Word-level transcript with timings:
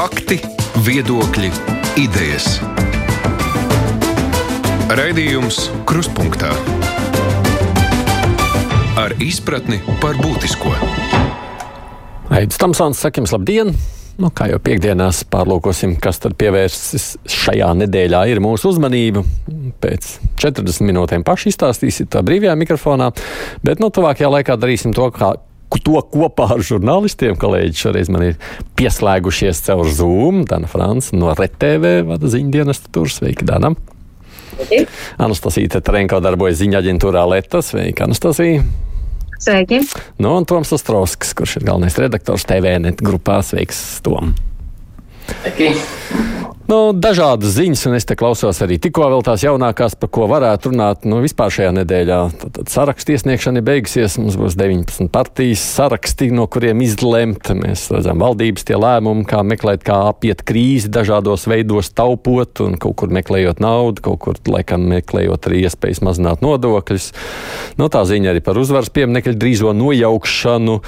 Fakti, 0.00 0.38
viedokļi, 0.80 1.50
idejas. 2.00 2.54
Raidījums 4.96 5.58
Kruspunkta 5.84 6.54
ar 8.96 9.12
izpratni 9.20 9.76
par 10.00 10.16
būtisko. 10.22 10.72
Aizsmeļamies, 12.32 12.60
Tamsons, 12.62 13.02
sakim, 13.04 13.28
labdien! 13.28 13.74
Nu, 14.16 14.30
kā 14.32 14.48
jau 14.48 14.56
piekdienās 14.64 15.20
pārlūkosim, 15.28 15.98
kas 16.00 16.22
tad 16.24 16.38
pievērsis 16.40 17.10
šajā 17.28 17.68
nedēļā 17.82 18.22
ir 18.32 18.40
mūsu 18.40 18.72
uzmanību. 18.72 19.26
Pēc 19.84 20.14
40 20.40 20.80
minūtēm 20.88 21.28
paši 21.28 21.52
izstāstīsiet 21.52 22.08
tā 22.16 22.24
brīvajā 22.24 22.56
mikrofonā, 22.56 23.12
bet 23.68 23.84
nu, 23.84 23.92
tuvākajā 23.92 24.32
laikā 24.32 24.56
darīsim 24.64 24.96
to, 24.96 25.12
kā, 25.12 25.34
to 25.78 26.00
kopā 26.02 26.48
ar 26.56 26.64
žurnālistiem. 26.66 27.38
Kolēģi 27.38 27.78
šoreiz 27.78 28.10
man 28.10 28.26
ir 28.32 28.36
pieslēgušies 28.80 29.62
caur 29.68 29.86
Zoom. 29.86 30.42
Dana 30.50 30.66
Franca 30.70 31.14
no 31.14 31.30
RTV 31.36 32.00
vada 32.10 32.32
ziņu 32.32 32.50
dienestu 32.56 32.90
tur. 32.90 33.12
Sveiki, 33.12 33.46
Dana! 33.46 33.76
Anastasija 35.20 35.80
Terenko 35.80 36.18
darbojas 36.20 36.58
ziņa 36.60 36.82
aģentūrā 36.82 37.24
Leta. 37.30 37.62
Sveika, 37.64 38.10
Anastasija! 38.10 38.66
Sveiki! 39.40 39.80
Nu, 40.20 40.34
un 40.36 40.44
Toms 40.44 40.74
Ostrovskis, 40.76 41.32
kurš 41.38 41.60
ir 41.60 41.70
galvenais 41.70 41.96
redaktors 41.96 42.44
TVNet 42.50 43.00
grupā. 43.00 43.40
Sveiks, 43.46 44.00
Tom! 44.04 44.34
Sveiki! 45.28 45.74
Nu, 46.70 46.92
dažādas 46.94 47.56
ziņas, 47.56 47.80
un 47.88 47.96
es 47.98 48.04
te 48.06 48.14
klausos 48.14 48.60
arī 48.62 48.76
tikko 48.78 49.08
vēl 49.10 49.24
tās 49.26 49.42
jaunākās, 49.42 49.96
par 49.98 50.10
ko 50.14 50.28
varētu 50.30 50.70
runāt. 50.70 51.02
Nu, 51.08 51.18
vispār 51.18 51.50
šajā 51.50 51.72
nedēļā 51.80 52.18
tad, 52.38 52.52
tad 52.60 52.70
sarakstu 52.70 53.16
iesniegšana 53.16 53.58
ir 53.58 53.64
beigusies. 53.66 54.14
Mums 54.22 54.36
būs 54.38 54.54
19 54.54 55.10
partijas 55.10 55.64
saraksti, 55.66 56.28
no 56.36 56.44
kuriem 56.46 56.84
izlemt. 56.86 57.50
Mēs 57.58 57.88
redzam 57.90 58.22
valdības 58.22 58.68
tie 58.68 58.78
lēmumi, 58.78 59.24
kā 59.26 59.40
meklēt, 59.42 59.82
kā 59.88 59.96
apiet 60.12 60.44
krīzi 60.46 60.92
dažādos 60.94 61.48
veidos, 61.50 61.90
taupot 61.90 62.62
un 62.62 62.78
kaut 62.78 63.00
kur 63.02 63.10
meklējot 63.18 63.58
naudu, 63.64 64.04
kaut 64.06 64.20
kur 64.22 64.38
laikam 64.54 64.86
meklējot 64.92 65.50
arī 65.50 65.64
iespējas 65.64 66.04
mazināt 66.06 66.44
nodokļus. 66.46 67.10
Nu, 67.82 67.90
tā 67.90 68.04
ziņa 68.06 68.30
arī 68.30 68.44
par 68.46 68.62
uzvaras 68.62 68.94
pieminiektu 68.94 69.34
drīzo 69.42 69.74
nojaukšanu. 69.74 70.78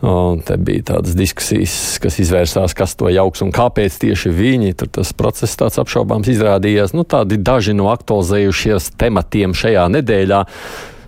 Un 0.00 0.38
te 0.40 0.56
bija 0.56 0.94
tādas 0.94 1.12
diskusijas, 1.12 1.98
kas 2.00 2.16
izvērsās, 2.22 2.72
kas 2.76 2.94
to 2.96 3.10
jauks 3.12 3.42
un 3.44 3.50
kāpēc 3.52 3.98
tieši 4.00 4.32
viņi. 4.32 4.72
Tur 4.80 4.88
tas 4.96 5.12
process 5.16 5.58
tāds 5.60 5.76
apšaubāms 5.82 6.30
izrādījās. 6.32 6.94
Nu, 6.96 7.04
tādi 7.04 7.36
daži 7.36 7.74
no 7.76 7.90
aktualizējušies 7.92 8.94
tematiem 9.00 9.52
šajā 9.56 9.84
nedēļā. 9.98 10.40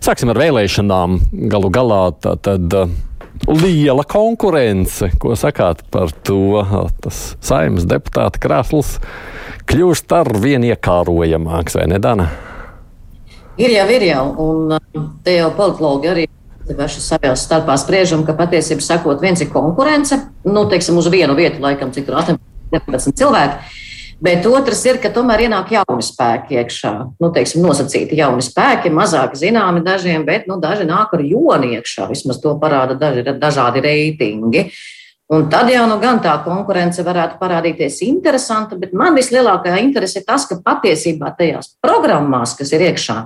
Sāksim 0.04 0.34
ar 0.34 0.42
vēlēšanām. 0.42 1.16
Galu 1.52 1.72
galā 1.72 2.04
tā 2.20 2.36
tad. 2.36 2.76
Liela 3.48 4.04
konkurence, 4.06 5.08
ko 5.18 5.32
sakāt 5.40 5.80
par 5.90 6.12
to? 6.22 6.60
Tas 7.02 7.32
saimnes 7.42 7.88
deputāta 7.90 8.38
krēsls 8.38 8.98
kļūst 9.66 10.12
ar 10.14 10.30
vien 10.42 10.62
iekārojamāks, 10.68 11.78
vai 11.78 11.88
ne, 11.90 11.98
Dana? 12.02 12.28
Ir 13.60 13.72
jau, 13.72 13.88
ir 13.92 14.06
jau, 14.06 14.22
un 14.44 14.76
te 15.24 15.36
jau 15.36 15.50
politologi 15.56 16.12
arī 16.12 16.28
paši 16.70 17.02
savā 17.02 17.34
starpā 17.38 17.76
spriežam, 17.80 18.24
ka 18.26 18.34
patiesībā 18.38 18.84
sakot, 18.84 19.20
viens 19.22 19.40
ir 19.42 19.50
konkurence, 19.52 20.18
nu, 20.44 20.64
teiksim, 20.70 20.98
uz 21.00 21.08
vienu 21.12 21.36
vietu, 21.38 21.62
laikam, 21.62 21.92
cik 21.94 22.06
tur 22.06 22.20
18 22.20 23.16
cilvēki. 23.18 23.78
Bet 24.22 24.46
otrs 24.46 24.84
ir, 24.86 25.00
ka 25.02 25.10
tomēr 25.10 25.48
ienāk 25.48 25.72
jauni 25.74 26.04
spēki 26.06 26.60
iekšā. 26.60 26.92
Nu, 27.18 27.32
teiksim, 27.34 27.64
nosacīti 27.66 28.20
jauni 28.20 28.44
spēki, 28.46 28.92
mazāk 28.94 29.34
zināmi 29.34 29.82
dažiem, 29.82 30.22
bet 30.28 30.46
nu, 30.46 30.60
daži 30.62 30.86
nāk 30.86 31.16
ar 31.16 31.24
joni 31.26 31.72
iekšā. 31.80 32.06
Vismaz 32.12 32.38
to 32.38 32.54
parāda 32.62 32.94
daži, 32.94 33.26
dažādi 33.26 33.82
reitingi. 33.82 34.68
Un 35.32 35.48
tad 35.50 35.72
jau 35.72 35.88
nu 35.90 35.96
gan 35.98 36.20
tā 36.22 36.36
konkurence 36.44 37.02
varētu 37.02 37.40
parādīties 37.40 37.98
interesanta, 38.06 38.78
bet 38.78 38.94
man 38.94 39.18
vislielākā 39.18 39.74
interese 39.82 40.20
ir 40.20 40.26
tas, 40.28 40.46
ka 40.46 40.60
patiesībā 40.62 41.34
tajās 41.38 41.72
programmās, 41.82 42.54
kas 42.58 42.70
ir 42.76 42.86
iekšā, 42.92 43.22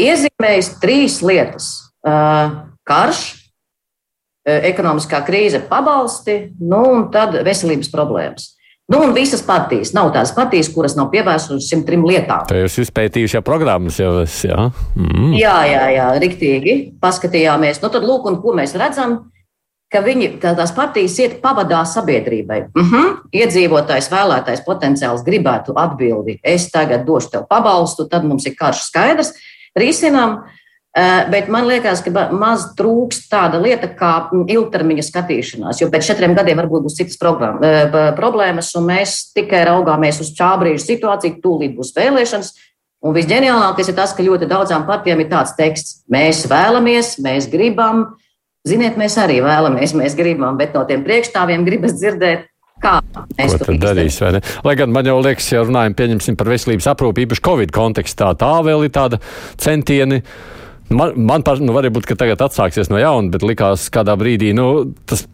iezīmējas 0.00 0.76
trīs 0.80 1.20
lietas 1.20 1.81
karš, 2.02 3.20
ekonomiskā 4.42 5.22
krīze, 5.26 5.62
pabalsti, 5.68 6.38
nu, 6.60 6.82
un 6.96 7.06
tad 7.14 7.36
veselības 7.46 7.92
problēmas. 7.92 8.50
Nu, 8.92 8.98
un 9.06 9.12
visas 9.14 9.40
partijas. 9.46 9.92
Nav 9.94 10.10
tās 10.12 10.34
partijas, 10.34 10.68
kuras 10.74 10.96
nav 10.98 11.12
pievērsušas 11.12 11.68
šīm 11.70 11.84
trim 11.86 12.02
lietām. 12.04 12.42
Tā 12.50 12.58
jūs 12.58 12.80
izpētījuši 12.82 13.38
jau 13.38 13.44
programmas, 13.46 14.00
jau 14.02 14.16
es, 14.24 14.40
jā. 14.44 14.66
Mm. 14.98 15.36
Jā, 15.38 15.54
jā, 15.70 15.84
jā, 15.94 16.08
riktīgi. 16.20 16.74
Paskatījāmies. 17.00 17.78
Nu, 17.80 17.92
tad 17.94 18.04
lūk, 18.04 18.26
un 18.28 18.40
ko 18.42 18.52
mēs 18.58 18.74
redzam, 18.76 19.20
ka 19.92 20.02
viņi, 20.04 20.32
tā, 20.42 20.56
tās 20.58 20.74
partijas 20.74 21.14
iet 21.22 21.38
pavadā 21.44 21.84
sabiedrībai. 21.88 22.58
Uh 22.74 22.90
-huh. 22.92 23.14
Iedzīvotājs, 23.32 24.10
vēlētājs 24.12 24.64
potenciāls 24.66 25.24
gribētu 25.24 25.72
atbildi. 25.76 26.40
Es 26.42 26.70
tagad 26.70 27.06
došu 27.06 27.30
tev 27.30 27.46
pabalstu, 27.48 28.08
tad 28.08 28.24
mums 28.24 28.46
ir 28.46 28.58
karš 28.58 28.82
skaidrs. 28.90 29.32
Risinām. 29.78 30.42
Eh, 30.42 30.61
bet 31.32 31.46
man 31.48 31.64
liekas, 31.64 32.02
ka 32.04 32.26
maz 32.36 32.66
trūkst 32.76 33.30
tāda 33.32 33.56
lieta 33.62 33.88
kā 33.96 34.28
ilgtermiņa 34.32 35.06
skatīšanās, 35.06 35.80
jo 35.80 35.88
pēc 35.92 36.10
četriem 36.10 36.36
gadiem 36.36 36.60
varbūt 36.60 36.84
būs 36.84 36.98
citas 36.98 37.16
eh, 37.16 37.96
problēmas, 38.18 38.74
un 38.76 38.90
mēs 38.90 39.32
tikai 39.32 39.64
raugāmies 39.70 40.20
uz 40.20 40.34
šā 40.36 40.50
brīža 40.60 40.84
situāciju, 40.84 41.40
tūlīt 41.40 41.78
būs 41.78 41.94
vēlēšanas. 41.96 42.52
Un 43.02 43.16
visģeniālākais 43.16 43.88
ir 43.88 43.96
tas, 43.96 44.12
ka 44.14 44.22
ļoti 44.22 44.46
daudzām 44.52 44.84
partijām 44.86 45.24
ir 45.24 45.32
tāds 45.32 45.56
teksts: 45.56 46.04
mēs 46.12 46.44
vēlamies, 46.52 47.16
mēs 47.24 47.48
gribam. 47.50 48.12
Ziniet, 48.68 48.94
mēs 49.00 49.16
arī 49.18 49.40
vēlamies, 49.42 49.96
mēs 49.98 50.14
gribam, 50.14 50.60
bet 50.60 50.76
no 50.76 50.84
tiem 50.86 51.02
priekšstāviem 51.08 51.64
gribas 51.66 51.96
dzirdēt, 51.96 52.46
Kā 52.82 52.96
mēs 53.38 53.54
to 53.62 53.74
darīsim? 53.78 54.40
Lai 54.66 54.72
gan 54.78 54.90
man 54.90 55.06
jau 55.06 55.20
liekas, 55.22 55.46
ja 55.52 55.62
runājam 55.62 55.94
par 56.36 56.48
veselības 56.50 56.88
aprūpi, 56.90 57.26
īpaši 57.26 57.44
Covid 57.46 57.74
kontekstā, 57.74 58.32
tā 58.38 58.56
vēl 58.66 58.88
ir 58.88 58.92
tāda 58.94 59.20
centieni 59.60 60.22
Man, 60.92 61.14
man 61.16 61.44
par, 61.46 61.60
nu, 61.62 61.74
varbūt, 61.76 62.06
ka 62.08 62.18
tagad 62.18 62.42
atsāksies 62.44 62.90
no 62.92 63.00
jauna, 63.00 63.32
bet 63.32 63.46
likās 63.46 63.88
kādā 63.92 64.16
brīdī, 64.20 64.52
nu, 64.56 64.92
tas 65.08 65.24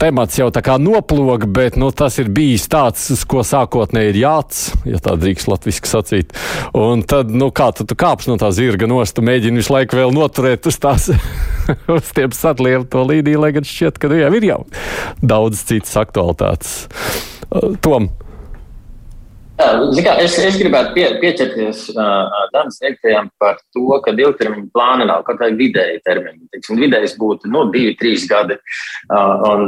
temats 0.00 0.38
jau 0.38 0.48
tā 0.52 0.62
kā 0.64 0.76
noplūga, 0.80 1.48
bet 1.50 1.76
nu, 1.80 1.90
tas 1.92 2.16
ir 2.22 2.30
bijis 2.32 2.66
tāds, 2.72 3.04
ko 3.28 3.44
sākotnēji 3.46 4.12
ir 4.14 4.20
jāc, 4.22 4.60
ja 4.88 5.00
tā 5.02 5.16
drīkst 5.20 5.50
latviski 5.50 5.90
sacīt. 5.90 6.32
Un 6.76 7.04
tad, 7.08 7.32
nu, 7.34 7.50
kā 7.54 7.70
tu, 7.76 7.84
tu 7.88 7.96
kāps 7.98 8.30
no 8.30 8.38
tā 8.40 8.50
zirga 8.56 8.88
nost, 8.90 9.16
tu 9.16 9.24
mēģini 9.26 9.60
visu 9.60 9.74
laiku 9.74 10.00
vēl 10.00 10.14
noturēt 10.16 10.70
uz 10.70 10.80
tās, 10.80 11.10
uz 11.96 12.14
tiem 12.16 12.32
satlielu 12.36 12.88
to 12.90 13.04
līdī, 13.08 13.36
lai 13.40 13.52
gan 13.56 13.66
šķiet, 13.66 14.00
ka 14.00 14.12
nu, 14.12 14.20
jau 14.22 14.32
ir 14.38 14.48
jau 14.48 14.62
daudz 15.20 15.64
citas 15.68 15.96
aktualitātes. 16.00 16.74
Tom. 17.84 18.12
Jā, 19.60 20.14
es, 20.22 20.36
es 20.40 20.56
gribētu 20.60 20.94
pie, 20.96 21.06
pieķerties 21.20 21.82
uh, 21.92 22.46
Danas 22.54 22.78
teiktajam 22.80 23.28
par 23.40 23.58
to, 23.74 23.86
ka 24.04 24.14
ilgtermiņa 24.14 24.70
plāna 24.74 25.06
nav 25.08 25.24
kaut 25.26 25.40
kāda 25.42 25.58
vidēja 25.58 26.00
termiņa. 26.06 26.48
Teiksim, 26.54 26.80
vidējais 26.80 27.16
būtu 27.20 27.50
nu, 27.52 27.66
divi, 27.74 27.96
trīs 28.00 28.24
gadi. 28.30 28.56
Uh, 29.10 29.44
un 29.50 29.66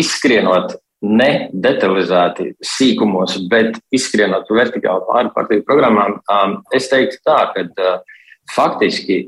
izskrienot 0.00 0.76
ne 1.04 1.30
detalizēti 1.52 2.54
sīkumos, 2.64 3.36
bet 3.50 3.76
izskrienot 3.92 4.48
vertikāli 4.48 5.04
pāri 5.10 5.32
partiju 5.34 5.64
programmām, 5.68 6.18
um, 6.32 6.58
es 6.74 6.88
teiktu 6.92 7.20
tā, 7.26 7.40
ka 7.52 7.66
uh, 7.68 8.20
faktiski 8.54 9.26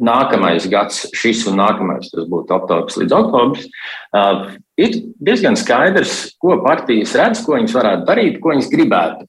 nākamais 0.00 0.66
gads, 0.70 1.04
šis 1.14 1.44
un 1.50 1.60
nākamais, 1.60 2.10
tas 2.10 2.26
būtu 2.30 2.54
oktobris 2.56 2.98
līdz 2.98 3.14
oktobris, 3.14 3.68
uh, 4.16 4.50
ir 4.80 4.98
diezgan 5.22 5.58
skaidrs, 5.58 6.34
ko 6.42 6.58
partijas 6.64 7.14
redz, 7.18 7.44
ko 7.44 7.56
viņas 7.58 7.78
varētu 7.78 8.06
darīt, 8.08 8.40
ko 8.42 8.54
viņas 8.54 8.70
gribētu 8.72 9.26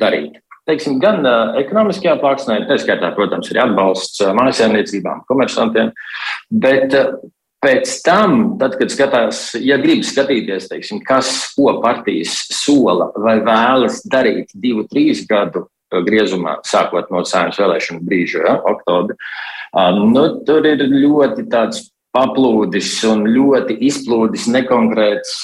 darīt. 0.00 0.40
Teiksim, 0.66 0.98
gan 1.02 1.20
uh, 1.22 1.54
ekonomiskajā 1.60 2.16
plāksnē, 2.22 2.62
tā 2.66 2.80
skaitā, 2.82 3.12
protams, 3.14 3.52
ir 3.52 3.60
atbalsts 3.62 4.24
uh, 4.24 4.32
mājasēmniecībām, 4.38 5.22
komersantiem, 5.28 5.92
bet 6.64 6.96
uh, 6.96 7.14
pēc 7.62 7.92
tam, 8.06 8.56
tad, 8.60 8.74
kad 8.80 8.92
skatās, 8.92 9.44
ja 9.60 9.78
grib 9.82 10.04
skatīties, 10.06 10.68
teiksim, 10.72 11.04
kas, 11.06 11.52
ko 11.56 11.76
partijas 11.84 12.34
sola 12.54 13.12
vai 13.20 13.38
vēlas 13.44 14.02
darīt 14.10 14.52
divu, 14.54 14.88
trīs 14.90 15.24
gadu 15.28 15.66
griezumā, 16.06 16.58
sākot 16.66 17.10
no 17.14 17.22
saimnes 17.24 17.60
vēlēšanu 17.60 18.02
brīža, 18.06 18.42
ja, 18.46 18.56
oktobra, 18.72 19.16
nu, 20.00 20.24
tur 20.46 20.66
ir 20.66 20.82
ļoti 20.90 21.46
tāds 21.52 21.86
paplūdis 22.16 22.90
un 23.10 23.26
ļoti 23.28 23.76
izplūdis 23.90 24.46
nekonkrēts. 24.54 25.34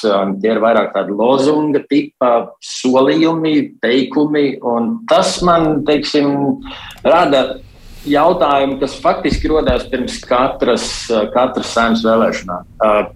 Tie 0.41 0.53
ir 0.55 0.61
vairāk 0.63 0.95
tādi 0.95 1.13
lozunga 1.17 1.83
tipa 1.89 2.31
solījumi, 2.65 3.75
teikumi, 3.83 4.47
un 4.65 4.95
tas 5.11 5.37
man, 5.45 5.83
teiksim, 5.89 6.63
rada 7.05 7.61
jautājumu, 8.09 8.79
kas 8.81 8.97
faktiski 9.03 9.51
rodās 9.53 9.85
pirms 9.91 10.17
katras, 10.27 10.87
katras 11.35 11.75
saimnes 11.77 12.07
vēlēšanām. 12.07 13.13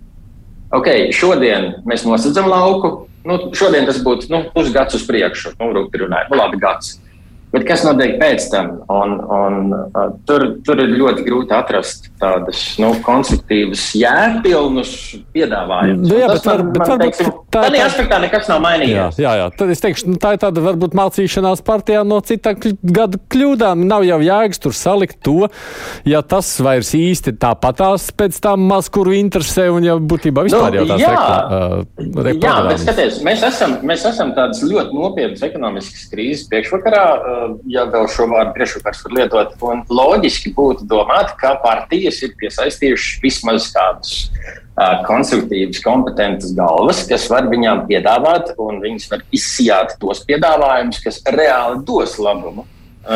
Ok, 0.76 0.88
šodien 1.14 1.76
mēs 1.88 2.04
nosacām 2.06 2.50
lauku. 2.50 2.92
Nu, 3.26 3.38
šodien 3.58 3.88
tas 3.88 3.98
būtu 4.04 4.28
nu, 4.30 4.44
pusgads 4.54 4.94
uz 4.98 5.02
priekšu. 5.06 5.56
Nu, 5.58 5.72
Rūpīgi 5.74 6.04
runājot, 6.04 6.30
nu, 6.30 6.38
labi, 6.38 6.60
gads. 6.62 6.92
Bet 7.54 7.64
kas 7.68 7.84
notiek 7.86 8.16
pēc 8.20 8.48
tam? 8.52 8.72
Un, 8.92 9.16
un, 9.32 9.72
uh, 9.72 10.10
tur, 10.28 10.48
tur 10.66 10.82
ir 10.82 10.94
ļoti 10.98 11.24
grūti 11.26 11.54
atrast 11.56 12.10
tādus 12.20 12.62
nu, 12.82 12.90
konstruktīvus, 13.06 13.88
jēgpilnus 14.00 14.92
piedāvājumus. 15.36 16.08
Nu, 16.10 16.18
jā, 16.20 16.30
bet, 16.32 16.48
var, 16.50 16.64
bet 16.74 16.90
varbūt 16.92 17.20
tā 17.22 17.56
Tādā 17.56 17.78
tā... 17.78 17.84
aspektā 17.88 18.18
nekas 18.20 18.48
nav 18.50 18.60
mainījies. 18.64 19.18
Jā, 19.20 19.32
jā. 19.40 19.46
Tad 19.56 19.72
es 19.72 19.82
teikšu, 19.82 20.10
nu, 20.10 20.18
tā 20.20 20.34
ir 20.36 20.40
tāda 20.42 20.62
varbūt 20.64 20.96
mācīšanās 20.98 21.62
partijā 21.66 22.02
no 22.06 22.18
cita 22.26 22.52
gada 22.56 23.20
kļūdām. 23.32 23.84
Nav 23.88 24.04
jau 24.06 24.18
jēgas 24.24 24.62
tur 24.62 24.76
salikt 24.76 25.20
to, 25.24 25.48
ja 26.08 26.22
tas 26.26 26.50
vairs 26.64 26.92
īsti 26.96 27.36
tāpatās 27.40 28.10
pēc 28.16 28.40
tam 28.44 28.66
maz 28.70 28.90
kuru 28.92 29.14
interesē 29.16 29.68
un 29.72 29.86
jau 29.86 29.96
būtībā 30.12 30.46
vispār 30.46 30.74
nu, 30.74 30.82
jau 30.82 30.88
tās 30.92 31.02
jā, 31.02 31.12
rekla, 31.14 31.38
uh, 31.46 32.30
jā 32.34 32.56
bet 32.68 32.82
skaties, 32.82 33.20
mēs 33.26 33.44
esam, 33.48 33.78
mēs 33.86 34.06
esam 34.10 34.32
tādas 34.36 34.62
ļoti 34.66 34.96
nopietnas 34.96 35.44
ekonomiskas 35.46 36.06
krīzes 36.12 36.46
priekšvakarā, 36.50 37.04
uh, 37.16 37.35
ja 37.70 37.86
vēl 37.90 38.06
šo 38.12 38.28
vārdu 38.30 38.54
priekšvakars 38.56 39.02
var 39.06 39.16
lietot, 39.18 39.56
un 39.66 39.82
loģiski 39.92 40.52
būtu 40.56 40.86
domāt, 40.90 41.34
ka 41.40 41.54
partijas 41.62 42.22
ir 42.26 42.36
piesaistījušas 42.40 43.18
vismaz 43.24 43.68
kādus 43.74 44.14
konstruktīvas, 45.06 45.80
kompetentas 45.84 46.52
galvas, 46.56 47.02
kas 47.08 47.26
var 47.32 47.48
viņām 47.48 47.86
piedāvāt, 47.88 48.52
un 48.60 48.82
viņas 48.82 49.10
var 49.12 49.22
izsijāt 49.34 49.94
tos 50.02 50.20
piedāvājumus, 50.28 51.00
kas 51.04 51.22
reāli 51.32 51.80
dos 51.88 52.18
labumu. 52.20 52.66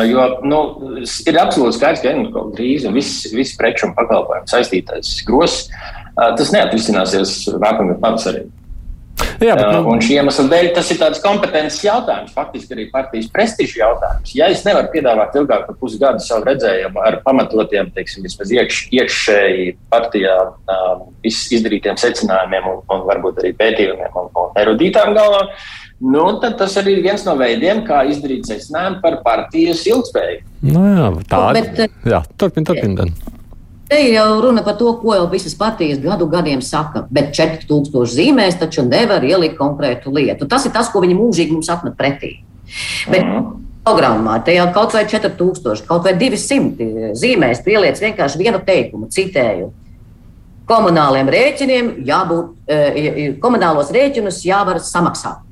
Jo 0.07 0.23
nu, 0.47 0.61
ir 1.03 1.37
absolūti 1.37 1.75
skaidrs, 1.75 2.01
ka 2.01 2.13
energo 2.13 2.45
krīze 2.55 2.87
un 2.87 2.95
viss, 2.95 3.25
viss 3.35 3.57
preču 3.59 3.89
un 3.89 3.93
pakalpojumu 3.97 4.47
saistītais 4.49 5.17
grozs, 5.27 5.67
tas 6.15 6.53
neatrisināsies 6.55 7.35
nākamajā 7.59 7.99
pavasarī. 8.01 8.45
Jā, 9.41 9.55
bet, 9.57 9.65
nu... 9.73 9.81
Un 9.91 10.01
šī 10.03 10.17
iemesla 10.19 10.45
dēļ 10.51 10.69
tas 10.75 10.89
ir 10.93 10.99
tāds 11.01 11.21
kompetences 11.23 11.81
jautājums, 11.85 12.33
faktiski 12.35 12.75
arī 12.75 12.87
partijas 12.93 13.29
prestiža 13.33 13.79
jautājums. 13.81 14.33
Ja 14.37 14.49
es 14.53 14.63
nevaru 14.67 14.91
piedāvāt 14.93 15.37
ilgāk 15.39 15.65
par 15.67 15.77
pusgadu 15.81 16.23
savu 16.25 16.45
redzējumu 16.49 17.01
ar 17.01 17.19
pamatotiem, 17.25 17.89
teiksim, 17.95 18.25
vismaz 18.27 18.53
iekš, 18.53 18.81
iekšēji 18.99 19.67
partijā 19.91 20.37
um, 20.51 21.07
izdarītiem 21.27 21.97
secinājumiem 22.01 22.69
un, 22.71 22.83
un 22.93 23.05
varbūt 23.09 23.41
arī 23.43 23.53
pētījumiem 23.57 24.21
un, 24.21 24.31
un 24.43 24.61
erudītām 24.61 25.15
galvām, 25.17 25.51
nu, 26.11 26.25
tad 26.43 26.57
tas 26.61 26.77
arī 26.81 26.99
ir 26.99 27.05
viens 27.09 27.25
no 27.27 27.35
veidiem, 27.39 27.83
kā 27.87 28.03
izdarīt 28.11 28.49
secinājumu 28.49 29.01
par 29.03 29.21
partijas 29.25 29.85
ilgspēju. 29.89 30.41
Nu, 30.69 30.85
jā, 30.85 31.11
tā 31.31 31.43
ir. 31.57 31.99
Jā, 32.13 32.23
turpin, 32.37 32.67
turpin. 32.67 32.97
Tad. 32.99 33.30
Te 33.91 33.97
ir 34.05 34.13
jau 34.15 34.37
runa 34.39 34.61
par 34.63 34.77
to, 34.79 34.93
ko 35.01 35.11
jau 35.17 35.25
visas 35.27 35.51
partijas 35.59 35.97
gadu 35.99 36.29
gadiem 36.31 36.61
saka, 36.63 37.01
bet 37.11 37.33
4000 37.35 38.05
zīmēs 38.07 38.55
taču 38.61 38.85
nevar 38.87 39.25
ielikt 39.27 39.57
konkrētu 39.57 40.13
lietu. 40.15 40.47
Tas 40.47 40.63
ir 40.63 40.71
tas, 40.71 40.87
ko 40.93 41.01
viņi 41.03 41.17
mūžīgi 41.17 41.51
mums 41.57 41.67
atmet 41.73 41.97
pretī. 41.99 42.37
Bet 43.11 43.25
mhm. 43.25 43.49
programmā 43.83 44.37
te 44.45 44.55
jau 44.55 44.69
kaut 44.71 44.95
vai 44.95 45.03
4000, 45.11 45.83
kaut 45.89 46.07
vai 46.07 46.13
200 46.15 47.11
zīmēs 47.19 47.59
pieliec 47.65 47.99
vienkārši 47.99 48.39
vienu 48.39 48.61
teikumu, 48.63 49.09
citēju. 49.11 49.67
Komunāliem 50.71 51.27
rēķiniem 51.35 51.89
jābūt, 52.07 52.53
e, 52.71 53.25
komunālos 53.43 53.91
rēķinus 53.91 54.39
jāvar 54.47 54.79
samaksāt. 54.79 55.43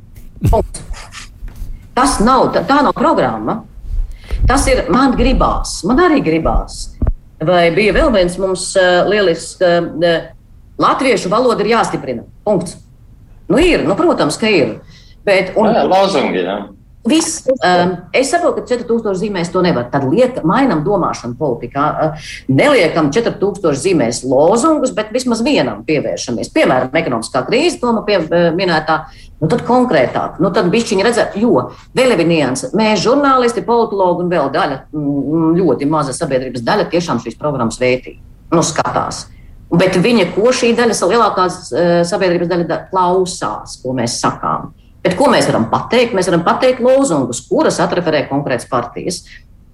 Punkts. 0.48 0.86
Tas 1.92 2.22
nav, 2.24 2.54
tā 2.56 2.80
nav 2.86 2.96
programma. 2.96 3.66
Tas 4.48 4.64
ir 4.72 4.86
man 4.88 5.12
gribās, 5.20 5.82
man 5.84 6.00
arī 6.06 6.22
gribās. 6.24 6.86
Vai 7.40 7.70
bija 7.72 7.94
vēl 7.96 8.12
viens 8.12 8.36
mums 8.42 8.72
uh, 8.76 9.08
lielisks, 9.08 9.60
uh, 9.64 10.32
latviešu 10.80 11.32
valoda 11.32 11.64
ir 11.64 11.74
jāstiprina. 11.76 12.26
Punkts. 12.48 12.76
Nu, 13.50 13.58
ir, 13.62 13.86
nu, 13.88 13.96
protams, 13.98 14.38
ka 14.38 14.50
ir. 14.52 14.76
Bet, 15.26 15.56
un, 15.58 15.72
jā, 15.74 15.86
lozungi, 15.88 16.44
jā. 16.44 16.60
Viss, 17.08 17.46
um, 17.48 17.94
es 18.14 18.28
saprotu, 18.28 18.60
ka 18.60 18.76
4000 18.76 19.16
zīmēs 19.22 19.50
to 19.54 19.62
nevar. 19.64 19.88
Tad 19.90 20.04
liek, 20.12 20.42
mainām 20.46 20.84
domāšanu 20.84 21.38
politikā. 21.40 21.86
Neliekam 22.52 23.08
4000 23.16 23.80
zīmēs 23.80 24.20
lozungus, 24.28 24.92
bet 24.96 25.14
vismaz 25.16 25.42
vienam 25.46 25.86
pievēršamies. 25.88 26.52
Piemēram, 26.54 26.92
ekonomiskā 27.00 27.46
krīze, 27.48 27.80
to 27.80 27.96
man 27.96 28.06
pieminētā. 28.06 29.00
Nu, 29.40 29.48
tad 29.48 29.62
konkrētāk, 29.64 30.40
nu, 30.44 30.50
tad 30.52 30.68
bišķiņi 30.74 31.04
redzēt, 31.06 31.36
jo 31.40 31.70
vēl 31.96 32.12
ir 32.18 32.26
nianses. 32.28 32.74
Mēs, 32.76 33.00
žurnālisti, 33.06 33.64
politologi 33.64 34.26
un 34.26 34.32
vēl 34.34 34.50
daļa, 34.52 34.80
mm, 34.92 35.54
ļoti 35.56 35.88
maza 35.88 36.16
sabiedrības 36.16 36.66
daļa, 36.68 36.90
tiešām 36.92 37.22
šīs 37.24 37.40
programmas 37.40 37.80
vērtī, 37.80 38.18
nu, 38.52 38.64
skatās. 38.66 39.30
Bet 39.70 39.96
viņa, 40.02 40.32
ko 40.36 40.52
šī 40.52 40.74
daļa, 40.76 40.98
lielākās 41.14 41.62
sabiedrības 42.10 42.50
daļa 42.52 42.82
klausās, 42.90 43.78
ko 43.84 43.96
mēs 43.96 44.18
sakām. 44.20 44.74
Bet 45.06 45.16
ko 45.16 45.30
mēs 45.32 45.48
varam 45.48 45.70
pateikt? 45.72 46.16
Mēs 46.18 46.28
varam 46.28 46.44
pateikt 46.44 46.82
lozungus, 46.84 47.40
kuras 47.48 47.80
atreferē 47.80 48.26
konkrētas 48.28 48.68
partijas. 48.68 49.22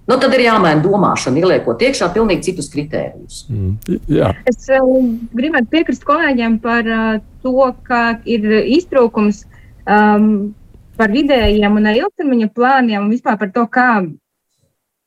Nu, 0.06 0.14
tad 0.22 0.30
ir 0.36 0.44
jāmaina 0.44 0.78
domāšana, 0.84 1.40
ieliekot 1.42 1.80
iekšā 1.82 2.12
pilnīgi 2.14 2.46
citus 2.46 2.68
kritērijus. 2.70 3.40
Mm, 3.50 3.98
jā. 4.14 4.30
es 4.46 4.68
uh, 4.70 4.86
gribētu 5.34 5.72
piekrist 5.72 6.06
kolēģiem 6.06 6.60
par 6.62 6.86
uh, 6.86 7.08
to, 7.42 7.72
ka 7.88 8.20
ir 8.22 8.46
iztrūkums 8.76 9.42
um, 9.86 10.30
par 10.96 11.12
vidējiem 11.14 11.80
un 11.80 11.90
ilgtermiņa 11.92 12.52
plāniem 12.56 13.02
un 13.04 13.12
vispār 13.12 13.38
par 13.40 13.52
to, 13.54 13.66
kā 13.70 13.90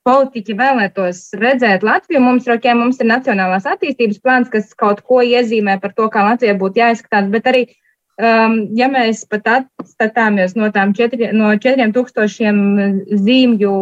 politiķi 0.07 0.55
vēlētos 0.57 1.21
redzēt 1.37 1.83
Latviju. 1.85 2.23
Mums, 2.23 2.47
rokiem, 2.49 2.79
mums 2.81 3.01
ir 3.01 3.09
nacionālās 3.11 3.67
attīstības 3.69 4.23
plāns, 4.23 4.49
kas 4.49 4.71
kaut 4.73 5.03
ko 5.05 5.21
iezīmē 5.21 5.77
par 5.83 5.93
to, 5.97 6.07
kā 6.13 6.23
Latvija 6.25 6.57
būtu 6.57 6.81
jāizskatās, 6.81 7.29
bet 7.33 7.51
arī 7.51 7.67
Um, 8.19 8.65
ja 8.75 8.89
mēs 8.91 9.21
pat 9.31 9.45
atskatāmies 9.47 10.51
no 10.59 10.67
tām 10.75 10.91
četri, 10.91 11.29
no 11.31 11.53
četriem 11.55 11.93
tūkstošiem 11.95 12.57
zīmju 13.15 13.75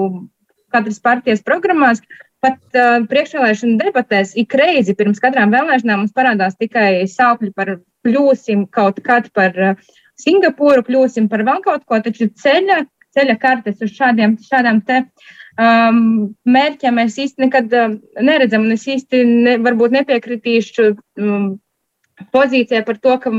katras 0.69 0.99
partijas 1.01 1.41
programmās, 1.41 2.03
pat 2.45 2.59
uh, 2.77 2.99
priekšvēlēšana 3.09 3.79
debatēs 3.81 4.35
ik 4.38 4.53
reizi 4.59 4.94
pirms 4.99 5.23
katrām 5.23 5.49
vēlēšanām 5.55 6.03
mums 6.03 6.13
parādās 6.13 6.53
tikai 6.61 7.07
saukļi 7.09 7.49
par 7.57 7.79
kļūsim 8.05 8.67
kaut 8.69 9.01
kad 9.07 9.31
par 9.33 9.57
uh, 9.71 9.89
Singapūru, 10.22 10.86
kļūsim 10.88 11.28
par 11.31 11.44
vēl 11.48 11.62
kaut 11.66 11.86
ko, 11.86 12.00
taču 12.02 12.30
ceļa, 12.42 12.81
ceļa 13.18 13.36
kartes 13.42 13.84
uz 13.86 13.94
šādiem, 13.94 14.38
šādām 14.42 14.81
te 14.88 15.04
um, 15.62 16.02
mērķiem 16.48 16.98
mēs 16.98 17.19
īsti 17.22 17.46
nekad 17.46 17.78
uh, 17.78 17.96
neredzam, 18.22 18.66
un 18.66 18.75
es 18.78 18.88
īsti 18.90 19.24
ne, 19.28 19.56
varbūt 19.66 19.96
nepiekritīšu 20.00 20.90
um, 21.22 21.48
pozīcijā 22.34 22.81
par 22.86 22.98
to, 23.02 23.18
ka 23.22 23.31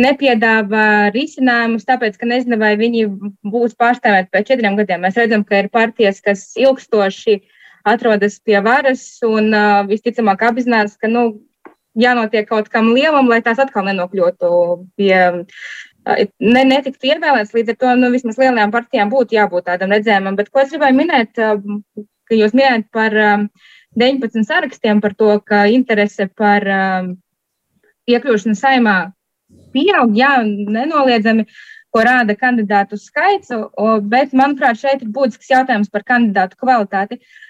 nepiedāvā 0.00 0.86
risinājumus, 1.14 1.86
tāpēc, 1.88 2.18
ka 2.20 2.28
nezina, 2.28 2.60
vai 2.60 2.74
viņi 2.80 3.06
būs 3.48 3.76
pārstāvēti 3.80 4.32
pēc 4.34 4.52
četriem 4.52 4.76
gadiem. 4.76 5.00
Mēs 5.06 5.16
redzam, 5.20 5.44
ka 5.48 5.62
ir 5.62 5.70
partijas, 5.72 6.20
kas 6.24 6.50
ilgstoši 6.60 7.40
atrodas 7.88 8.36
pie 8.44 8.60
varas 8.64 9.06
un 9.24 9.54
uh, 9.54 9.80
visticamāk 9.88 10.44
apzinās, 10.50 10.98
ka 11.00 11.08
nu, 11.08 11.30
jānotiek 11.98 12.48
kaut 12.48 12.68
kam 12.70 12.92
lielam, 12.94 13.28
lai 13.30 13.40
tās 13.44 13.60
atkal 13.62 13.86
nenokļūtu 13.88 14.50
pie. 14.98 15.14
Ne, 16.40 16.62
netiktu 16.66 17.10
ievēlēts, 17.10 17.54
līdz 17.56 17.74
ar 17.74 17.78
to 17.80 17.94
nu, 18.00 18.10
vismaz 18.14 18.38
lielajām 18.40 18.72
partijām 18.74 19.12
būtu 19.12 19.36
jābūt 19.36 19.68
tādam 19.68 19.94
redzējumam. 19.94 20.36
Bet 20.38 20.50
ko 20.50 20.62
es 20.64 20.72
gribēju 20.72 20.98
minēt, 20.98 21.32
ka 21.36 22.38
jūs 22.38 22.54
minējat 22.56 22.86
par 22.94 23.16
19 24.00 24.46
sarakstiem, 24.48 25.02
par 25.04 25.16
to, 25.18 25.32
ka 25.46 25.64
interese 25.70 26.28
par 26.36 26.66
iekļūšana 28.10 28.58
saimā 28.58 28.96
pieaug, 29.74 30.16
jā, 30.18 30.32
nenoliedzami, 30.46 31.46
ko 31.90 32.02
rāda 32.06 32.36
kandidātu 32.38 32.98
skaits, 32.98 33.50
bet, 34.10 34.34
manuprāt, 34.36 34.78
šeit 34.78 35.02
ir 35.02 35.10
būtisks 35.14 35.50
jautājums 35.50 35.90
par 35.90 36.04
kandidātu 36.06 36.58
kvalitāti. 36.60 37.18
Uh, 37.18 37.49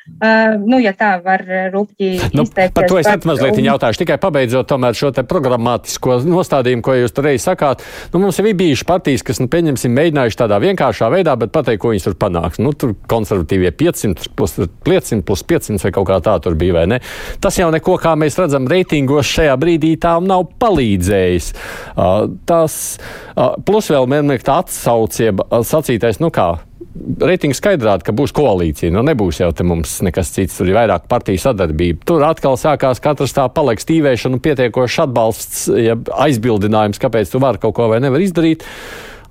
nu, 0.60 0.78
ja 0.82 0.92
tā 0.96 1.14
var 1.24 1.42
rūpīgi 1.72 2.30
nu, 2.36 2.44
izteikt. 2.44 2.74
Par 2.76 2.88
to 2.90 2.98
es 3.00 3.08
pat 3.08 3.26
mazliet 3.28 3.56
un... 3.56 3.66
jautāšu. 3.70 4.02
Tikai 4.02 4.18
pabeidzot 4.20 4.68
tomēr 4.70 4.96
šo 4.96 5.12
te 5.16 5.24
programmatisko 5.28 6.20
nostādījumu, 6.26 6.84
ko 6.84 6.96
jūs 6.98 7.14
tur 7.16 7.28
reiz 7.30 7.46
sakāt. 7.46 7.84
Nu, 8.12 8.20
mums 8.22 8.40
ir 8.40 8.50
bijuši 8.56 8.86
partijas, 8.88 9.24
kas, 9.26 9.40
nu, 9.42 9.48
pieņemsim, 9.52 9.94
mēģinājuši 9.96 10.40
tādā 10.42 10.60
vienkāršā 10.62 11.10
veidā, 11.12 11.36
bet 11.40 11.54
pateikt, 11.54 11.82
ko 11.82 11.94
viņas 11.94 12.08
tur 12.08 12.16
panāks. 12.20 12.60
Nu, 12.62 12.74
tur 12.76 12.94
konservatīvie 13.10 13.72
500 13.80 14.32
plus 14.36 14.56
500 14.86 15.24
plus 15.26 15.44
500 15.54 15.86
vai 15.86 15.94
kaut 15.96 16.08
kā 16.10 16.20
tā 16.24 16.36
tur 16.44 16.56
bija, 16.60 16.80
vai 16.80 16.86
ne? 16.94 17.00
Tas 17.42 17.58
jau 17.60 17.70
neko, 17.72 17.96
kā 18.02 18.16
mēs 18.20 18.38
redzam, 18.40 18.68
reitingos 18.70 19.28
šajā 19.30 19.56
brīdī 19.60 19.94
tām 20.00 20.28
nav 20.28 20.48
palīdzējis. 20.62 21.52
Uh, 21.94 22.26
tas 22.48 22.80
uh, 22.96 23.54
plus 23.66 23.92
vēl 23.92 24.08
vienmēr 24.10 24.44
tā 24.44 24.60
atsaucieba 24.64 25.62
sacītais, 25.66 26.20
nu 26.22 26.32
kā 26.34 26.52
reitingi 26.94 27.56
skaidrāti, 27.56 28.06
ka 28.08 28.14
būs 28.16 28.32
koalīcija. 28.34 28.90
Nu, 28.94 29.02
nebūs 29.06 29.40
jau 29.42 29.50
te 29.56 29.66
mums 29.66 29.98
nekas 30.06 30.32
cits, 30.34 30.56
tur 30.58 30.70
ir 30.70 30.78
vairāk 30.78 31.06
partiju 31.10 31.40
sadarbība. 31.42 32.02
Tur 32.08 32.24
atkal 32.26 32.58
sākās 32.60 33.02
katrs 33.02 33.34
tā 33.36 33.46
paliek 33.54 33.82
stīvēšana 33.82 34.38
un 34.38 34.42
pietiekošs 34.44 34.98
atbalsts, 35.06 35.62
ja 35.78 35.96
aizbildinājums, 36.26 37.00
kāpēc 37.02 37.30
tu 37.32 37.42
vari 37.42 37.62
kaut 37.62 37.76
ko 37.78 37.90
vai 37.92 38.00
nevar 38.02 38.22
izdarīt. 38.24 38.66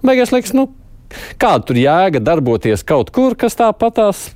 Beigās 0.05 0.31
liekas, 0.35 0.55
nu, 0.55 0.69
kāda 1.41 1.67
tur 1.67 1.81
jēga 1.81 2.23
darboties 2.23 2.85
kaut 2.87 3.11
kur, 3.15 3.35
kas 3.39 3.59
tāpatās 3.59 4.29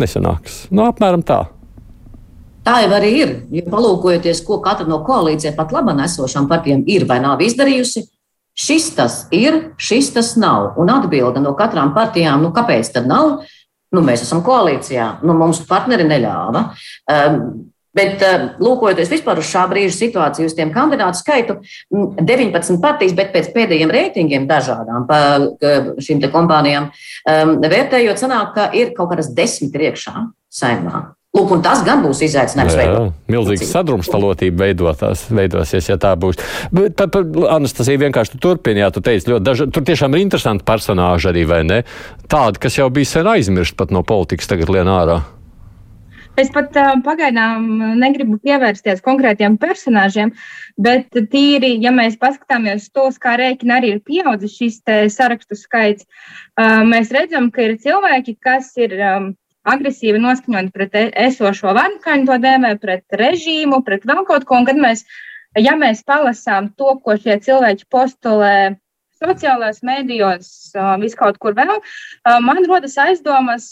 nesanāks. 0.00 0.64
Nu, 0.74 0.88
apmēram 0.88 1.22
tā. 1.26 1.44
Tā 2.66 2.82
jau 2.84 2.90
arī 2.92 3.10
ir. 3.22 3.36
Ja 3.54 3.64
palūkojoties, 3.72 4.42
ko 4.44 4.58
katra 4.64 4.88
no 4.88 5.00
koalīcijām 5.06 5.54
pat 5.56 5.72
labi 5.72 5.94
esošām 6.04 6.48
partijām 6.50 6.82
ir 6.90 7.06
vai 7.08 7.20
nav 7.22 7.40
izdarījusi, 7.44 8.04
Šis 8.60 8.90
tas 8.96 9.22
ir, 9.34 9.56
šis 9.80 10.12
tas 10.14 10.34
nav. 10.40 10.74
Un 10.80 10.92
atbilde 10.92 11.40
no 11.40 11.54
katrām 11.58 11.94
partijām, 11.96 12.44
nu, 12.44 12.52
kāpēc 12.56 12.92
tad 12.94 13.08
nav? 13.08 13.40
Nu, 13.90 14.04
mēs 14.06 14.22
esam 14.26 14.44
koalīcijā, 14.46 15.20
nu, 15.26 15.34
mums 15.38 15.62
partneri 15.68 16.06
neļāva. 16.06 16.68
Um, 17.10 17.42
Bet, 17.90 18.22
lūkojoties 18.62 19.08
vispār 19.10 19.40
uz 19.42 19.48
šā 19.50 19.64
brīža 19.66 19.96
situāciju, 19.96 20.46
uz 20.46 20.54
tiem 20.54 20.70
kandidātu 20.70 21.18
skaitu, 21.18 21.56
19 21.90 22.78
partijas, 22.82 23.16
bet 23.18 23.32
pēc 23.34 23.50
pēdējiem 23.50 23.90
reitingiem 23.90 24.46
dažādām 24.46 25.08
šīm 25.98 26.22
kompānijām 26.30 26.92
vērtējot, 27.26 28.22
sanāk, 28.22 28.52
ka 28.54 28.68
ir 28.78 28.94
kaut 28.94 29.10
kādas 29.10 29.32
desmit 29.34 29.74
iekšā 29.74 30.22
saimā. 30.54 31.08
Lūk, 31.30 31.52
un 31.54 31.60
tas 31.62 31.84
gan 31.86 32.00
būs 32.02 32.24
izaicinājums. 32.26 32.74
Jā, 32.74 32.84
jā. 32.90 33.02
Milzīga 33.30 33.66
sadrumstalotība 33.68 34.64
veidotās, 34.64 35.28
veidosies, 35.30 35.86
ja 35.86 35.94
tā 36.00 36.16
būs. 36.18 36.40
Bet 36.74 36.96
par, 36.98 37.12
par 37.14 37.52
Anastasiju 37.54 38.00
vienkārši 38.02 38.34
tu 38.34 38.40
turpini, 38.48 38.82
jā, 38.82 38.88
tu 38.90 39.02
teici, 39.06 39.30
ļoti 39.30 39.46
daži, 39.46 39.66
tur 39.70 39.84
tiešām 39.86 40.16
ir 40.16 40.24
interesanti 40.24 40.66
personāži 40.66 41.28
arī, 41.30 41.44
vai 41.46 41.60
ne? 41.68 41.84
Tādi, 42.30 42.58
kas 42.64 42.80
jau 42.80 42.88
bija 42.90 43.12
sen 43.12 43.30
aizmirst 43.30 43.78
pat 43.78 43.94
no 43.94 44.02
politikas, 44.06 44.50
tagad 44.50 44.72
lien 44.74 44.90
ārā. 44.90 45.20
Es 46.40 46.50
pat 46.50 46.74
uh, 46.78 46.96
pagaidām 47.04 47.68
negribu 48.00 48.40
pievērsties 48.42 49.02
konkrētiem 49.04 49.54
personāžiem, 49.60 50.32
bet 50.82 51.14
tīri, 51.30 51.76
ja 51.84 51.92
mēs 51.94 52.16
paskatāmies 52.18 52.88
tos, 52.94 53.20
kā 53.22 53.36
rēķina 53.38 53.78
arī 53.78 53.94
ir 53.94 54.00
pieaudzis 54.02 54.56
šis 54.58 54.82
sarakstu 55.14 55.58
skaits, 55.58 56.08
uh, 56.58 56.82
mēs 56.90 57.14
redzam, 57.14 57.52
ka 57.54 57.68
ir 57.68 57.76
cilvēki, 57.82 58.34
kas 58.42 58.72
ir 58.82 58.96
um, 58.98 59.30
agresīvi 59.68 60.20
noskaņoti 60.22 60.72
pret 60.74 60.96
e, 60.96 61.06
esošo 61.26 61.74
varu, 61.76 61.98
kā 62.04 62.16
viņi 62.16 62.28
to 62.28 62.38
dēvē, 62.42 62.74
pret 62.80 63.18
režīmu, 63.20 63.82
pret 63.86 64.06
vēl 64.08 64.24
kaut 64.28 64.46
ko. 64.48 64.60
Un 64.60 64.68
kad 64.68 64.80
mēs, 64.80 65.04
ja 65.58 65.76
mēs 65.78 66.04
palasām 66.06 66.72
to, 66.78 66.96
ko 67.04 67.16
šie 67.20 67.38
cilvēki 67.44 67.88
postulē 67.92 68.76
sociālajos 69.20 69.82
mēdījos, 69.84 70.50
viskaut 71.02 71.36
kur 71.40 71.52
vēl, 71.58 71.82
man 72.40 72.64
rodas 72.64 72.96
aizdomas, 73.02 73.66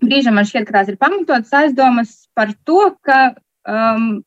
brīžam 0.00 0.38
man 0.38 0.48
šķiet, 0.48 0.66
ka 0.68 0.78
tās 0.78 0.92
ir 0.92 0.96
pamatotas 1.00 1.52
aizdomas 1.58 2.14
par 2.32 2.54
to, 2.64 2.94
ka 3.04 3.18
um, 3.68 4.22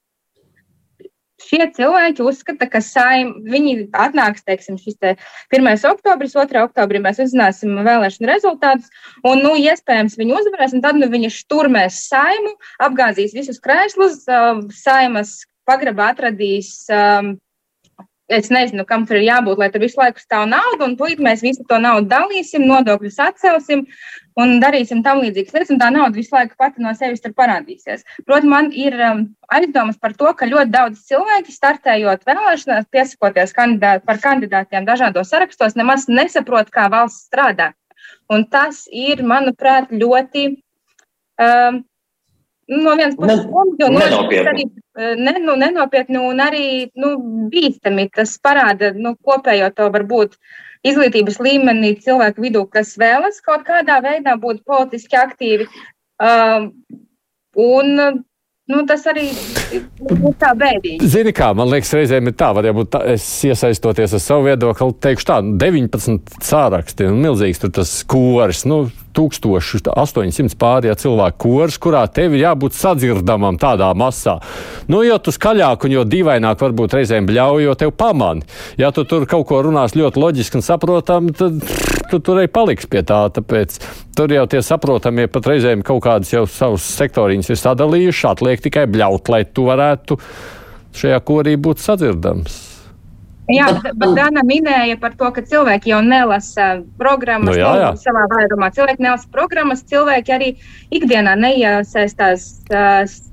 šie 1.46 1.68
cilvēki 1.76 2.24
uzskata, 2.26 2.68
ka 2.72 2.82
saim, 2.84 3.34
viņi 3.46 3.90
atnāks, 4.06 4.46
teiksim, 4.48 4.80
šis 4.82 4.98
te 5.02 5.16
1. 5.54 5.72
oktobris, 5.92 6.36
2. 6.38 6.66
oktobrī 6.68 7.02
mēs 7.04 7.22
uzzināsim 7.24 7.78
vēlēšanu 7.86 8.32
rezultātus, 8.32 8.92
un, 9.24 9.44
nu, 9.46 9.56
iespējams, 9.60 10.18
viņi 10.20 10.38
uzvarēs, 10.42 10.76
un 10.78 10.86
tad, 10.86 11.00
nu, 11.00 11.10
viņi 11.12 11.34
šturmēs 11.38 12.04
saimu, 12.10 12.56
apgāzīs 12.86 13.36
visus 13.38 13.62
krēslus, 13.64 14.24
um, 14.30 14.66
saimas 14.74 15.42
pagrabā 15.66 16.12
atradīs 16.14 16.86
um, 16.94 17.36
Es 18.26 18.48
nezinu, 18.50 18.82
kam 18.90 19.04
tur 19.06 19.20
ir 19.20 19.28
jābūt, 19.28 19.60
lai 19.62 19.68
tur 19.70 19.84
visu 19.84 20.00
laiku 20.00 20.18
stāv 20.18 20.48
nauda, 20.50 20.88
un 20.88 20.96
tūlīt 20.98 21.20
mēs 21.22 21.44
visu 21.46 21.62
to 21.70 21.78
naudu 21.78 22.10
dalīsim, 22.10 22.64
nodokļus 22.66 23.20
atcelsim 23.22 23.84
un 24.42 24.56
darīsim 24.64 25.04
tam 25.06 25.22
līdzīgas 25.22 25.54
lietas, 25.54 25.74
un 25.76 25.82
tā 25.84 25.92
nauda 25.94 26.18
visu 26.18 26.34
laiku 26.34 26.58
pati 26.58 26.82
no 26.82 26.96
sevis 26.98 27.22
tur 27.22 27.36
parādīsies. 27.38 28.02
Protams, 28.26 28.50
man 28.50 28.72
ir 28.74 28.98
um, 28.98 29.24
aizdomas 29.54 30.02
par 30.02 30.18
to, 30.18 30.34
ka 30.34 30.50
ļoti 30.50 30.74
daudz 30.74 31.06
cilvēki 31.06 31.54
startējot 31.54 32.26
vēlēšanās, 32.26 32.90
piesakoties 32.90 33.54
kandidāt, 33.54 34.06
par 34.10 34.22
kandidātiem 34.26 34.90
dažādos 34.90 35.30
sarakstos, 35.30 35.78
nemaz 35.78 36.10
nesaprot, 36.10 36.74
kā 36.74 36.90
valsts 36.90 37.30
strādā. 37.30 37.76
Un 38.34 38.50
tas 38.50 38.88
ir, 38.90 39.22
manuprāt, 39.22 39.94
ļoti 39.94 40.50
um, 41.38 41.86
No 42.68 42.96
vienas 42.98 43.16
puses, 43.16 43.46
ne, 43.46 43.90
no 43.90 44.00
nenopietni. 44.00 44.64
Eh, 44.96 45.16
ne, 45.20 45.34
nu, 45.44 45.58
nenopietni 45.60 46.22
un 46.24 46.40
arī 46.40 46.68
nu, 46.96 47.16
bīstami. 47.52 48.08
Tas 48.16 48.38
parāda 48.40 48.94
nu, 48.96 49.16
kopējo 49.28 49.68
to 49.76 49.90
varbūt 49.92 50.38
izglītības 50.88 51.42
līmenī 51.44 51.96
cilvēku 52.06 52.46
vidū, 52.46 52.64
kas 52.72 52.94
vēlas 53.02 53.42
kaut 53.44 53.66
kādā 53.68 54.00
veidā 54.06 54.38
būt 54.40 54.64
politiski 54.64 55.20
aktīvi. 55.20 55.68
Um, 56.24 56.72
un 57.60 58.24
Nu, 58.66 58.80
tas 58.90 59.04
arī 59.06 59.28
ir 59.78 59.84
tā 60.42 60.56
bēdīgi. 60.58 61.06
Zini, 61.06 61.30
kā 61.38 61.52
man 61.54 61.70
liekas, 61.70 61.92
reizēm 61.94 62.32
ir 62.32 62.34
tā, 62.34 62.48
varbūt 62.58 62.88
tā, 62.96 63.04
es 63.14 63.22
iesaistoties 63.46 64.16
ar 64.18 64.24
savu 64.24 64.48
viedokli, 64.48 64.88
teikšu 65.06 65.28
tā, 65.30 65.36
19 65.62 66.42
sāraksti 66.42 67.06
un 67.12 67.20
milzīgs 67.22 67.62
tur 67.62 67.76
tas 67.78 67.92
koris. 68.10 68.64
Nu, 68.66 68.88
1800 69.16 70.58
pārējā 70.60 70.96
cilvēku 71.06 71.40
kurs, 71.46 71.78
kurā 71.82 72.04
tev 72.12 72.36
ir 72.36 72.46
jābūt 72.46 72.76
sadzirdamam 72.78 73.60
tādā 73.62 73.92
masā. 73.98 74.38
Nu, 74.92 75.02
jo 75.06 75.18
tu 75.24 75.34
skaļāk 75.36 75.88
un 75.88 75.96
jo 75.96 76.04
dīvaināk 76.08 76.62
varbūt 76.62 76.98
reizēm 77.00 77.30
bļauj, 77.30 77.64
jo 77.66 77.78
tev 77.80 77.96
pamani. 77.98 78.46
Ja 78.82 78.92
tu 78.96 79.06
tur 79.08 79.28
kaut 79.30 79.48
ko 79.50 79.62
runās 79.66 79.96
ļoti 79.98 80.22
loģiski 80.22 80.60
un 80.60 80.66
saprotam, 80.66 81.32
tad 81.36 81.64
tu 82.12 82.20
tur 82.20 82.42
arī 82.42 82.52
paliks 82.52 82.90
pie 82.90 83.06
tā. 83.08 83.26
Tāpēc 83.36 83.80
tur 84.18 84.36
jau 84.36 84.46
tie 84.52 84.62
saprotamie 84.66 85.28
pat 85.32 85.50
reizēm 85.52 85.84
kaut 85.86 86.04
kādus 86.06 86.36
jau 86.36 86.46
savus 86.50 86.86
sektoriņus 87.00 87.52
ir 87.52 87.62
sadalījuši, 87.64 88.30
atliek 88.32 88.64
tikai 88.68 88.88
bļaut, 88.92 89.34
lai 89.34 89.44
tu 89.48 89.68
varētu 89.70 90.20
šajā 90.96 91.20
korī 91.28 91.58
būt 91.60 91.84
sadzirdams. 91.84 92.65
Jā, 93.52 93.68
bet 93.94 94.16
Dana 94.18 94.42
minēja 94.46 94.98
par 95.02 95.14
to, 95.18 95.30
ka 95.36 95.44
cilvēki 95.46 95.92
jau 95.92 96.00
nelasa 96.06 96.80
programmas 96.98 97.54
nu, 97.54 97.60
jā, 97.60 97.72
jā. 97.84 97.92
savā 98.02 98.26
vairumā. 98.32 98.72
Cilvēki 98.74 99.06
nelasa 99.06 99.30
programmas, 99.34 99.84
cilvēki 99.86 100.34
arī 100.34 100.50
ikdienā 100.96 101.36
neiesaistās 101.38 102.48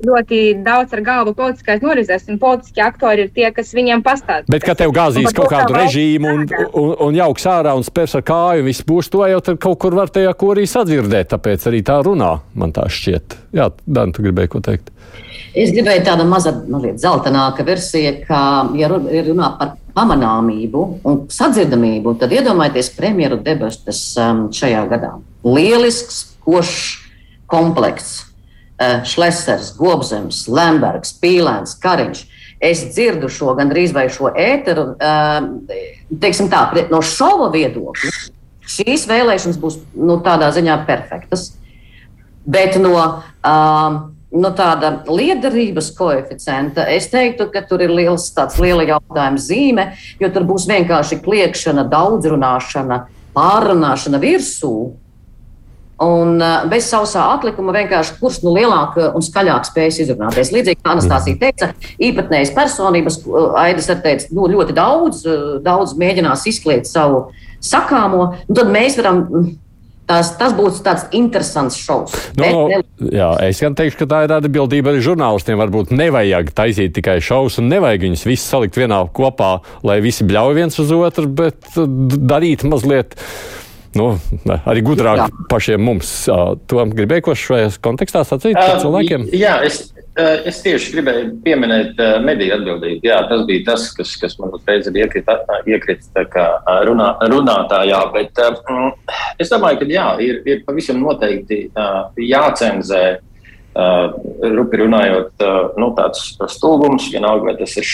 ļoti 0.05 0.43
daudz 0.67 0.93
ar 0.93 1.05
galvu 1.07 1.33
politiskais 1.39 1.81
norizēs, 1.85 2.29
un 2.29 2.41
politiski 2.43 2.85
aktori 2.85 3.27
ir 3.27 3.33
tie, 3.33 3.49
kas 3.57 3.73
viņiem 3.77 4.05
pastāsta. 4.05 4.53
Bet, 4.53 4.67
kad 4.69 4.83
tev 4.83 4.93
gāzīs 4.93 5.33
kaut 5.37 5.49
kādu 5.53 5.79
režīmu 5.79 6.37
un, 6.37 6.47
un, 6.69 6.95
un 7.09 7.17
jauks 7.17 7.49
ārā 7.49 7.73
un 7.79 7.87
spērs 7.87 8.19
ar 8.21 8.27
kāju, 8.29 8.69
viss 8.69 8.85
būs 8.85 9.09
to 9.13 9.25
jau 9.33 9.41
kaut 9.57 9.81
kur 9.81 9.97
var 9.97 10.13
tajā 10.13 10.35
korī 10.37 10.69
sadzirdēt, 10.69 11.33
tāpēc 11.33 11.71
arī 11.73 11.81
tā 11.89 12.03
runā, 12.05 12.35
man 12.59 12.77
tā 12.77 12.85
šķiet. 12.93 13.39
Jā, 13.57 13.73
Dan, 13.87 14.13
tu 14.13 14.25
gribēji 14.25 14.53
ko 14.53 14.61
teikt? 14.65 14.92
Es 15.53 15.73
gribēju 15.75 16.05
tādu 16.07 16.25
mazliet 16.25 16.65
nu, 16.73 16.81
zeltaināku 16.97 17.65
versiju, 17.67 18.15
ka, 18.25 18.41
ja 18.79 18.89
runā 18.89 19.51
par 19.59 19.75
pamanāmību 19.93 20.83
un 21.09 21.23
sadzirdamību, 21.33 22.17
tad 22.21 22.33
iedomājieties 22.33 22.93
premjeru 22.97 23.37
debatas 23.45 24.01
um, 24.17 24.47
šajā 24.55 24.87
gadā. 24.89 25.15
Lielisks, 25.45 26.23
košs 26.47 27.01
komplekts. 27.53 28.23
Uh, 28.83 29.03
Šlesers, 29.07 29.75
Gobzems, 29.77 30.47
Lembergs, 30.51 31.13
Pīlēns, 31.21 31.77
Kariņš. 31.83 32.23
Es 32.63 32.87
dzirdu 32.95 33.29
šo 33.31 33.53
gandrīz 33.59 33.93
vai 33.95 34.07
šo 34.11 34.31
ēteru, 34.39 34.95
uh, 34.97 36.17
teiksim 36.23 36.49
tā, 36.51 36.65
no 36.91 37.03
šova 37.05 37.51
viedokļa. 37.53 38.15
Šīs 38.73 39.05
vēlēšanas 39.11 39.61
būs 39.61 39.77
nu, 39.99 40.17
tādā 40.25 40.49
ziņā 40.55 40.79
perfektas. 40.89 41.51
Bet 42.49 42.79
no 42.81 42.97
uh, 42.97 44.01
no 44.33 44.53
tāda 44.57 44.93
liederības 45.09 45.91
koeficienta, 45.97 46.87
es 46.89 47.09
teiktu, 47.13 47.49
ka 47.53 47.65
tur 47.69 47.85
ir 47.85 47.93
liels 47.93 48.31
tāds 48.37 48.59
liela 48.63 48.87
jautājuma 48.89 49.41
zīme, 49.41 49.87
jo 50.21 50.31
tur 50.33 50.47
būs 50.49 50.67
vienkārši 50.71 51.21
kliekšana, 51.25 51.85
daudzrunāšana, 51.93 53.05
pārrunāšana 53.37 54.21
virsū. 54.23 54.75
Un 56.03 56.41
bez 56.67 56.89
sausā 56.91 57.29
atlikuma 57.37 57.75
vienkārši 57.77 58.17
kurš 58.19 58.41
nu 58.43 58.57
lielāk 58.57 58.97
un 59.13 59.23
skaļāk 59.23 59.69
spējas 59.69 60.01
izrunāties. 60.03 60.51
Līdzīgi 60.51 60.81
kā 60.81 60.97
Anastasija 60.97 61.39
teica, 61.39 61.69
īpatnējas 62.03 62.51
personības, 62.57 63.21
Aidis 63.63 63.91
arī 63.93 64.03
teica, 64.09 64.33
nu, 64.35 64.49
ļoti 64.51 64.75
daudz, 64.75 65.23
daudz 65.63 65.95
mēģinās 66.01 66.49
izkliegt 66.51 66.91
savu 66.91 67.29
sakāmo, 67.63 68.33
un 68.49 68.59
tad 68.59 68.73
mēs 68.75 68.99
varam 68.99 69.23
Tas, 70.13 70.35
tas 70.37 70.53
būtu 70.53 70.83
tāds 70.85 71.07
interesants 71.17 71.79
šovs. 71.81 72.13
No, 72.37 72.45
nu, 72.45 72.65
bet, 72.69 72.89
no, 73.01 73.09
jā, 73.15 73.31
es 73.47 73.63
gan 73.65 73.77
teikšu, 73.79 74.03
ka 74.03 74.09
tā 74.11 74.19
ir 74.27 74.35
atbildība 74.37 74.93
arī 74.93 75.01
žurnālistiem. 75.07 75.57
Varbūt 75.63 75.95
nevajag 75.97 76.51
taisīt 76.57 76.93
tikai 76.99 77.17
šovus 77.25 77.57
un 77.63 77.71
nevajag 77.73 78.05
viņus 78.05 78.27
visus 78.29 78.51
salikt 78.53 78.77
vienā 78.77 79.01
kopā, 79.17 79.55
lai 79.89 80.03
visi 80.05 80.27
bļauj 80.29 80.59
viens 80.59 80.77
uz 80.83 80.93
otru, 80.93 81.31
bet 81.41 81.81
uh, 81.81 81.89
darīt 82.29 82.67
mazliet. 82.69 83.17
Nu, 83.97 84.11
arī 84.69 84.85
gudrāk 84.85 85.25
jā. 85.25 85.31
pašiem 85.49 85.83
mums. 85.85 86.13
To 86.29 86.85
gribēju 86.93 87.27
ko 87.31 87.37
šajā 87.37 87.73
kontekstā 87.85 88.27
sacīt 88.29 88.57
par 88.57 88.81
cilvēkiem? 88.85 89.27
Jā, 89.37 89.59
es, 89.65 89.95
es 90.21 90.61
tieši 90.61 90.93
gribēju 90.93 91.29
pieminēt 91.45 92.01
uh, 92.03 92.19
mediju 92.25 92.59
atbildību. 92.59 93.01
Jā, 93.07 93.23
tas 93.31 93.47
bija 93.49 93.65
tas, 93.71 93.87
kas, 93.97 94.13
kas 94.21 94.37
man 94.41 94.53
uzreiz 94.53 94.89
iekrita, 94.93 95.39
iekrita 95.65 96.27
kā 96.33 96.47
runā, 96.85 97.15
runātājā. 97.33 98.01
Bet 98.13 98.43
uh, 98.45 98.93
es 99.41 99.53
domāju, 99.53 99.81
ka 99.81 99.89
jā, 99.89 100.07
ir, 100.21 100.43
ir 100.49 100.65
pavisam 100.69 101.01
noteikti 101.03 101.67
jācenzē. 102.29 103.05
Rupi 103.73 104.77
runājot, 104.83 105.43
nu, 105.81 105.87
tāds 105.97 106.35
stulbums, 106.53 107.07
vienalga, 107.09 107.47
vai 107.47 107.55
tas 107.57 107.73
ir 107.81 107.87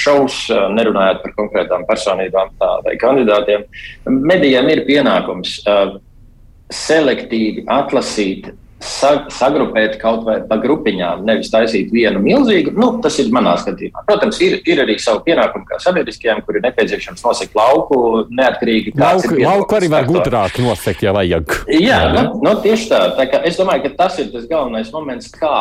uh, 0.50 0.64
nerunājot 0.75 1.20
par 1.22 1.34
konkrētām 1.37 1.84
personībām 1.87 2.50
tā, 2.58 2.70
vai 2.82 2.96
kandidātiem. 2.98 3.62
Medijiem 4.10 4.72
ir 4.75 4.82
pienākums 4.88 5.60
selektīvi 6.75 7.62
atlasīt 7.70 8.50
sagrupēt 8.80 9.97
kaut 9.99 10.23
vai 10.26 10.37
pa 10.47 10.58
grupiņām, 10.62 11.25
nevis 11.26 11.50
taisīt 11.50 11.90
vienu 11.94 12.23
milzīgu. 12.23 12.75
Nu, 12.78 12.92
tas 13.02 13.18
ir 13.18 13.32
manā 13.35 13.56
skatījumā. 13.58 14.04
Protams, 14.06 14.38
ir, 14.44 14.58
ir 14.70 14.85
arī 14.85 14.99
savu 15.02 15.25
pienākumu 15.26 15.66
kā 15.68 15.80
sabiedriskajām, 15.82 16.44
kur 16.47 16.61
ir 16.61 16.66
nepieciešams 16.68 17.25
nosegt 17.26 17.58
lauku 17.58 18.28
neatkarīgi. 18.30 18.94
Lauku, 18.99 19.35
lauku 19.42 19.80
arī 19.80 19.90
var 19.92 20.08
gudrāk 20.08 20.62
nosegt, 20.62 21.02
ja 21.06 21.16
vajag. 21.16 21.58
Jā, 21.75 22.00
nu, 22.14 22.25
nu, 22.44 22.54
tieši 22.62 22.88
tā. 22.92 23.02
tā 23.18 23.28
es 23.49 23.58
domāju, 23.58 23.88
ka 23.88 24.04
tas 24.04 24.23
ir 24.23 24.30
tas 24.35 24.47
galvenais 24.50 24.94
moments, 24.94 25.30
kā 25.35 25.58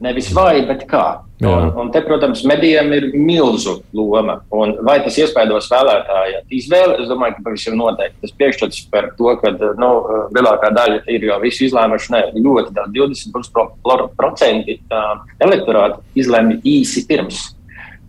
Nevis 0.00 0.30
vai, 0.32 0.62
bet 0.64 0.86
kā. 0.88 1.04
Un, 1.40 1.70
un 1.80 1.88
te, 1.92 2.02
protams, 2.04 2.42
medijiem 2.44 2.90
ir 2.92 3.06
milzu 3.16 3.78
loma. 3.96 4.40
Un 4.52 4.74
vai 4.84 4.98
tas 5.00 5.16
iespaidos 5.22 5.70
vēlētāju 5.72 6.42
izvēli? 6.52 6.98
Es 7.00 7.08
domāju, 7.08 7.38
ka 7.38 7.44
pavisam 7.46 7.78
noteikti 7.80 8.26
tas 8.26 8.34
priekšstats 8.36 8.82
par 8.92 9.08
to, 9.16 9.32
ka 9.40 9.54
nu, 9.80 9.90
lielākā 10.36 10.68
daļa 10.76 11.00
ir 11.14 11.24
jau 11.30 11.38
visu 11.40 11.64
izlēmuši. 11.70 12.12
Ne, 12.12 12.22
ļoti 12.44 12.76
daudz, 12.76 12.92
20% 12.92 14.76
elektorāta 15.48 16.02
izlēma 16.20 16.60
īsi 16.60 17.06
pirms. 17.08 17.46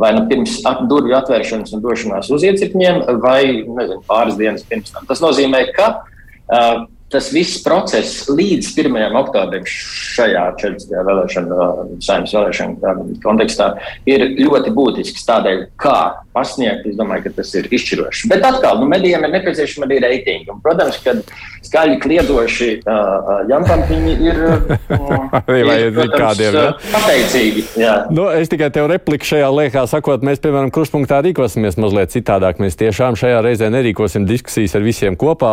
Vai 0.01 0.11
nu 0.17 0.25
pirms 0.27 0.59
durvju 0.89 1.15
atvēršanas 1.15 1.75
un 1.77 1.83
došanās 1.83 2.31
uz 2.33 2.43
iecirkņiem, 2.47 3.03
vai 3.23 3.43
nezinu, 3.63 4.01
pāris 4.09 4.39
dienas 4.39 4.65
pirms 4.67 4.91
tam. 4.91 5.05
Tas 5.07 5.21
nozīmē, 5.23 5.67
ka 5.75 5.91
uh, 6.01 6.83
tas 7.11 7.29
viss 7.33 7.59
process 7.63 8.29
līdz 8.31 8.71
1. 8.79 9.17
oktobrim 9.19 9.65
šajā 9.67 10.45
40. 10.61 10.95
vēlēšanu, 11.07 11.69
saimnes 12.03 12.35
vēlēšanu 12.35 13.19
kontekstā 13.23 13.73
ir 14.09 14.25
ļoti 14.39 14.73
būtisks. 14.75 15.25
Tādēļ, 15.27 15.65
kā 15.81 15.97
pasniegt, 16.35 16.85
es 16.87 16.95
domāju, 16.99 17.27
ka 17.27 17.35
tas 17.41 17.51
ir 17.59 17.67
izšķiroši. 17.73 18.29
Bet 18.31 18.45
atkal, 18.47 18.79
nu, 18.81 18.87
medijiem 18.91 19.25
ir 19.27 19.33
nepieciešama 19.35 19.87
arī 19.89 19.99
reitingi. 20.05 20.47
Un, 20.53 20.61
protams, 20.63 20.99
ka 21.03 21.17
skaļi 21.65 21.97
kliedoši 22.03 22.69
uh, 22.79 23.31
jampantiņi 23.51 24.13
ir, 24.25 24.39
uh, 24.47 25.35
ir 25.51 25.91
protams, 25.95 26.15
kādiem, 26.15 26.57
ja? 26.57 26.65
pateicīgi. 26.93 27.65
Jā. 27.81 27.95
Nu, 28.13 28.29
es 28.33 28.51
tikai 28.51 28.71
tev 28.73 28.87
repliku 28.91 29.27
šajā 29.33 29.51
liekā 29.55 29.85
sakot, 29.91 30.23
mēs, 30.25 30.41
piemēram, 30.43 30.71
kruspunktā 30.73 31.21
rīkosimies 31.27 31.79
mazliet 31.81 32.15
citādāk. 32.15 32.61
Mēs 32.63 32.79
tiešām 32.79 33.19
šajā 33.19 33.43
reizē 33.45 33.71
nerīkosim 33.73 34.27
diskusijas 34.29 34.77
ar 34.79 34.87
visiem 34.87 35.19
kopā. 35.19 35.51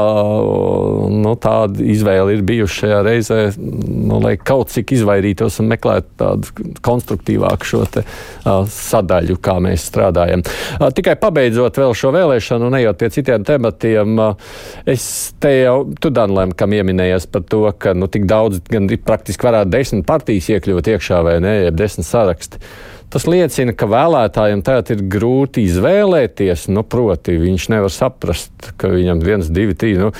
Nu, 1.19 1.35
tāda 1.49 1.85
izvēle 1.85 2.37
ir 2.37 2.45
bijusi 2.47 2.83
šajā 2.83 2.99
reizē, 3.07 3.39
nu, 3.59 4.19
lai 4.23 4.35
kaut 4.37 4.73
cik 4.73 4.93
izvairītos 4.99 5.59
un 5.63 5.71
meklētu 5.73 6.11
tādu 6.21 6.75
konstruktīvāku 6.85 7.69
šo 7.69 7.85
te, 7.93 8.05
uh, 8.05 8.63
sadaļu, 8.73 9.39
kā 9.45 9.59
mēs 9.65 9.87
strādājam. 9.91 10.45
Uh, 10.79 10.89
tikai 10.95 11.17
pabeidzot 11.21 11.81
vēl 11.81 11.97
šo 11.97 12.13
vēlēšanu 12.17 12.69
un 12.69 12.79
ejot 12.81 13.01
pie 13.01 13.11
citiem 13.15 13.47
tematiem, 13.49 14.21
uh, 14.21 14.61
es 14.89 15.09
te 15.41 15.55
jau, 15.63 15.79
tu 16.01 16.13
Danlēm, 16.15 16.53
kam 16.59 16.77
ieminējies 16.77 17.29
par 17.33 17.47
to, 17.49 17.65
ka 17.79 17.97
nu, 17.97 18.11
tik 18.13 18.29
daudz, 18.29 18.63
gan 18.69 18.91
praktiski 19.09 19.49
varētu 19.49 19.73
desmit 19.73 20.07
partijas 20.09 20.53
iekļūt 20.57 20.95
iekšā 20.95 21.25
vai 21.25 21.39
ne, 21.45 21.59
jeb 21.69 21.79
desmit 21.79 22.09
saraksti. 22.09 22.61
Tas 23.09 23.25
liecina, 23.25 23.73
ka 23.73 23.87
vēlētājiem 23.89 24.61
tagad 24.65 24.91
ir 24.93 25.07
grūti 25.09 25.63
izvēlēties. 25.65 26.67
Nu, 26.77 26.83
proti, 26.85 27.39
viņš 27.41 27.69
nevar 27.73 27.93
saprast, 27.93 28.75
ka 28.77 28.91
viņam 28.93 29.23
viens, 29.25 29.49
divi, 29.49 29.77
trīs. 29.81 29.97
Nu, 30.03 30.11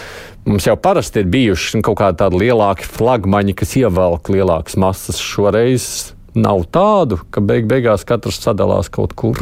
mums 0.49 0.67
jau 0.67 0.77
parasti 0.81 1.23
ir 1.23 1.31
bijuši 1.33 1.83
kaut 1.85 2.01
kādi 2.01 2.23
tādi 2.23 2.43
lielāki 2.43 2.89
flagmaņi, 2.89 3.55
kas 3.59 3.77
ievelk 3.79 4.31
lielākas 4.33 4.79
masas. 4.81 5.21
Šoreiz 5.23 5.89
nav 6.39 6.67
tādu, 6.75 7.21
ka 7.31 7.43
beig 7.45 7.69
beigās 7.71 8.07
katrs 8.09 8.41
sadalās 8.43 8.91
kaut 8.93 9.15
kur. 9.19 9.39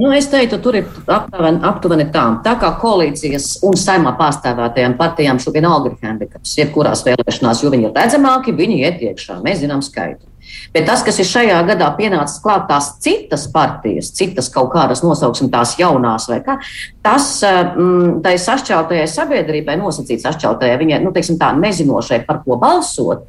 Nu, 0.00 0.08
es 0.16 0.30
teiktu, 0.32 0.56
tur 0.64 0.78
ir 0.78 0.86
aptuveni, 1.12 1.60
aptuveni 1.66 2.06
tā. 2.14 2.22
Tā 2.44 2.54
kā 2.60 2.70
koalīcijas 2.80 3.58
un 3.68 3.76
saimā 3.76 4.14
pārstāvētajām 4.16 4.94
partijām 4.96 5.40
šobrīd 5.42 5.66
ir 5.90 5.96
handikaps, 6.06 6.54
jebkurās 6.56 7.04
vēlēšanās, 7.04 7.60
jo 7.64 7.72
viņi 7.74 7.90
ir 7.90 7.96
redzamāki, 7.98 8.56
viņi 8.56 8.80
iet 8.86 9.02
iekšā. 9.10 9.42
Mēs 9.44 9.60
zinām 9.60 9.82
skaitu. 9.84 10.29
Bet 10.74 10.86
tas, 10.86 11.02
kas 11.06 11.18
ir 11.18 11.26
šajā 11.26 11.58
gadā 11.66 11.88
pienācis 11.98 12.38
klāt, 12.44 12.68
tās 12.70 12.92
citas 13.02 13.48
partijas, 13.50 14.12
citas 14.14 14.50
kaut 14.52 14.70
kādas 14.74 15.02
nosauksim 15.02 15.50
tās 15.50 15.74
jaunās 15.80 16.28
vai 16.30 16.38
kā, 16.46 16.58
tas 17.02 17.26
mm, 17.42 18.20
tai 18.24 18.36
sašķeltajai 18.38 19.08
sabiedrībai, 19.10 19.74
nosacīt 19.80 20.22
sašķeltajai, 20.22 20.78
viņai, 20.80 21.00
nu, 21.02 21.10
teiksim 21.16 21.40
tā, 21.40 21.50
nezinošai, 21.58 22.20
par 22.28 22.42
ko 22.44 22.58
balsot, 22.60 23.26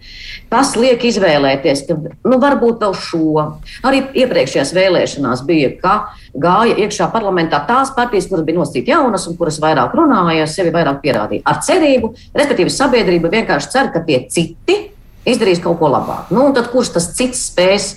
tas 0.51 0.75
liek 0.77 1.01
izvēlēties, 1.09 1.85
ka, 1.87 1.97
nu, 1.97 2.39
varbūt 2.41 2.85
vēl 2.85 2.95
šo. 3.01 3.47
Arī 3.87 4.03
iepriekšējās 4.21 4.75
vēlēšanās 4.77 5.43
bija, 5.47 5.73
ka 5.81 5.95
gāja 6.37 6.77
iekšā 6.85 7.09
parlamentā 7.13 7.63
tās 7.67 7.93
partijas, 7.95 8.29
kuras 8.29 8.45
bija 8.47 8.61
nosacīti 8.61 8.93
jaunas 8.93 9.27
un 9.29 9.37
kuras 9.39 9.59
vairāk 9.63 9.95
runāja, 9.97 10.47
sevi 10.49 10.73
vairāk 10.75 11.01
pierādīja. 11.03 11.45
Ar 11.47 11.61
cerību, 11.65 12.13
respektīvi, 12.37 12.73
sabiedrība 12.73 13.33
vienkārši 13.33 13.73
cer, 13.73 13.91
ka 13.93 14.05
tie 14.05 14.23
citi 14.29 14.77
izdarīs 15.25 15.61
kaut 15.63 15.79
ko 15.79 15.91
labāku. 15.91 16.35
Nu, 16.35 16.47
tad 16.55 16.71
kurš 16.71 16.95
tas 16.95 17.11
cits 17.17 17.47
spēs 17.51 17.91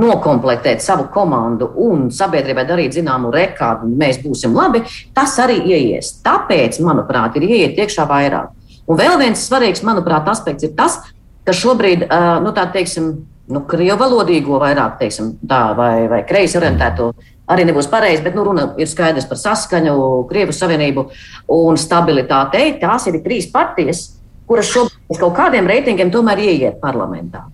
nokomplektēt 0.00 0.82
savu 0.82 1.06
komandu 1.14 1.68
un 1.84 2.08
sabiedrībai 2.14 2.64
darīt 2.66 2.96
zināmu 2.96 3.30
rekādu, 3.34 3.86
un 3.86 3.98
mēs 3.98 4.18
būsim 4.24 4.54
labi, 4.56 4.82
tas 5.14 5.36
arī 5.42 5.60
ieies. 5.70 6.16
Tāpēc, 6.24 6.80
manuprāt, 6.82 7.36
ir 7.38 7.46
ieiet 7.46 7.78
iekšā 7.84 8.06
vairāk. 8.10 8.50
Un 8.90 8.98
vēl 8.98 9.16
viens 9.20 9.44
svarīgs, 9.46 9.84
manuprāt, 9.86 10.26
aspekts 10.28 10.66
ir 10.66 10.74
tas, 10.76 10.98
ka 11.46 11.54
šobrīd, 11.56 12.08
nu, 12.44 12.52
tā 12.56 12.66
teiksim, 12.74 13.12
nu, 13.52 13.62
krievu 13.68 14.00
valodīgo 14.00 14.58
vairāk, 14.60 14.98
teiksim, 15.00 15.36
tā, 15.48 15.62
vai, 15.78 16.08
vai 16.10 16.24
kreisi 16.26 16.58
orientēto. 16.60 17.12
Arī 17.54 17.66
nebūs 17.68 17.90
pareizi, 17.92 18.22
bet 18.24 18.36
nu, 18.36 18.44
runa 18.46 18.70
ir 18.80 18.88
skaidrs 18.88 19.26
par 19.28 19.36
saskaņu, 19.36 19.94
Krievijas 20.30 20.62
Savienību 20.62 21.06
un 21.52 21.76
stabilitāti. 21.80 22.62
Tās 22.80 23.04
ir 23.10 23.20
trīs 23.24 23.50
partijas, 23.52 24.13
kuras 24.48 24.70
šobrīd 24.72 25.20
kaut 25.20 25.36
kādiem 25.36 25.68
reitingiem 25.70 26.12
tomēr 26.14 26.42
ieiet 26.44 26.80
parlamentā. 26.82 27.46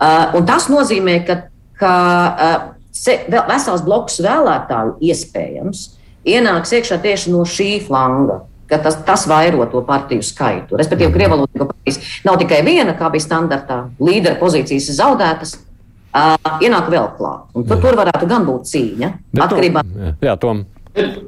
Uh, 0.00 0.40
tas 0.48 0.68
nozīmē, 0.72 1.20
ka, 1.28 1.36
ka 1.80 1.94
uh, 2.30 2.60
se, 2.92 3.18
vēl, 3.28 3.44
vesels 3.50 3.84
bloks 3.84 4.20
vēlētāju 4.24 4.96
iespējams 5.10 5.88
ienāks 6.28 6.72
iekšā 6.76 7.00
tieši 7.02 7.34
no 7.34 7.44
šī 7.48 7.72
flanga. 7.86 8.44
Tas, 8.70 9.00
tas 9.02 9.24
vairo 9.26 9.64
to 9.66 9.80
partiju 9.82 10.22
skaitu. 10.22 10.76
Respektīvi, 10.78 11.10
Krievijas 11.10 11.48
partijas 11.58 11.96
nav 12.22 12.36
tikai 12.38 12.60
viena, 12.62 12.94
kā 12.94 13.08
bija 13.10 13.24
standartā, 13.24 13.80
līdera 13.98 14.38
pozīcijas 14.38 14.86
ir 14.92 14.96
zaudētas, 15.00 15.56
uh, 16.14 16.36
ienāk 16.62 16.86
vēl 16.92 17.08
klāt. 17.16 17.48
Tur, 17.56 17.80
tur 17.82 17.98
varētu 17.98 18.28
gan 18.30 18.46
būt 18.46 18.70
cīņa. 18.70 19.10
Atkarībā 19.42 19.82
no. 19.82 20.36
Tom. 20.38 20.62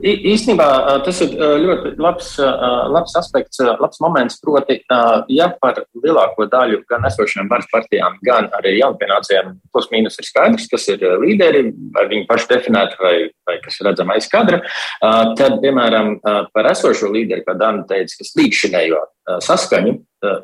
Īstenībā 0.02 0.66
tas 1.06 1.20
ir 1.24 1.34
ļoti 1.36 1.94
labs, 2.02 2.34
labs 2.92 3.16
aspekts, 3.18 3.60
labs 3.60 4.00
moments. 4.02 4.38
Proti, 4.42 4.78
ja 5.32 5.48
par 5.62 5.82
lielāko 6.02 6.46
daļu 6.50 6.82
gan 6.90 7.06
esošajām 7.08 7.50
varas 7.50 7.68
partijām, 7.72 8.18
gan 8.26 8.48
arī 8.58 8.76
jaunpienācējiem 8.80 9.54
plus 9.72 9.88
mīnus 9.92 10.18
ir 10.20 10.28
skaidrs, 10.28 10.68
kas 10.72 10.88
ir 10.92 11.04
līderi, 11.22 11.64
vai 11.94 12.06
viņi 12.10 12.28
paši 12.30 12.50
definēti, 12.54 12.98
vai, 13.02 13.14
vai 13.48 13.58
kas 13.64 13.80
ir 13.80 13.90
redzama 13.90 14.16
aiz 14.18 14.28
kadra, 14.32 14.62
tad, 15.38 15.58
piemēram, 15.62 16.14
par 16.54 16.70
esošo 16.72 17.12
līderi, 17.14 17.44
kā 17.46 17.56
Dana 17.58 17.86
teica, 17.88 18.18
kas 18.20 18.34
līdzšinējo 18.38 19.02
saskaņu, 19.46 19.96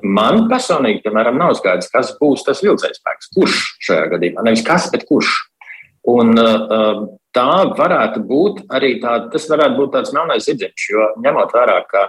man 0.07 0.47
personīgi, 0.51 1.03
piemēram, 1.05 1.39
nav 1.39 1.55
skaidrs, 1.59 1.91
kas 1.93 2.15
būs 2.21 2.47
tas 2.47 2.63
vilcējs 2.65 3.01
spēks. 3.03 3.31
Kurš 3.35 3.63
šajā 3.87 4.11
gadījumā? 4.15 4.45
Nevis 4.47 4.65
kas, 4.67 4.89
bet 4.95 5.07
kurš. 5.09 5.31
Un, 6.09 6.33
uh, 6.41 7.03
tā 7.37 7.49
varētu 7.79 8.23
būt 8.29 8.65
arī 8.75 8.97
tāda, 9.03 9.29
tas 9.33 9.49
varētu 9.51 9.79
būt 9.79 9.95
tāds 9.97 10.15
melnais 10.17 10.47
zirdziņš, 10.49 10.89
jo 10.93 11.09
ņemot 11.25 11.55
vērā, 11.55 11.79
ka 11.91 12.05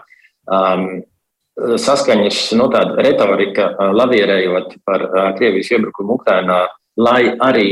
um, 0.46 0.88
saskaņas 1.60 2.42
nu, 2.60 2.70
retorika 3.02 3.72
uh, 3.74 3.92
lavierējot 3.96 4.80
par 4.88 5.06
uh, 5.10 5.20
Krievijas 5.38 5.74
iebrukumu 5.76 6.20
Ukrainā, 6.20 6.66
lai 7.00 7.34
arī 7.36 7.70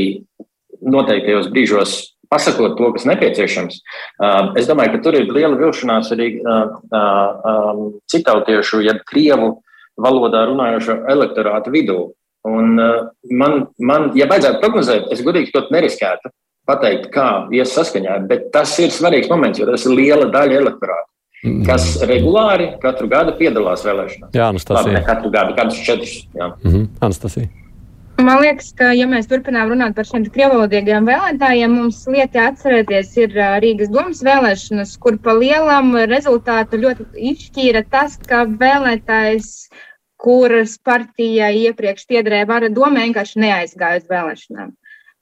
noteiktajos 0.84 1.48
brīžos 1.52 1.96
pasakot 2.28 2.76
to, 2.76 2.90
kas 2.92 3.06
nepieciešams. 3.08 3.80
Uh, 4.20 4.52
es 4.60 4.68
domāju, 4.68 4.96
ka 4.96 5.02
tur 5.06 5.16
ir 5.16 5.32
liela 5.32 5.56
vilšanās 5.56 6.12
arī 6.16 6.34
uh, 6.42 6.76
uh, 6.92 7.48
um, 7.72 7.82
citautiešu, 8.12 8.82
jeb 8.84 9.00
krievu 9.08 9.54
valodā 9.98 10.44
runājošo 10.50 11.00
elektorātu 11.10 11.72
vidū. 11.74 12.02
Un, 12.48 12.76
uh, 12.76 13.08
man, 13.32 13.64
man, 13.80 14.12
ja 14.16 14.28
vajadzētu 14.30 14.60
prognozēt, 14.62 15.08
es 15.14 15.24
godīgi 15.24 15.54
to 15.54 15.64
neriskētu 15.72 16.30
pateikt, 16.68 17.10
kā 17.14 17.28
ies 17.54 17.72
saskaņā, 17.76 18.18
bet 18.30 18.50
tas 18.54 18.74
ir 18.82 18.92
svarīgs 18.94 19.30
moments, 19.32 19.60
jo 19.60 19.68
tas 19.68 19.86
ir 19.88 19.96
liela 19.96 20.28
daļa 20.32 20.60
elektorāta. 20.62 21.08
Mm. 21.44 21.62
Kas 21.68 21.86
regulāri 22.10 22.72
katru 22.82 23.06
gadu 23.10 23.36
piedalās 23.38 23.84
vēlēšanās? 23.86 24.34
Jā, 24.34 24.50
Anastasija. 24.50 24.96
Labi, 24.96 25.06
katru 25.06 25.30
gadu, 25.30 25.54
kādus 25.54 25.80
četrus. 25.86 26.14
Jā. 26.34 26.50
Mm 26.64 26.70
-hmm. 26.72 26.86
Anastasija. 27.00 27.48
Man 28.18 28.40
liekas, 28.42 28.72
ka, 28.74 28.88
ja 28.98 29.06
mēs 29.06 29.28
turpinām 29.30 29.68
runāt 29.70 29.94
par 29.94 30.06
šiem 30.06 30.24
krievvalodīgiem 30.34 31.06
vēlētājiem, 31.06 31.70
mums 31.70 32.00
lieti 32.10 32.40
atcerēties 32.42 33.12
ir 33.16 33.36
Rīgas 33.62 33.92
domas 33.94 34.24
vēlēšanas, 34.26 34.96
kur 34.98 35.18
pa 35.22 35.36
lielam 35.38 35.94
rezultātu 36.10 36.80
ļoti 36.82 37.06
izšķīra 37.14 37.84
tas, 37.90 38.18
ka 38.26 38.42
vēlētājs 38.44 39.68
kuras 40.18 40.74
partijai 40.82 41.54
iepriekš 41.68 42.08
piederēja 42.10 42.48
vara 42.50 42.68
doma, 42.74 43.04
vienkārši 43.06 43.38
neaizgāja 43.44 44.02
uz 44.02 44.10
vēlēšanām. 44.10 44.74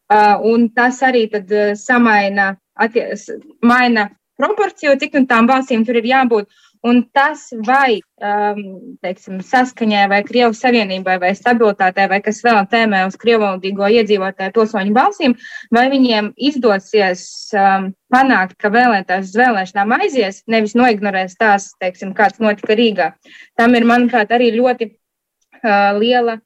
Uh, 0.06 0.36
un 0.46 0.68
tas 0.70 1.00
arī 1.02 1.24
tad 1.32 1.50
uh, 1.50 1.72
samaina, 1.74 2.52
atties, 2.78 3.26
maina 3.64 4.06
proporciju, 4.38 4.94
cik 5.00 5.16
nu 5.18 5.26
tām 5.26 5.48
balsīm 5.50 5.82
tur 5.86 5.98
ir 5.98 6.06
jābūt. 6.06 6.52
Un 6.86 7.00
tas 7.10 7.48
vai 7.66 7.98
um, 8.22 8.58
teiksim, 9.02 9.40
saskaņai, 9.42 10.04
vai 10.12 10.20
Krievijas 10.22 10.60
Savienībai, 10.62 11.16
vai 11.18 11.32
stabilitātei, 11.34 12.04
vai 12.12 12.20
kas 12.22 12.38
vēl 12.44 12.60
tēmē 12.70 13.00
uz 13.08 13.16
krievvalodīgo 13.18 13.88
iedzīvotāju 13.96 14.54
pilsoņu 14.54 14.94
balsīm, 14.94 15.34
vai 15.74 15.86
viņiem 15.90 16.30
izdosies 16.36 17.24
um, 17.56 17.88
panākt, 18.12 18.54
ka 18.62 18.70
vēlētājs 18.70 19.32
uz 19.32 19.40
vēlēšanām 19.40 19.96
aizies, 19.98 20.44
nevis 20.46 20.76
noignorēs 20.78 21.34
tās, 21.40 21.72
teiksim, 21.82 22.14
kāds 22.14 22.38
notika 22.44 22.78
Rīgā. 22.78 23.12
Tam 23.58 23.74
ir, 23.74 23.88
manuprāt, 23.88 24.30
arī 24.36 24.52
ļoti 24.54 24.92
uh, 24.92 25.96
liela 25.98 26.38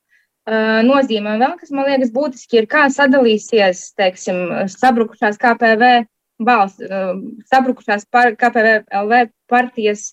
nozīmē. 0.50 1.36
Un 1.36 1.44
vēl 1.44 1.56
kas 1.60 1.72
man 1.74 1.88
liekas 1.88 2.12
būtiski, 2.14 2.62
ir 2.62 2.68
kā 2.70 2.88
sadalīsies, 2.92 3.90
teiksim, 3.98 4.40
sabrukušās 4.72 5.38
KPV 5.40 5.90
balss, 6.40 6.80
sabrukušās 7.52 8.06
par, 8.10 8.34
KPV 8.40 8.84
LV 9.02 9.26
partijas 9.50 10.10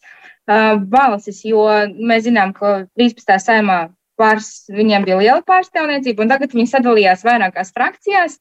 balsis, 0.47 1.43
jo 1.47 1.65
mēs 1.97 2.25
zinām, 2.27 2.53
ka 2.55 2.87
13. 2.99 3.37
saimā 3.43 3.79
pārs, 4.17 4.67
viņiem 4.73 5.05
bija 5.05 5.19
liela 5.21 5.43
pārstāvniecība, 5.45 6.23
un 6.23 6.31
tagad 6.31 6.55
viņi 6.55 6.71
sadalījās 6.71 7.25
vairākās 7.27 7.73
frakcijās. 7.75 8.39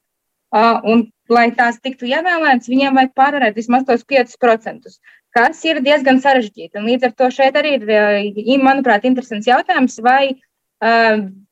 Un, 0.87 1.09
lai 1.27 1.49
tās 1.51 1.75
tiktu 1.83 2.07
ievēlētas, 2.07 2.69
viņiem 2.71 2.95
vajag 2.95 3.09
pārvarēt 3.19 3.57
vismaz 3.59 3.83
tos 3.87 4.05
5%, 4.07 4.93
kas 5.35 5.59
ir 5.67 5.81
diezgan 5.83 6.21
sarežģīti. 6.23 6.79
Un 6.79 6.87
līdz 6.87 7.09
ar 7.09 7.15
to 7.19 7.27
šeit 7.35 7.57
arī 7.59 7.73
ir, 7.81 8.61
manuprāt, 8.63 9.03
interesants 9.09 9.49
jautājums, 9.49 9.99
vai 9.99 10.37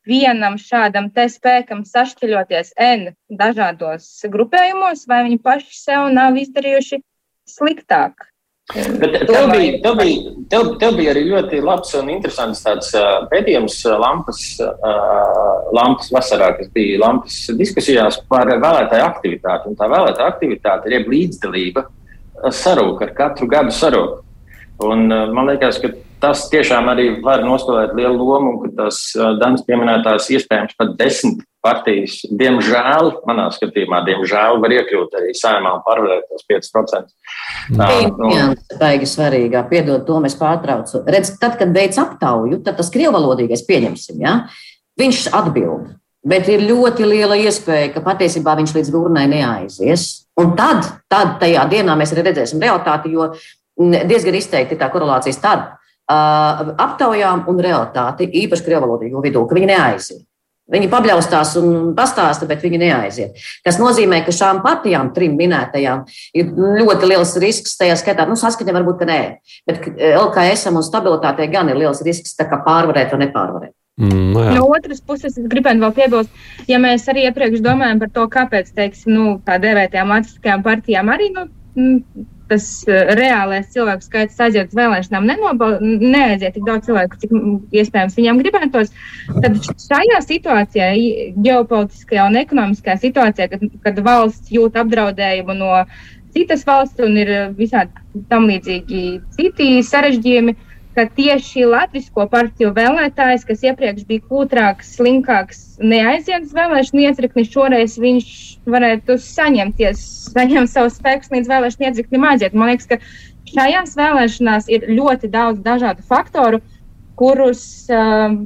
vienam 0.07 0.59
šādam 0.61 1.09
te 1.13 1.25
spēkam 1.31 1.83
sašķeļoties 1.87 2.75
N 2.81 3.11
dažādos 3.29 4.07
grupējumos, 4.31 5.05
vai 5.09 5.23
viņi 5.27 5.41
paši 5.43 5.77
sev 5.79 6.07
nav 6.13 6.37
izdarījuši 6.39 7.01
sliktāk. 7.49 8.29
Bet 8.73 9.19
tev 9.29 9.51
bija, 9.51 9.75
tev, 9.83 9.97
bija, 9.99 10.31
tev, 10.49 10.71
tev 10.81 10.95
bija 10.97 11.11
arī 11.13 11.21
ļoti 11.27 11.59
labs 11.61 11.91
un 11.99 12.07
interesants 12.09 12.63
tāds 12.65 12.87
uh, 12.97 13.27
pētījums 13.29 13.75
lampas, 14.01 14.39
uh, 14.65 15.67
lampas 15.75 16.09
vasarā, 16.13 16.47
kas 16.57 16.71
bija 16.73 17.03
lampas 17.03 17.35
diskusijās 17.59 18.17
par 18.29 18.49
vēlētāju 18.49 19.05
aktivitāti. 19.05 19.69
Un 19.69 19.77
tā 19.77 19.89
vēlētāja 19.91 20.31
aktivitāte 20.33 20.89
ir 20.89 21.05
līdzdalība 21.11 21.85
sarūk 22.49 23.05
ar 23.05 23.13
katru 23.19 23.49
gadu 23.53 23.75
sarūk. 23.75 24.23
Un 24.89 25.05
uh, 25.13 25.29
man 25.29 25.51
liekas, 25.51 25.77
ka 25.83 25.93
tas 26.23 26.45
tiešām 26.51 26.87
arī 26.91 27.09
var 27.23 27.43
nospēlēt 27.45 27.95
lielu 27.97 28.15
lomu, 28.17 28.53
un 28.55 28.61
ka 28.63 28.71
tās 28.83 29.01
Danas 29.41 29.65
pieminētās 29.67 30.29
iespējams 30.35 30.77
pat 30.79 30.95
desmit 30.99 31.43
partijas, 31.65 32.19
diemžēl, 32.29 33.11
manā 33.25 33.47
skatījumā, 33.53 34.03
diemžēl 34.05 34.59
var 34.61 34.75
iekļūt 34.75 35.17
arī 35.19 35.33
saimā 35.37 35.73
un 35.77 35.83
pārvarēt 35.85 36.27
tos 36.29 36.45
5%. 36.51 37.13
Tā 37.79 37.89
ir 38.03 38.13
baigi 38.79 39.09
svarīgā. 39.09 39.65
Piedod, 39.71 40.05
to 40.07 40.19
mēs 40.23 40.37
pārtraucu. 40.39 41.01
Redz, 41.09 41.33
tad, 41.41 41.57
kad 41.61 41.73
veids 41.75 41.99
aptauju, 42.01 42.61
tad 42.65 42.77
tas 42.79 42.91
krievvalodīgais 42.93 43.65
pieņemsim, 43.67 44.21
ja? 44.21 44.39
viņš 44.99 45.29
atbild. 45.35 45.93
Bet 46.25 46.47
ir 46.49 46.63
ļoti 46.65 47.05
liela 47.05 47.37
iespēja, 47.37 47.91
ka 47.93 48.01
patiesībā 48.05 48.55
viņš 48.57 48.73
līdz 48.77 48.93
urnai 48.97 49.27
neaizies. 49.29 50.07
Un 50.41 50.55
tad, 50.57 50.87
tad 51.11 51.37
tajā 51.41 51.65
dienā 51.71 51.93
mēs 51.97 52.13
arī 52.15 52.25
redzēsim 52.29 52.61
realitāti, 52.63 53.13
jo 53.13 53.29
diezgan 54.09 54.37
izteikti 54.37 54.77
tā 54.79 54.89
korelācija 54.93 55.35
starp 55.35 55.75
aptaujām 56.07 57.45
un 57.49 57.59
realitāti, 57.65 58.29
īpaši 58.45 58.65
krievalodīgo 58.65 59.23
vidū, 59.25 59.45
ka 59.47 59.57
viņi 59.57 59.69
neaiziet. 59.73 60.23
Viņi 60.73 60.87
pabļaustās 60.89 61.51
un 61.59 61.91
pastāsta, 61.97 62.47
bet 62.49 62.63
viņi 62.65 62.79
neaiziet. 62.81 63.41
Tas 63.61 63.77
nozīmē, 63.77 64.23
ka 64.25 64.33
šām 64.33 64.63
partijām, 64.63 65.11
trim 65.13 65.35
minētajām, 65.37 66.01
ir 66.33 66.49
ļoti 66.79 67.09
liels 67.11 67.35
risks 67.41 67.77
tajā 67.77 67.93
skaitā. 68.01 68.25
Nu, 68.25 68.33
saskaņa 68.39 68.73
varbūt, 68.73 68.97
ka 69.03 69.07
nē, 69.09 69.19
bet 69.69 69.85
LKS 69.93 70.71
un 70.71 70.81
stabilitātei 70.85 71.51
gan 71.53 71.69
ir 71.69 71.77
liels 71.83 72.01
risks 72.05 72.33
pārvarēt 72.41 73.13
vai 73.13 73.21
nepārvarēt. 73.27 73.75
Mm, 74.01 74.31
no, 74.33 74.41
jā. 74.43 74.55
no 74.57 74.65
otras 74.75 74.99
puses, 74.99 75.37
es 75.37 75.45
gribētu 75.47 75.79
vēl 75.79 75.93
piebilst, 75.95 76.41
ja 76.67 76.81
mēs 76.83 77.05
arī 77.07 77.29
iepriekš 77.29 77.61
domājam 77.63 78.01
par 78.01 78.09
to, 78.17 78.25
kāpēc, 78.33 78.73
teiksim, 78.75 79.13
nu, 79.15 79.27
tā 79.45 79.55
dēvētajām 79.63 80.11
latviskajām 80.11 80.65
partijām 80.65 81.11
arī 81.13 81.29
nu, 81.31 81.45
tas 82.49 82.65
uh, 82.87 83.13
reālais 83.17 83.69
cilvēku 83.73 84.05
skaits 84.05 84.41
aiziet 84.45 84.73
uz 84.73 84.79
vēlēšanām, 84.79 85.29
neaiziet 86.01 86.55
tik 86.55 86.65
daudz 86.67 86.89
cilvēku, 86.89 87.19
cik 87.21 87.33
iespējams 87.81 88.17
viņiem 88.19 88.41
gribētos. 88.43 88.93
Tad 89.31 89.57
šajā 89.85 90.21
situācijā, 90.25 90.91
ģeopolitiskajā 91.45 92.27
un 92.29 92.41
ekonomiskajā 92.43 92.99
situācijā, 93.07 93.49
kad, 93.53 93.65
kad 93.87 94.03
valsts 94.05 94.53
jūt 94.53 94.77
apdraudējumu 94.83 95.57
no 95.57 95.71
citas 96.35 96.65
valsts 96.67 96.99
un 97.03 97.15
ir 97.21 97.31
visādi 97.55 98.23
tam 98.29 98.49
līdzīgi 98.49 99.03
citi 99.37 99.69
sarežģījumi, 99.87 100.55
ka 100.95 101.05
tieši 101.11 101.65
Latvijas 101.67 102.07
partiju 102.31 102.71
vēlētājs, 102.75 103.43
kas 103.47 103.63
iepriekš 103.67 104.05
bija 104.07 104.23
kūtrāks, 104.29 104.93
slinkāks, 104.95 105.61
neaiziet 105.83 106.47
uz 106.47 106.53
vēlēšanu 106.55 107.03
iecirkni, 107.03 107.45
šoreiz 107.51 107.97
viņš 107.99 108.29
varētu 108.71 109.17
saņemties, 109.21 110.03
saņemt 110.31 110.71
savu 110.71 110.91
spēku 110.93 111.35
līdz 111.35 111.51
vēlēšanu 111.51 111.89
iecirknim 111.89 112.27
aiziet. 112.31 112.55
Man 112.55 112.71
liekas, 112.71 112.87
ka 112.93 112.99
šajās 113.51 113.97
vēlēšanās 113.99 114.69
ir 114.71 114.87
ļoti 114.95 115.31
daudz 115.33 115.63
dažādu 115.65 116.05
faktoru, 116.07 116.63
kurus. 117.19 117.65
Um, 117.91 118.45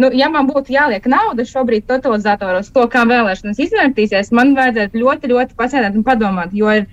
Nu, 0.00 0.06
ja 0.16 0.30
man 0.32 0.46
būtu 0.48 0.70
jāliek 0.72 1.04
nauda 1.10 1.44
šobrīd 1.44 1.84
totalizatoros, 1.90 2.70
to, 2.72 2.86
kā 2.88 3.02
vēlēšanas 3.10 3.58
izvērtīsies, 3.60 4.30
man 4.32 4.54
vajadzētu 4.56 4.96
ļoti, 4.96 5.30
ļoti 5.34 5.56
pasēdēt 5.58 5.98
un 5.98 6.04
padomāt. 6.06 6.54
Jo, 6.56 6.70
ir, 6.78 6.86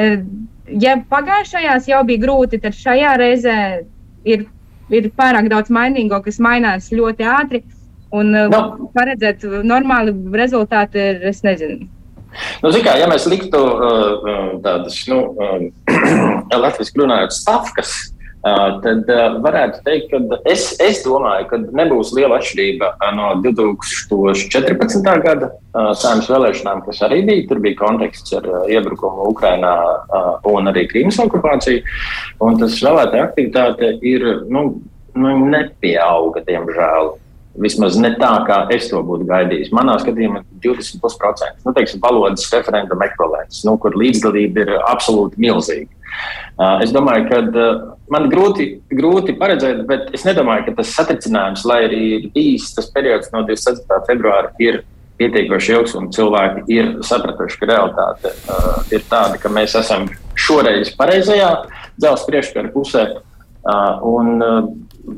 eh, 0.00 0.22
ja 0.80 0.94
pagājušajās 1.10 1.90
jau 1.90 2.04
bija 2.08 2.22
grūti, 2.22 2.62
tad 2.62 2.78
šajā 2.78 3.10
reizē 3.20 3.56
ir 4.24 4.46
ir 4.92 5.10
pārāk 5.16 5.48
daudz 5.48 5.72
mainīgo, 5.72 6.20
kas 6.24 6.40
mainās 6.42 6.90
ļoti 6.92 7.28
ātri. 7.28 7.62
Un 8.14 8.30
no. 8.30 8.46
Uh, 8.46 8.88
paredzēt 8.94 9.42
normāli 9.66 10.12
rezultātu 10.38 11.00
ir, 11.02 11.22
es 11.32 11.40
nezinu. 11.42 11.88
Nu, 12.62 12.70
kā, 12.82 12.94
ja 12.98 13.08
mēs 13.10 13.26
liktu 13.30 13.58
uh, 13.58 14.28
uh 14.30 14.52
tādas, 14.62 15.00
nu, 15.10 15.18
uh, 15.34 16.54
latviešu 16.54 17.02
runājot, 17.02 17.34
stafkas 17.34 17.96
Uh, 18.13 18.13
tad 18.84 19.08
varētu 19.44 19.80
teikt, 19.86 20.10
ka 20.12 20.38
es, 20.50 20.66
es 20.82 21.00
domāju, 21.06 21.46
ka 21.48 21.58
nebūs 21.64 22.12
liela 22.16 22.36
atšķirība 22.40 22.90
no 23.16 23.30
2014. 23.44 25.08
gada 25.24 25.50
saimnes 25.96 26.28
vēlēšanām, 26.28 26.84
kas 26.84 27.00
arī 27.06 27.22
bija. 27.24 27.46
Tur 27.48 27.62
bija 27.64 27.78
konteksts 27.80 28.36
ar 28.36 28.48
iebrukumu 28.68 29.30
Ukrainā 29.32 29.74
un 30.50 30.72
arī 30.72 30.86
Krīmas 30.90 31.20
okupāciju. 31.24 31.82
Un 32.44 32.60
tas 32.60 32.76
vēlētāja 32.84 33.30
aktivitāte 33.30 33.94
ir 34.04 34.26
nu, 34.52 34.66
nu, 35.16 35.36
nepieauga, 35.48 36.44
diemžēl. 36.44 37.14
Vismaz 37.54 37.94
ne 38.00 38.10
tā, 38.18 38.32
kā 38.48 38.64
es 38.74 38.88
to 38.90 38.98
būtu 39.06 39.28
gaidījis. 39.28 39.72
Manā 39.76 39.94
skatījumā 40.02 40.42
20%. 40.64 41.60
Nu, 41.62 41.74
teiksim, 41.76 42.00
valodas 42.02 42.48
referenduma 42.50 43.06
ekvivalents, 43.06 43.60
nu, 43.68 43.76
kur 43.78 43.94
līdzdalība 43.98 44.64
ir 44.64 44.72
absolūti 44.80 45.38
milzīga. 45.44 45.90
Es 46.82 46.92
domāju, 46.94 47.26
ka 47.30 47.62
man 48.14 48.26
grūti, 48.30 48.66
grūti 48.94 49.34
paredzēt, 49.38 49.84
bet 49.88 50.10
es 50.14 50.26
nedomāju, 50.26 50.68
ka 50.68 50.76
tas 50.80 50.92
satricinājums, 50.94 51.64
lai 51.66 51.80
arī 51.88 52.02
ir 52.18 52.28
bijis 52.34 52.72
tas 52.76 52.90
periods 52.94 53.32
no 53.34 53.42
24. 53.46 54.02
februāra, 54.08 54.52
ir 54.62 54.82
pietiekoši 55.18 55.74
ilgs 55.76 55.94
un 55.98 56.08
cilvēki 56.14 56.64
ir 56.74 56.90
sapratuši, 57.06 57.58
ka 57.60 57.70
realitāte 57.70 58.32
uh, 58.34 58.80
ir 58.94 59.04
tāda, 59.10 59.38
ka 59.42 59.50
mēs 59.52 59.76
esam 59.78 60.08
šoreiz 60.38 60.90
pareizajā 60.98 61.50
dzelzceļa 62.00 62.30
priekškara 62.30 62.72
pusē 62.74 63.04
uh, 63.14 64.02
un 64.10 64.42
uh, 64.42 64.66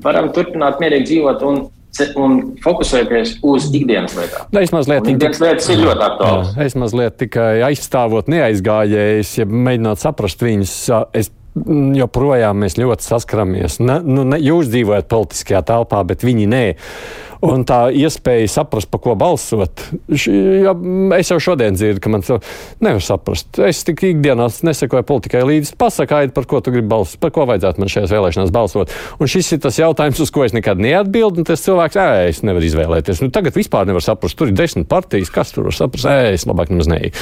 varam 0.04 0.28
turpināt 0.36 0.82
mierīgi 0.82 1.10
dzīvot. 1.12 1.44
Un, 1.48 1.64
un 2.18 2.38
fokusēties 2.64 3.38
uz 3.46 3.70
ikdienas 3.74 4.16
lietām. 4.18 4.50
Es 4.60 4.74
mazliet, 4.74 5.08
ikdienas 5.12 5.42
lietas 5.42 5.70
ir 5.72 5.82
ļoti 5.82 6.06
aktuālas. 6.10 6.52
Es 6.66 6.76
mazliet 6.78 7.18
tikai 7.22 7.50
aizstāvot 7.70 8.30
neaizgājējus, 8.32 9.34
ja 9.40 9.48
mēģināt 9.50 10.02
saprast 10.02 10.44
viņus. 10.46 10.76
Es 11.16 11.32
joprojām 11.96 12.60
mēs 12.64 12.76
ļoti 12.80 13.06
saskaramies. 13.06 13.78
Ne, 13.80 14.00
nu, 14.04 14.26
ne, 14.28 14.40
jūs 14.42 14.68
dzīvojat 14.72 15.08
politiskajā 15.12 15.62
telpā, 15.66 16.02
bet 16.08 16.24
viņi 16.26 16.50
nē. 16.52 16.64
Un 17.46 17.62
tā 17.68 17.78
iespēja 17.94 18.48
saprast, 18.50 18.88
par 18.90 19.00
ko 19.04 19.14
balsot. 19.18 19.82
Š, 20.10 20.32
ja, 20.64 20.72
es 21.18 21.30
jau 21.30 21.38
šodien 21.42 21.76
dzirdu, 21.76 22.00
ka 22.02 22.10
man 22.10 22.24
to 22.26 22.38
nevar 22.82 23.04
saprast. 23.04 23.60
Es 23.62 23.84
tik 23.86 24.02
ikdienā 24.08 24.48
nesakoju 24.66 25.06
politikai 25.06 25.44
līdzi. 25.46 25.76
Pasakājiet, 25.78 26.34
par 26.34 26.48
ko 26.50 26.60
tu 26.64 26.72
gribi 26.74 26.88
balsot, 26.90 27.20
par 27.22 27.32
ko 27.34 27.46
vajadzētu 27.48 27.82
man 27.82 27.92
šajās 27.92 28.14
vēlēšanās 28.14 28.52
balsot. 28.54 28.94
Un 29.22 29.30
šis 29.30 29.52
ir 29.54 29.62
tas 29.62 29.78
jautājums, 29.78 30.22
uz 30.22 30.32
ko 30.34 30.46
es 30.46 30.56
nekad 30.56 30.80
neatbildu. 30.82 31.44
Tas 31.46 31.62
cilvēks, 31.66 31.98
ē, 32.02 32.08
es 32.32 32.42
nevaru 32.46 32.66
izvēlēties. 32.66 33.22
Nu, 33.22 33.30
tagad 33.34 33.54
vispār 33.56 33.86
nevar 33.88 34.04
saprast. 34.04 34.38
Tur 34.38 34.50
ir 34.50 34.58
desmit 34.58 34.88
partijas, 34.90 35.30
kas 35.34 35.54
tur 35.54 35.68
var 35.68 35.78
saprast. 35.78 36.08
Ē, 36.10 36.34
es 36.34 36.48
labāk 36.48 36.72
nemaz 36.74 36.90
neeju. 36.90 37.12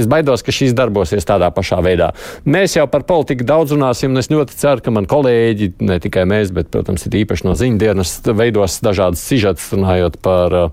Es 0.00 0.10
baidos, 0.10 0.44
ka 0.46 0.54
šīs 0.54 0.74
darbosies 0.78 1.28
tādā 1.28 1.52
pašā 1.54 1.78
veidā. 1.86 2.10
Mēs 2.48 2.74
jau 2.78 2.88
par 2.90 3.06
politiku 3.08 3.46
daudz 3.46 3.76
runāsim, 3.76 4.10
un 4.14 4.22
es 4.22 4.30
ļoti 4.32 4.58
ceru, 4.58 4.84
ka 4.84 4.94
man 4.94 5.06
kolēģi, 5.10 5.72
ne 5.86 6.00
tikai 6.02 6.26
mēs, 6.30 6.50
bet, 6.56 6.72
protams, 6.74 7.06
ir 7.06 7.20
īpaši 7.22 7.46
no 7.46 7.54
ziņdienas, 7.58 8.16
veidos 8.34 8.80
dažādas 8.84 9.22
sižetas 9.26 9.59
sižets, 9.60 9.72
runājot 9.72 10.18
par 10.22 10.52
uh, 10.52 10.70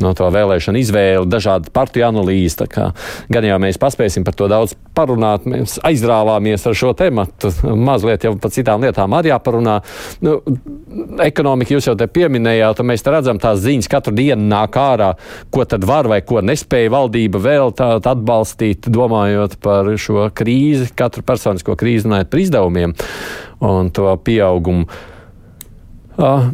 no 0.00 0.12
vēlēšanu 0.14 0.78
izvēli, 0.78 1.26
dažādu 1.28 1.70
partiju 1.72 2.08
analīzi. 2.08 2.66
Gan 3.30 3.44
jau 3.44 3.58
mēs 3.58 3.78
paspēsim 3.78 4.24
par 4.24 4.34
to 4.34 4.48
daudz 4.48 4.74
parunāt, 4.94 5.46
mēs 5.46 5.78
aizrāvāmies 5.82 6.66
ar 6.66 6.74
šo 6.74 6.92
tematu. 6.94 7.50
Mazliet 7.74 8.24
jau 8.24 8.36
par 8.38 8.50
citām 8.50 8.82
lietām 8.82 9.12
arī 9.14 9.32
jāparunā. 9.32 9.80
Nu, 10.22 10.40
ekonomika 11.22 11.74
jūs 11.74 11.88
jau 11.88 11.96
te 11.96 12.06
pieminējāt, 12.06 12.80
un 12.80 12.90
mēs 12.90 13.02
te 13.02 13.10
redzam 13.10 13.38
tās 13.38 13.62
ziņas 13.64 13.90
katru 13.90 14.14
dienu 14.14 14.46
nāk 14.48 14.76
ārā, 14.76 15.14
ko 15.50 15.64
tad 15.64 15.84
var 15.84 16.08
vai 16.08 16.20
ko 16.22 16.42
nespēja 16.44 16.92
valdība 16.94 17.40
vēl 17.42 17.74
tādu 17.76 18.12
atbalstīt, 18.12 18.90
domājot 18.92 19.58
par 19.64 19.90
šo 19.98 20.28
krīzi, 20.34 20.92
katru 20.96 21.24
personisko 21.26 21.76
krīzi, 21.78 22.06
runājot 22.08 22.30
par 22.30 22.44
izdevumiem 22.44 22.94
un 23.64 23.90
to 23.94 24.10
pieaugumu. 24.26 24.86
Uh, 26.14 26.52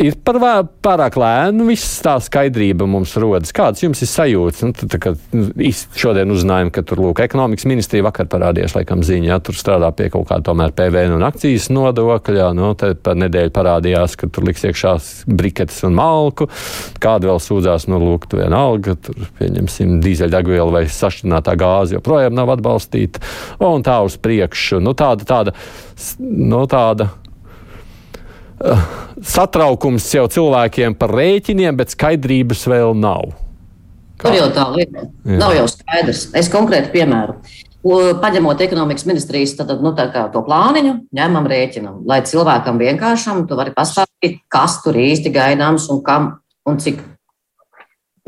ir 0.00 0.16
par 0.24 0.38
pārāk 0.84 1.16
lēnu, 1.20 1.66
viss 1.68 2.00
tā 2.04 2.14
skaidrība 2.22 2.86
mums 2.88 3.12
rodas. 3.20 3.52
Kāds 3.54 3.82
jums 3.84 4.00
ir 4.04 4.08
sajūts? 4.08 4.62
Nu, 4.64 4.72
tad, 4.76 4.94
kad 5.02 5.20
nu, 5.36 5.50
šodien 5.98 6.32
uzzinājām, 6.32 6.70
ka 6.72 6.84
tur 6.86 7.02
lūk, 7.04 7.20
ekonomikas 7.24 7.66
ministrija 7.68 8.06
vakar 8.06 8.30
parādījās, 8.32 8.76
laikam, 8.78 9.04
ziņā, 9.04 9.28
ja, 9.28 9.38
tur 9.44 9.58
strādā 9.58 9.92
pie 9.96 10.08
kaut 10.12 10.28
kā 10.30 10.40
tomēr 10.44 10.72
PVN 10.76 11.16
un 11.18 11.26
akcijas 11.28 11.68
nodokļa. 11.74 12.50
Nu, 12.56 12.72
tad 12.78 13.02
par 13.04 13.18
nedēļu 13.20 13.52
parādījās, 13.54 14.16
ka 14.20 14.30
tur 14.32 14.48
liks 14.48 14.64
iekšā 14.68 14.96
briketes 15.28 15.82
un 15.88 15.96
malku. 15.98 16.48
Kāda 17.02 17.32
vēl 17.32 17.42
sūdzās, 17.42 17.88
nu, 17.92 18.00
lūk, 18.02 18.28
tu 18.30 18.40
vienalga, 18.40 18.96
tur 18.96 19.28
pieņemsim 19.40 19.98
dīzeļdegvielu 20.04 20.72
vai 20.72 20.86
sašķinātā 20.88 21.56
gāzi 21.60 21.98
joprojām 21.98 22.36
nav 22.36 22.54
atbalstīta. 22.56 23.20
Un 23.62 23.84
tā 23.84 24.00
uz 24.06 24.16
priekšu. 24.22 24.80
Nu, 24.82 24.96
tāda, 24.98 25.28
tāda, 25.28 25.56
nu, 26.22 26.64
tāda 26.70 27.12
satraukums 29.22 30.06
jau 30.14 30.26
cilvēkiem 30.30 30.94
par 30.98 31.14
rēķiniem, 31.18 31.76
bet 31.78 31.94
skaidrības 31.94 32.64
vēl 32.70 32.94
nav. 32.98 33.32
Kā? 34.20 34.30
Tur 34.30 34.38
jau 34.38 34.48
tā 34.54 34.68
lieta. 34.74 35.06
Nav 35.26 35.54
jau 35.56 35.66
skaidrs. 35.70 36.28
Es 36.38 36.50
konkrēti 36.52 36.92
piemēru. 36.94 37.38
Paņemot 38.22 38.60
ekonomikas 38.62 39.08
ministrijas 39.08 39.56
tad, 39.58 39.72
nu, 39.82 39.90
to 39.96 40.42
plāniņu, 40.46 40.92
ņemam 41.18 41.48
rēķinam, 41.50 41.96
lai 42.06 42.20
cilvēkam 42.28 42.78
vienkāršam 42.78 43.42
tu 43.50 43.58
vari 43.58 43.74
pastāstīt, 43.74 44.38
kas 44.52 44.78
tur 44.84 44.94
īsti 45.02 45.32
gaidāms 45.34 45.88
un 45.90 45.98
kam 46.06 46.28
un 46.68 46.78
cik. 46.78 47.00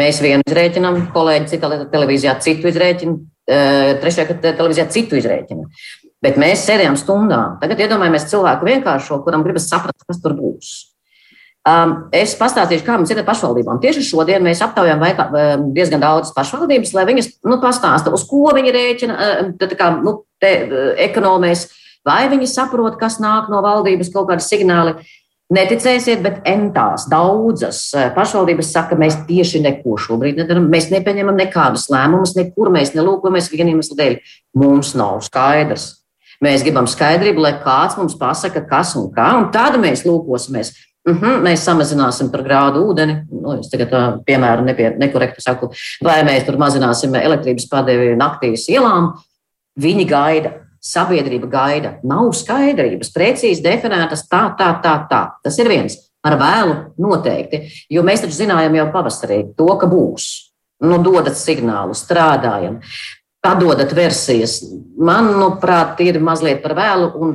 Mēs 0.00 0.18
vienu 0.24 0.42
izrēķinām, 0.42 1.04
kolēģi 1.14 1.52
citā 1.52 1.70
televīzijā 1.92 2.34
citu 2.42 2.66
izrēķinu, 2.72 3.14
trešajā 4.02 4.40
televīzijā 4.42 4.88
citu 4.90 5.20
izrēķinu. 5.20 5.68
Bet 6.24 6.40
mēs 6.40 6.64
sēdējām 6.64 6.96
stundām. 6.96 7.58
Tagad 7.60 7.84
iedomājamies 7.84 8.30
cilvēku 8.30 8.68
vienkāršo, 8.70 9.20
kuram 9.26 9.44
gribas 9.44 9.68
saprast, 9.68 10.06
kas 10.08 10.22
tur 10.24 10.36
būs. 10.38 10.74
Um, 11.64 11.94
es 12.12 12.34
pastāstīšu, 12.36 12.84
kā 12.84 12.98
mums 13.00 13.08
ir 13.08 13.22
ar 13.22 13.24
pašvaldībām. 13.24 13.78
Tieši 13.80 14.02
šodien 14.04 14.44
mēs 14.44 14.60
aptaujām 14.66 15.00
vaikā, 15.00 15.24
um, 15.32 15.62
diezgan 15.72 16.02
daudzas 16.02 16.34
pašvaldības, 16.36 16.92
lai 16.92 17.06
viņas 17.08 17.30
nu, 17.48 17.56
pastāsta, 17.62 18.12
uz 18.12 18.26
ko 18.28 18.50
viņi 18.52 18.74
rēķina, 18.74 19.16
um, 19.40 19.54
kā, 19.72 19.88
nu, 20.04 20.14
te, 20.44 20.52
uh, 20.66 20.90
ekonomēs, 21.06 21.64
vai 22.04 22.26
viņi 22.28 22.50
saprot, 22.52 22.98
kas 23.00 23.16
nāk 23.24 23.48
no 23.52 23.64
valdības, 23.64 24.12
kaut 24.12 24.28
kādi 24.28 24.44
signāli. 24.44 24.98
Neticēsiet, 25.56 26.20
bet 26.24 26.44
entās, 26.48 27.08
daudzas 27.08 27.80
uh, 27.96 28.10
pašvaldības 28.12 28.76
saka, 28.76 29.00
mēs 29.00 29.22
tieši 29.24 29.64
neko 29.64 29.96
šobrīd 30.04 30.44
nedarām. 30.44 30.68
Mēs 30.72 30.92
nepieņemam 30.92 31.40
nekādus 31.46 31.88
lēmumus, 31.92 32.36
nekur 32.36 32.72
mēs 32.76 32.92
nelūkojamies 32.92 33.52
vieniem 33.56 33.78
iemeslu 33.78 33.96
dēļ. 34.04 34.20
Mums 34.60 34.92
nav 35.00 35.24
skaidrs. 35.24 35.94
Mēs 36.44 36.64
gribam 36.64 36.88
skaidrību, 36.90 37.40
lai 37.44 37.54
kāds 37.62 37.96
mums 37.98 38.16
pasaka, 38.20 38.64
kas 38.68 38.94
un 39.00 39.08
kā, 39.14 39.30
un 39.38 39.48
tad 39.54 39.78
mēs 39.80 40.04
lūkosimies. 40.08 40.74
Uh 41.04 41.12
mhm, 41.12 41.24
-huh, 41.24 41.40
mēs 41.44 41.64
samazināsim 41.68 42.30
par 42.32 42.42
grādu 42.42 42.80
ūdeni. 42.88 43.26
Nu, 43.28 43.58
es 43.60 43.68
tagad, 43.68 43.90
piemēram, 44.24 44.64
nepie, 44.64 44.94
nekorekti 44.98 45.40
saku, 45.40 45.68
vai 46.02 46.22
mēs 46.24 46.46
tur 46.46 46.56
mazināsim 46.56 47.14
elektrības 47.14 47.68
padevi 47.68 48.16
naktīs 48.16 48.68
ielām. 48.68 49.12
Viņi 49.80 50.06
gaida, 50.08 50.52
sabiedrība 50.80 51.48
gaida. 51.50 51.98
Nav 52.04 52.32
skaidrības, 52.32 53.12
precīzi 53.12 53.62
definētas 53.64 54.26
tā, 54.28 54.46
tā, 54.58 54.80
tā, 54.84 54.94
tā. 55.10 55.22
Tas 55.42 55.58
ir 55.58 55.68
viens. 55.68 55.98
Ar 56.24 56.38
vēlu 56.40 56.74
noteikti, 56.98 57.68
jo 57.92 58.02
mēs 58.02 58.22
taču 58.24 58.38
zinājām 58.38 58.74
jau 58.78 58.86
pavasarī 58.92 59.42
to, 59.56 59.68
ka 59.76 59.86
būs. 59.86 60.30
Nu, 60.84 60.96
dodat 61.04 61.36
signālu, 61.36 61.92
strādājam 61.96 62.80
padodat 63.44 63.92
versijas. 63.96 64.60
Manuprāt, 64.94 66.00
ir 66.04 66.20
mazliet 66.22 66.62
par 66.64 66.76
vēlu. 66.78 67.10
Un 67.20 67.34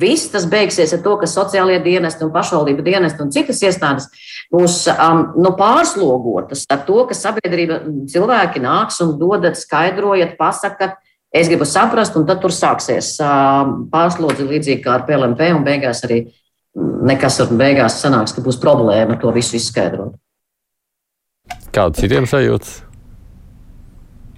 viss 0.00 0.30
tas 0.32 0.46
beigsies 0.48 0.94
ar 0.94 1.02
to, 1.04 1.16
ka 1.20 1.28
sociālajie 1.28 1.82
dienesti 1.84 2.24
un 2.24 2.32
pašvaldību 2.34 2.84
dienesti 2.86 3.24
un 3.24 3.32
citas 3.34 3.60
iestādes 3.66 4.08
būs 4.52 4.82
um, 4.94 5.22
nu, 5.38 5.52
pārslogotas 5.58 6.64
ar 6.70 6.84
to, 6.86 7.02
ka 7.08 7.16
sabiedrība 7.16 7.82
cilvēki 8.10 8.62
nāks 8.64 9.00
un 9.04 9.16
dodat, 9.20 9.58
skaidrojat, 9.60 10.36
pasakat. 10.40 10.98
Es 11.30 11.46
gribu 11.46 11.66
saprast, 11.68 12.16
un 12.18 12.24
tad 12.26 12.40
tur 12.42 12.50
sāksies 12.54 13.12
um, 13.22 13.84
pārslodzi 13.92 14.48
līdzīgi 14.48 14.82
kā 14.82 14.96
ar 14.96 15.06
PLMP, 15.06 15.52
un 15.54 15.66
beigās 15.66 16.02
arī 16.08 16.24
nekas 17.06 17.38
ar 17.42 17.54
beigās 17.54 18.00
sanāks, 18.02 18.34
ka 18.34 18.42
būs 18.42 18.58
problēma 18.62 19.18
to 19.20 19.30
visu 19.34 19.58
izskaidrot. 19.58 20.16
Kāds 21.74 22.02
citiem 22.02 22.26
sajūtas? 22.30 22.89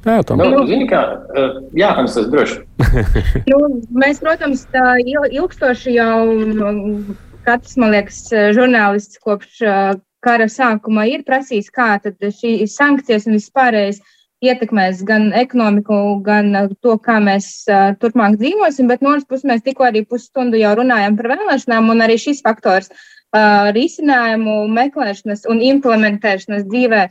Jā, 0.02 0.20
tā 0.26 0.34
nu, 0.34 0.64
zini, 0.66 0.86
kā, 0.90 1.00
uh, 1.30 1.58
jā, 1.78 1.92
tas 1.98 2.16
ir 2.18 2.30
droši. 2.32 2.56
nu, 3.52 3.58
mēs, 3.94 4.18
protams, 4.22 4.64
tā 4.74 4.96
ilgstoši 5.06 5.94
jau, 5.94 6.16
mm, 6.26 7.20
katrs, 7.46 7.76
man 7.78 7.94
liekas, 7.94 8.24
žurnālists 8.56 9.20
kopš 9.22 9.62
uh, 9.62 9.92
kara 10.22 10.48
sākuma 10.50 11.06
ir 11.10 11.22
prasījis, 11.26 11.70
kā 11.74 11.94
tad 12.02 12.18
šīs 12.18 12.74
sankcijas 12.78 13.28
un 13.28 13.38
vispārējais 13.38 14.02
ietekmēs 14.42 15.04
gan 15.06 15.30
ekonomiku, 15.38 15.98
gan 16.26 16.50
to, 16.82 16.96
kā 17.02 17.20
mēs 17.22 17.48
uh, 17.70 17.92
turpmāk 18.02 18.38
dzīvosim. 18.40 18.90
Bet 18.90 19.02
no 19.04 19.14
otras 19.14 19.28
puses, 19.28 19.46
mēs 19.46 19.62
tikko 19.66 19.86
arī 19.86 20.02
pusstundu 20.06 20.58
jau 20.58 20.74
runājam 20.80 21.18
par 21.18 21.30
vēlēšanām, 21.36 21.90
un 21.94 22.02
arī 22.02 22.18
šis 22.18 22.42
faktors 22.42 22.90
uh, 22.90 23.70
risinājumu 23.76 24.64
meklēšanas 24.74 25.46
un 25.50 25.62
implementēšanas 25.68 26.66
dzīvē 26.70 27.04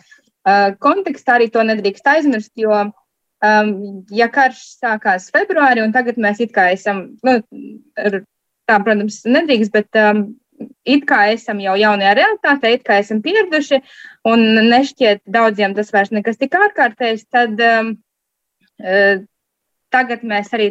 kontekstā 0.81 1.37
arī 1.37 1.49
to 1.53 1.63
nedrīkst 1.65 2.07
aizmirst, 2.07 2.51
jo, 2.57 2.73
um, 3.45 3.71
ja 4.09 4.27
karš 4.33 4.61
sākās 4.81 5.29
februārī 5.33 5.83
un 5.85 5.93
tagad 5.95 6.17
mēs 6.21 6.41
it 6.41 6.53
kā 6.55 6.71
esam, 6.73 7.11
nu, 7.25 7.39
tā, 7.97 8.77
protams, 8.77 9.21
nedrīkst, 9.25 9.73
bet 9.75 10.01
um, 10.01 10.23
it 10.85 11.05
kā 11.09 11.23
esam 11.33 11.61
jau 11.63 11.75
jaunajā 11.79 12.13
realitātē, 12.17 12.75
it 12.75 12.85
kā 12.87 12.99
esam 13.01 13.21
pieraduši 13.25 13.81
un 14.29 14.45
nešķiet 14.69 15.23
daudziem 15.25 15.75
tas 15.77 15.91
vairs 15.93 16.13
nekas 16.13 16.41
tik 16.41 16.57
ārkārtējs, 16.57 17.27
tad 17.29 17.61
um, 17.65 17.93
tagad 19.93 20.23
mēs 20.27 20.51
arī 20.55 20.69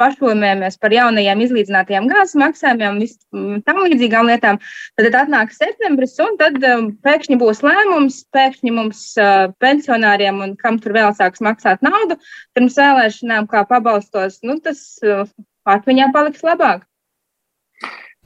pašlēmējamies 0.00 0.78
par 0.80 0.94
jaunajiem 0.94 1.42
izlīdzinātajiem 1.44 2.08
gāzes 2.10 2.36
maksājumiem, 2.40 2.98
un 3.36 3.62
tam 3.66 3.80
līdzīgām 3.84 4.28
lietām. 4.30 4.58
Tad 5.00 5.18
atnāk 5.22 5.54
septembris, 5.56 6.16
un 6.24 6.36
tad 6.40 6.58
um, 6.68 6.90
pēkšņi 7.06 7.38
būs 7.40 7.62
lēmums, 7.64 8.22
pēkšņi 8.36 8.74
mums 8.76 9.04
uh, 9.20 9.46
pensionāriem 9.62 10.42
un 10.44 10.56
kam 10.60 10.80
tur 10.82 10.96
vēl 10.96 11.14
sāks 11.16 11.44
maksāt 11.44 11.84
naudu 11.86 12.18
pirms 12.56 12.76
vēlēšanām, 12.80 13.48
kā 13.52 13.64
pabalstos, 13.68 14.42
nu, 14.44 14.58
tas 14.64 14.82
uh, 15.04 15.24
atmiņā 15.68 16.12
paliks 16.16 16.44
labāk. 16.46 16.84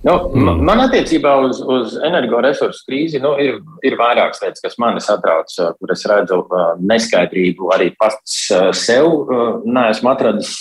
Nu, 0.07 0.15
mm. 0.33 0.63
Man 0.65 0.81
attiecībā 0.87 1.35
uz, 1.45 1.59
uz 1.61 1.97
energoresursu 2.07 2.87
krīzi 2.89 3.21
nu, 3.21 3.35
ir, 3.43 3.59
ir 3.85 3.97
vairākas 4.01 4.41
lietas, 4.41 4.63
kas 4.65 4.79
mani 4.81 5.03
satrauc, 5.05 5.53
kur 5.53 5.93
es 5.93 6.07
redzu 6.09 6.41
neskaidrību 6.81 7.69
arī 7.77 7.91
pats 8.01 8.39
sev. 8.81 9.11
Uh, 9.11 9.59
neesmu 9.69 10.13
atradis, 10.15 10.55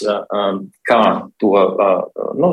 kā 0.89 1.03
to 1.39 1.53
nu, 2.39 2.51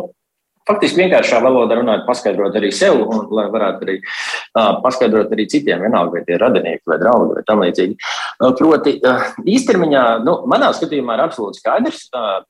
faktiski 0.66 1.02
vienkāršā 1.02 1.40
valodā 1.44 1.78
runāt, 1.78 2.04
paskaidrot 2.08 2.56
arī 2.58 2.72
sev, 2.74 2.98
un 3.02 3.26
lai 3.34 3.46
varētu 3.52 3.86
arī 3.86 3.96
uh, 4.00 4.76
paskaidrot 4.84 5.32
arī 5.34 5.46
citiem, 5.50 5.84
vienalga, 5.86 6.16
vai 6.16 6.24
tie 6.26 6.36
ir 6.36 6.42
radinieki 6.42 6.90
vai 6.90 6.98
draugi 7.02 7.38
vai 7.38 7.46
tam 7.46 7.62
līdzīgi. 7.62 7.96
Uh, 8.40 8.52
proti, 8.58 8.96
uh, 9.02 9.30
īstermiņā, 9.56 10.04
nu, 10.26 10.40
manā 10.50 10.72
skatījumā 10.76 11.18
ir 11.18 11.24
absolūti 11.26 11.62
skaidrs. 11.62 12.06
Uh, 12.10 12.44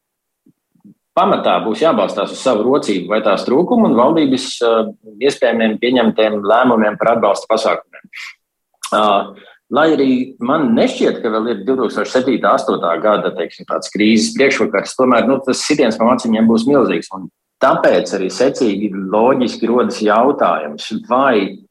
pamatā 1.16 1.56
būs 1.64 1.82
jābalstās 1.84 2.34
uz 2.34 2.42
savu 2.44 2.66
rocību 2.68 3.10
vai 3.12 3.22
tās 3.24 3.46
trūkumu 3.48 3.88
un 3.88 3.98
valdības 3.98 4.46
uh, 4.66 4.90
iespējamiem 5.24 5.78
pieņemtiem 5.82 6.40
lēmumiem 6.44 6.98
par 7.00 7.14
atbalsta 7.16 7.48
pasākumiem. 7.50 8.10
Uh, 8.94 9.32
lai 9.72 9.86
arī 9.96 10.10
man 10.38 10.70
nešķiet, 10.76 11.22
ka 11.22 11.32
vēl 11.32 11.50
ir 11.54 11.64
2007. 11.68 12.36
un 12.36 12.44
2008. 12.44 13.02
gada 13.02 13.32
teiksim, 13.38 13.66
krīzes 13.94 14.36
priekšvakars, 14.36 14.94
tomēr 14.98 15.26
nu, 15.30 15.40
tas 15.46 15.64
sitiens 15.66 15.98
no 16.00 16.12
acīm 16.12 16.38
būs 16.46 16.68
milzīgs. 16.68 17.10
Tāpēc 17.64 18.12
arī 18.18 18.28
secīgi 18.28 18.90
loģiski 18.92 19.70
rodas 19.70 20.02
jautājums, 20.04 20.90
vai 21.08 21.65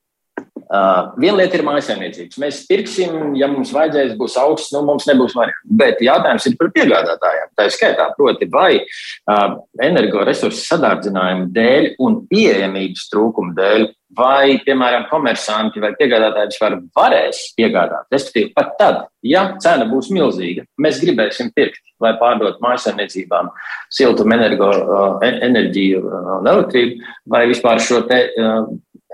Uh, 0.65 1.11
viena 1.21 1.43
lieta 1.43 1.59
ir 1.59 1.63
mājsaimniecības. 1.67 2.39
Mēs 2.41 2.63
pirksim, 2.65 3.35
ja 3.37 3.45
mums 3.51 3.69
vajadzēs, 3.75 4.15
būs 4.17 4.37
augsts, 4.41 4.71
nu 4.73 4.81
mums 4.87 5.05
nebūs 5.05 5.35
variantu. 5.37 5.75
Bet 5.81 5.99
jautājums 6.01 6.47
ir 6.49 6.55
par 6.57 6.71
piegādātājiem. 6.73 7.51
Tā 7.53 7.67
ir 7.67 7.75
skaitā, 7.75 8.07
proti, 8.17 8.47
vai 8.49 8.71
uh, 8.81 9.59
energoresursu 9.85 10.63
sadārdzinājumu 10.63 11.51
dēļ 11.53 11.91
un 12.01 12.17
pieejamības 12.31 13.05
trūkuma 13.11 13.53
dēļ, 13.59 13.85
vai, 14.17 14.55
piemēram, 14.65 15.05
komersanti 15.11 15.83
vai 15.83 15.91
piegādātāji 15.99 16.55
vispār 16.55 16.77
varēs 16.97 17.41
piegādāt. 17.59 18.07
Respektīvi, 18.15 18.53
pat 18.55 18.73
tad, 18.79 19.01
ja 19.25 19.43
cena 19.61 19.85
būs 19.89 20.09
milzīga, 20.15 20.65
mēs 20.81 21.01
gribēsim 21.03 21.51
pirkt, 21.53 21.81
lai 22.01 22.15
pārdotu 22.17 22.63
mājsaimniecībām 22.63 23.51
siltumu 23.93 24.33
energo, 24.33 24.71
uh, 24.81 25.29
enerģiju 25.29 26.01
un 26.39 26.49
elektrību, 26.55 27.13
vai 27.29 27.45
vispār 27.53 27.83
šo 27.83 28.01
te 28.09 28.23
uh, 28.33 28.65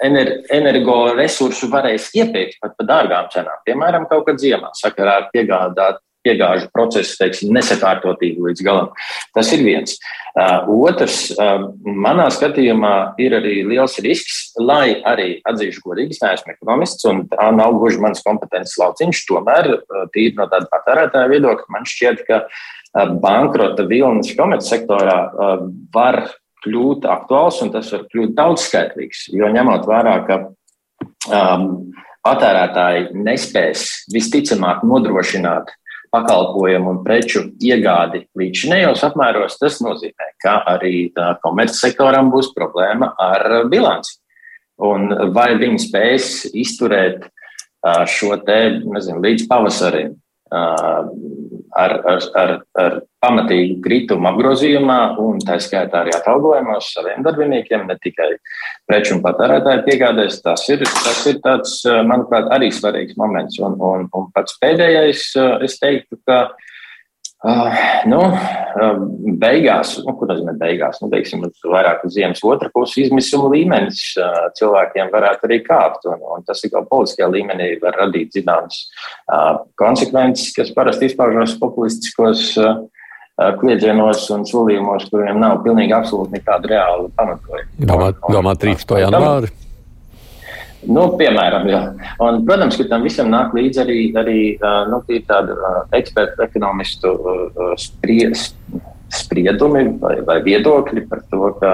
energoresursu 0.02 1.70
varēs 1.72 2.12
iepirkt 2.18 2.62
pat 2.62 2.78
par 2.78 2.88
dārgām 2.94 3.34
cenām. 3.34 3.60
Piemēram, 3.68 4.08
kaut 4.10 4.26
kad 4.30 4.42
ziemā 4.42 4.74
sakarā 4.78 5.20
ar 5.22 5.30
piegādāt 5.34 6.02
piegāžu 6.22 6.68
procesu 6.70 7.16
teiksim, 7.18 7.50
nesakārtotību 7.56 8.46
līdz 8.46 8.62
galam. 8.62 8.92
Tas 9.34 9.48
ir 9.56 9.64
viens. 9.66 9.96
Otrs, 10.70 11.16
manā 11.82 12.28
skatījumā, 12.30 12.92
ir 13.22 13.34
arī 13.40 13.56
liels 13.66 13.98
risks, 14.06 14.52
lai 14.62 15.02
arī 15.02 15.42
atzīšu 15.50 15.82
godīgi, 15.82 16.14
es 16.14 16.22
neesmu 16.22 16.54
ekonomists 16.54 17.08
un 17.10 17.24
tā 17.32 17.50
nav 17.58 17.74
gluži 17.82 18.04
mans 18.06 18.22
kompetences 18.26 18.78
lauciņš. 18.78 19.24
Tomēr, 19.32 19.72
tīri 20.14 20.38
no 20.38 20.46
tāda 20.52 20.70
patērētāja 20.70 21.32
viedokļa, 21.34 21.68
man 21.74 21.90
šķiet, 21.90 22.22
ka 22.30 22.44
bankrota 23.24 23.90
vilnis 23.90 24.36
komercsektorā 24.38 25.18
var 25.96 26.22
kļūt 26.66 27.08
aktuāls 27.10 27.60
un 27.66 27.72
tas 27.74 27.92
var 27.94 28.08
kļūt 28.12 28.34
daudzskaitlīgs. 28.38 29.28
Jo 29.36 29.50
ņemot 29.54 29.88
vērā, 29.90 30.16
ka 30.28 30.40
um, 31.32 31.68
patērētāji 32.26 33.12
nespēs 33.18 33.86
visticamāk 34.14 34.86
nodrošināt 34.88 35.74
pakalpojumu 36.12 36.92
un 36.92 37.04
preču 37.06 37.46
iegādi 37.64 38.26
līdz 38.38 38.64
šinējos 38.66 39.04
apmēros, 39.08 39.56
tas 39.62 39.80
nozīmē, 39.84 40.34
ka 40.44 40.58
arī 40.74 41.12
komercsektoram 41.44 42.32
būs 42.34 42.52
problēma 42.56 43.14
ar 43.22 43.70
bilanci. 43.72 44.18
Un 44.82 45.32
vai 45.32 45.54
viņi 45.62 45.80
spēs 45.86 46.28
izturēt 46.58 47.30
šo 48.12 48.36
te, 48.46 48.60
nezinu, 48.82 49.22
līdz 49.24 49.48
pavasarim 49.50 50.18
ar, 50.52 51.94
ar, 52.12 52.26
ar, 52.36 52.54
ar 52.82 52.98
pamatīgu 53.24 53.78
kritumu 53.86 54.28
apgrozījumā 54.32 54.98
un 55.22 55.40
tā 55.46 55.58
skaitā 55.64 56.02
arī 56.02 56.16
atalgojumos 56.18 56.90
saviem 56.96 57.24
darbiniekiem, 57.26 57.86
ne 57.88 57.96
tikai 58.02 58.34
preču 58.90 59.16
un 59.16 59.24
patērētāju 59.24 59.86
piegādēs. 59.88 60.42
Tas 60.44 60.66
ir, 60.74 60.84
tas 60.84 61.22
ir 61.32 61.40
tāds, 61.46 61.78
manuprāt, 62.08 62.50
arī 62.56 62.72
svarīgs 62.76 63.20
moments. 63.22 63.62
Un, 63.64 63.78
un, 63.80 64.10
un 64.18 64.28
pats 64.36 64.60
pēdējais, 64.64 65.30
es 65.68 65.80
teiktu, 65.80 66.20
ka 66.28 66.44
Uh, 66.52 66.71
nu, 68.12 68.20
uh, 68.22 69.00
beigās, 69.42 69.96
nu, 70.06 70.14
kur 70.18 70.30
nozīmē 70.30 70.54
beigās, 70.60 71.00
nu, 71.02 71.10
teiksim, 71.10 71.48
vairāk 71.66 72.04
uz 72.06 72.14
ziemas 72.14 72.44
otra 72.46 72.70
puses 72.74 73.08
izmisuma 73.08 73.50
līmenis 73.54 74.04
uh, 74.22 74.52
cilvēkiem 74.60 75.10
varētu 75.14 75.50
arī 75.50 75.62
kāpt. 75.66 76.06
Un, 76.12 76.22
un 76.38 76.46
tas 76.46 76.62
ir 76.62 76.74
kā 76.74 76.84
politiskajā 76.86 77.32
līmenī 77.34 77.72
var 77.82 77.98
radīt 78.04 78.38
zināmas 78.38 78.84
uh, 79.32 79.64
konsekvences, 79.82 80.54
kas 80.58 80.74
parasti 80.76 81.10
izpaužas 81.10 81.58
populistiskos 81.62 82.52
uh, 82.62 82.84
kliedzienos 83.58 84.28
un 84.36 84.46
solījumos, 84.46 85.10
kuriem 85.10 85.42
nav 85.42 85.64
pilnīgi 85.66 85.98
absolūti 85.98 86.38
nekāda 86.38 86.76
reāla 86.76 87.10
pamatojuma. 87.18 87.68
Domāt, 87.90 88.22
domāt 88.30 88.62
13. 88.62 88.98
janvāri? 89.02 89.54
Nu, 90.90 91.04
piemēram, 91.18 91.68
jā. 91.70 91.82
Un, 92.24 92.42
protams, 92.48 92.78
ka 92.80 92.88
tam 92.90 93.06
visam 93.06 93.30
nāk 93.30 93.54
līdzi 93.54 93.84
arī, 93.84 94.00
arī 94.18 94.40
nu, 94.90 95.02
tāda 95.28 95.76
ekspertu, 95.98 96.42
ekonomistu 96.48 97.14
spries, 97.80 98.50
spriedumi 99.12 99.84
vai, 100.00 100.16
vai 100.26 100.38
viedokļi 100.46 101.04
par 101.10 101.22
to, 101.30 101.50
ka 101.60 101.72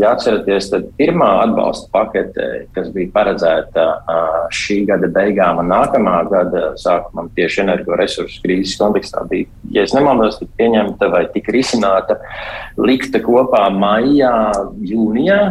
jāatcerieties, 0.00 0.70
ka 0.72 0.80
pirmā 0.98 1.28
atbalsta 1.44 1.90
pakete, 1.94 2.48
kas 2.74 2.88
bija 2.94 3.12
paredzēta 3.14 3.86
šī 4.56 4.80
gada 4.88 5.10
beigām 5.14 5.62
un 5.62 5.70
nākamā 5.70 6.16
gada 6.30 6.64
sākumam 6.80 7.30
tieši 7.36 7.62
energoresursu 7.64 8.42
krīzes 8.44 8.76
kontekstā, 8.80 9.24
bija, 9.30 9.48
ja 9.76 9.86
nemaldos, 9.94 10.40
pieņemta 10.58 11.10
vai 11.12 11.26
tika 11.34 11.54
risināta, 11.54 12.18
likta 12.80 13.22
kopā 13.22 13.68
maijā, 13.74 14.34
jūnijā 14.90 15.44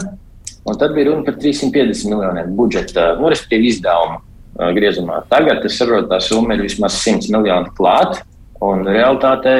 Un 0.65 0.79
tad 0.79 0.95
bija 0.95 1.09
runa 1.09 1.25
par 1.25 1.37
350 1.39 2.09
miljoniem 2.11 2.55
budžeta, 2.57 3.13
nu, 3.19 3.29
respektīvi 3.31 3.71
izdevumu 3.73 4.17
uh, 4.19 4.71
griezumā. 4.75 5.21
Tagad 5.31 5.63
es 5.65 5.77
saprotu, 5.79 6.09
tā 6.11 6.19
summa 6.23 6.57
ir 6.57 6.65
vismaz 6.67 6.99
100 6.99 7.31
miljoni 7.35 7.71
klāt. 7.77 8.23
Un 8.59 8.81
realitātē 8.83 9.53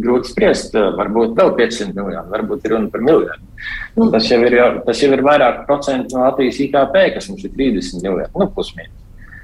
grūti 0.00 0.30
spriest, 0.32 0.72
uh, 0.72 0.94
varbūt 0.96 1.36
vēl 1.36 1.52
500 1.58 1.92
miljoni, 1.92 2.24
varbūt 2.32 2.64
ir 2.64 2.74
runa 2.76 2.88
par 2.92 3.04
miljonu. 3.04 3.50
Nu, 3.98 4.08
tas, 4.14 4.30
jau 4.32 4.40
ir, 4.46 4.56
tas 4.86 5.02
jau 5.04 5.10
ir 5.12 5.22
vairāk 5.26 5.66
procentu 5.68 6.16
no 6.16 6.24
Latvijas 6.24 6.62
IKP, 6.64 6.96
kas 7.18 7.28
mums 7.28 7.44
ir 7.44 7.52
30 7.58 8.00
miljoni, 8.00 8.32
nu, 8.40 8.48
pusmīnus. 8.56 8.96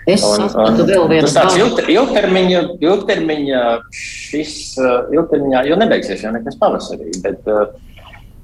Es 0.06 0.22
saprotu, 0.22 0.84
vēl 0.86 1.08
vienu 1.10 1.28
tādu 1.34 1.58
ilgter, 1.58 1.88
ilgtermiņa, 1.90 2.60
ilgtermiņa, 2.78 3.62
šis 3.90 4.52
uh, 4.78 5.08
ilgtermiņā, 5.10 5.64
jo 5.66 5.78
nebeigsies 5.80 6.22
jau 6.22 6.30
nekas 6.30 6.56
pavasarī, 6.60 7.10
bet 7.24 7.50
uh, 7.50 7.64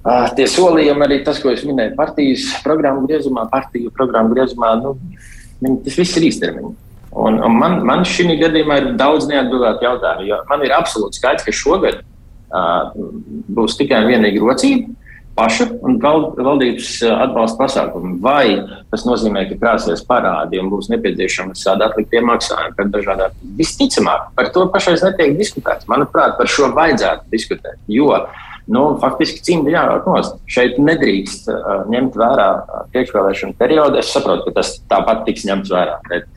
Uh, 0.02 0.24
tie 0.34 0.48
solījumi, 0.50 1.04
arī 1.04 1.20
tas, 1.22 1.38
ko 1.38 1.52
es 1.52 1.60
minēju, 1.62 1.92
partijas 1.94 2.48
programmu 2.64 3.04
griezumā, 3.06 3.44
partiju 3.52 3.92
programmu 3.94 4.34
griezumā, 4.34 4.72
nu, 4.82 4.96
tas 5.84 5.98
viss 6.00 6.18
ir 6.18 6.26
īstermiņā. 6.26 6.72
Un, 7.22 7.36
un 7.44 7.54
man, 7.60 7.76
man 7.86 8.02
šī 8.08 8.32
gadījumā 8.40 8.80
ir 8.80 8.88
daudz 8.98 9.28
neatbildētu 9.30 9.86
jautājumu. 9.86 10.40
Man 10.48 10.64
ir 10.66 10.74
absolūti 10.74 11.20
skaidrs, 11.20 11.46
ka 11.46 11.54
šogad 11.54 12.00
uh, 12.00 12.90
būs 13.52 13.78
tikai 13.78 14.02
un 14.02 14.10
vienīgi 14.10 14.42
rocība 14.42 14.96
paša 15.36 15.66
un 15.86 15.96
val, 16.02 16.26
valdības 16.36 16.88
atbalsta 17.08 17.60
pasākumi. 17.62 18.16
Vai 18.24 18.58
tas 18.92 19.06
nozīmē, 19.08 19.46
ka 19.48 19.58
krāsies 19.60 20.02
parādi 20.08 20.60
un 20.60 20.68
būs 20.72 20.90
nepieciešams 20.92 21.62
tāda 21.64 21.88
atliktie 21.88 22.20
maksājumi 22.26 22.76
par 22.76 22.90
dažādām? 22.92 23.38
Visticamāk, 23.60 24.32
par 24.36 24.50
to 24.52 24.66
pašais 24.72 25.04
netiek 25.06 25.36
diskutēts. 25.38 25.88
Manuprāt, 25.88 26.36
par 26.40 26.50
šo 26.50 26.72
vajadzētu 26.76 27.32
diskutēt. 27.32 27.78
Jo 27.92 28.10
uh, 28.18 28.42
nu, 28.70 28.82
faktiski 29.02 29.42
cimdi 29.46 29.74
jāraut 29.74 30.06
nost. 30.08 30.36
Šeit 30.50 30.78
nedrīkst 30.82 31.48
uh, 31.50 31.72
ņemt 31.92 32.18
vērā 32.18 32.48
uh, 32.58 32.84
priekšvēlēšanu 32.94 33.56
periodu. 33.58 33.98
Es 34.02 34.12
saprotu, 34.14 34.48
ka 34.48 34.60
tas 34.60 34.76
tāpat 34.90 35.24
tiks 35.28 35.46
ņemts 35.48 35.72
vērā. 35.72 35.96
Bet, 36.10 36.28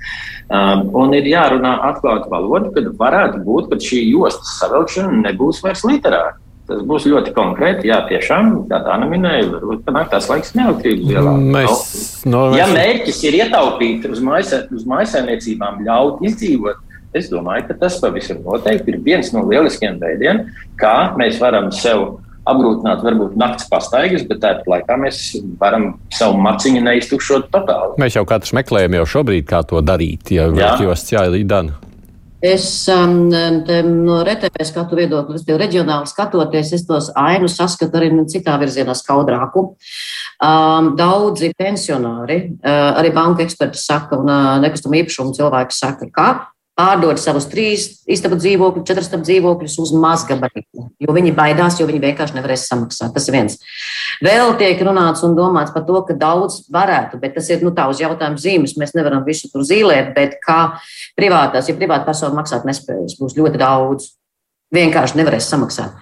um, 0.48 0.88
un 1.04 1.14
ir 1.18 1.28
jārunā 1.30 1.76
atklāta 1.92 2.32
valoda, 2.32 2.72
kad 2.76 2.90
varētu 3.00 3.44
būt, 3.46 3.70
ka 3.72 3.82
šī 3.82 4.02
jostas 4.10 4.58
savilkšana 4.62 5.22
nebūs 5.28 5.62
vairs 5.66 5.86
literāra. 5.88 6.36
Tas 6.66 6.80
būs 6.82 7.04
ļoti 7.06 7.30
konkrēti. 7.36 7.92
Jā, 7.92 8.00
tiešām, 8.10 8.64
kā 8.70 8.80
tā 8.82 8.96
minēja, 9.06 9.52
varbūt 9.52 9.84
panākt 9.86 10.16
tās 10.16 10.26
laiks 10.32 10.56
neelektrības 10.58 11.12
vielā. 11.12 11.34
Mēs, 11.38 11.84
no, 12.26 12.48
mēs... 12.50 12.58
Ja 12.58 12.66
mērķis 12.72 13.20
ir 13.30 13.38
ietaupīt 13.44 14.08
uz, 14.10 14.24
mājasē, 14.26 14.64
uz 14.74 14.88
mājasēmniecībām, 14.90 15.84
ļaut 15.86 16.26
izdzīvot, 16.26 16.82
Es 17.16 17.30
domāju, 17.32 17.70
ka 17.70 17.78
tas 17.86 17.96
pavisam 18.04 18.42
noteikti 18.44 18.92
ir 18.92 19.02
viens 19.06 19.32
no 19.32 19.46
lieliskiem 19.48 20.02
veidiem, 20.02 20.46
kā 20.80 21.16
mēs 21.16 21.40
varam 21.40 21.72
sev 21.72 22.18
apgrūtināt 22.46 23.02
varbūt 23.06 23.38
naktas 23.40 23.70
pastaigas, 23.72 24.26
bet 24.28 24.42
tāpat 24.44 24.68
laikā 24.70 24.98
mēs 25.02 25.22
varam 25.62 25.96
savu 26.14 26.38
maciņu 26.44 26.84
neiztukšot 26.86 27.50
totāli. 27.54 27.96
Mēs 28.04 28.20
jau 28.20 28.26
katrs 28.28 28.54
meklējam 28.58 29.00
jau 29.00 29.08
šobrīd, 29.16 29.48
kā 29.50 29.64
to 29.66 29.82
darīt, 29.86 30.36
ja 30.36 30.50
jūs 30.52 31.08
jāiedara. 31.14 31.80
Es 32.46 32.66
um, 32.92 33.30
no 33.32 34.20
RTV 34.22 34.66
skatu 34.68 34.98
viedokļa, 35.00 35.40
es 35.40 35.46
reģionāli 35.48 36.10
skatoties, 36.12 36.74
es 36.78 36.84
tos 36.86 37.08
ainu 37.18 37.48
saskatu 37.50 37.98
arī 37.98 38.12
citā 38.30 38.60
virzienā 38.62 38.94
skaudrāku. 38.94 39.64
Um, 40.44 40.92
daudzi 41.00 41.54
pensionāri, 41.58 42.42
uh, 42.60 43.00
arī 43.00 43.14
banka 43.16 43.42
eksperti 43.48 43.80
saka, 43.82 44.20
un 44.20 44.30
uh, 44.30 44.60
nekustamā 44.62 45.00
īpašuma 45.02 45.34
cilvēki 45.40 45.78
saka, 45.80 46.12
ka 46.12 46.28
pārdod 46.76 47.20
savus 47.22 47.48
trīs 47.48 47.86
istabu 48.12 48.36
dzīvokļus, 48.40 48.86
četrus 48.88 49.08
istabu 49.08 49.24
dzīvokļus 49.28 49.76
uz 49.80 49.92
mazgabaritu, 49.96 50.88
jo 51.00 51.16
viņi 51.16 51.32
baidās, 51.36 51.78
jo 51.80 51.88
viņi 51.88 52.02
vienkārši 52.04 52.36
nevarēs 52.36 52.66
samaksāt. 52.68 53.14
Tas 53.16 53.30
ir 53.30 53.38
viens. 53.38 53.56
Vēl 54.24 54.56
tiek 54.60 54.82
runāts 54.84 55.24
un 55.28 55.38
domāts 55.38 55.72
par 55.76 55.86
to, 55.88 56.02
ka 56.08 56.18
daudz 56.20 56.66
varētu, 56.74 57.20
bet 57.22 57.38
tas 57.38 57.48
ir 57.54 57.64
nu, 57.64 57.72
tā 57.76 57.88
uz 57.92 58.02
jautājumu 58.04 58.42
zīmes. 58.42 58.76
Mēs 58.80 58.96
nevaram 58.98 59.24
visu 59.28 59.48
tur 59.54 59.64
zīmēt, 59.68 60.12
bet 60.18 60.36
kā 60.44 60.76
privātās, 61.20 61.70
ja 61.72 61.78
privāta 61.78 62.08
persona 62.10 62.36
maksāt 62.42 62.68
nespējas, 62.68 63.16
būs 63.22 63.38
ļoti 63.40 63.62
daudz. 63.62 64.12
Vienkārši 64.76 65.22
nevarēs 65.22 65.48
samaksāt. 65.48 65.96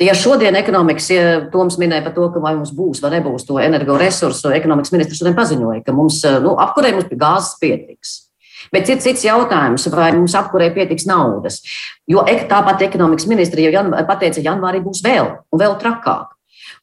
Ja 0.00 0.14
šodien 0.14 0.54
ekonomikas 0.54 1.08
ja 1.10 1.22
Toms 1.50 1.74
minēja 1.82 2.04
par 2.06 2.14
to, 2.14 2.28
ka 2.30 2.40
vai 2.40 2.54
mums 2.54 2.70
būs 2.72 3.02
vai 3.02 3.16
nebūs 3.16 3.44
to 3.48 3.58
energoresursu, 3.58 4.52
ekonomikas 4.54 4.94
ministrs 4.94 5.18
šodien 5.18 5.34
paziņoja, 5.36 5.82
ka 5.84 5.92
mums 5.92 6.22
nu, 6.44 6.54
apkurē 6.62 6.94
mums 6.94 7.10
gāzes 7.18 7.58
pietiks. 7.58 8.27
Bet 8.74 8.90
ir 8.90 9.00
cits 9.02 9.24
jautājums, 9.26 9.86
vai 9.92 10.10
mums 10.16 10.34
apkurē 10.38 10.70
pietiks 10.74 11.06
naudas. 11.08 11.60
Jo 12.08 12.24
tāpat 12.50 12.84
ekonomikas 12.88 13.28
ministra 13.30 13.64
jau 13.64 13.72
janvā, 13.74 14.04
pateica, 14.08 14.40
ka 14.40 14.48
janvārī 14.50 14.82
būs 14.84 15.02
vēl 15.04 15.30
un 15.52 15.62
vēl 15.62 15.78
trakāk. 15.80 16.34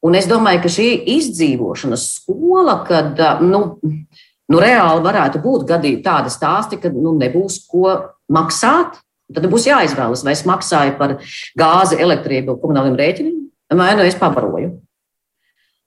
Un 0.06 0.18
es 0.18 0.28
domāju, 0.30 0.64
ka 0.64 0.72
šī 0.72 0.90
izdzīvošanas 1.16 2.06
skola, 2.20 2.80
kad 2.88 3.20
nu, 3.42 3.62
nu, 3.82 4.62
reāli 4.62 5.04
varētu 5.06 5.42
būt 5.44 5.66
gadījumi 5.70 6.04
tādi 6.06 6.34
stāsti, 6.34 6.80
ka 6.82 6.92
nu, 6.94 7.16
nebūs 7.20 7.64
ko 7.70 7.96
maksāt. 8.32 9.02
Tad 9.34 9.48
būs 9.50 9.66
jāizvēlas, 9.66 10.22
vai 10.26 10.36
es 10.36 10.44
maksāju 10.46 10.98
par 11.00 11.16
gāzi, 11.58 11.98
elektrību, 11.98 12.60
komunāliem 12.62 12.98
rēķiniem, 13.00 13.40
vai 13.74 13.96
nu 13.98 14.06
es 14.06 14.18
pabaroju. 14.20 14.76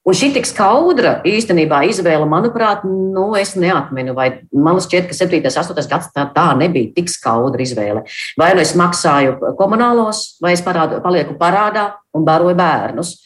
Un 0.09 0.16
šī 0.16 0.30
tik 0.32 0.46
skaudra 0.48 1.18
īstenībā 1.28 1.82
izvēle, 1.90 2.24
manuprāt, 2.24 2.80
nu, 2.88 3.26
es 3.36 3.50
neatminu, 3.61 4.14
vai 4.16 4.28
man 4.56 4.78
šķiet, 4.80 5.04
ka 5.11 5.16
7. 5.16 5.36
un 5.42 5.48
8. 5.50 5.82
gadsimtā 5.90 6.22
tā, 6.22 6.28
tā 6.32 6.44
nebija 6.56 6.94
tik 6.96 7.11
skaudra 7.12 7.61
izvēle. 7.61 8.06
Vai 8.40 8.54
nu 8.56 8.62
es 8.64 8.72
maksāju 8.78 9.52
komunālos, 9.59 10.38
vai 10.40 10.54
es 10.56 10.62
parādu, 10.64 11.02
palieku 11.04 11.34
parādā 11.36 11.90
un 12.16 12.24
baroju 12.24 12.56
bērnus. 12.56 13.18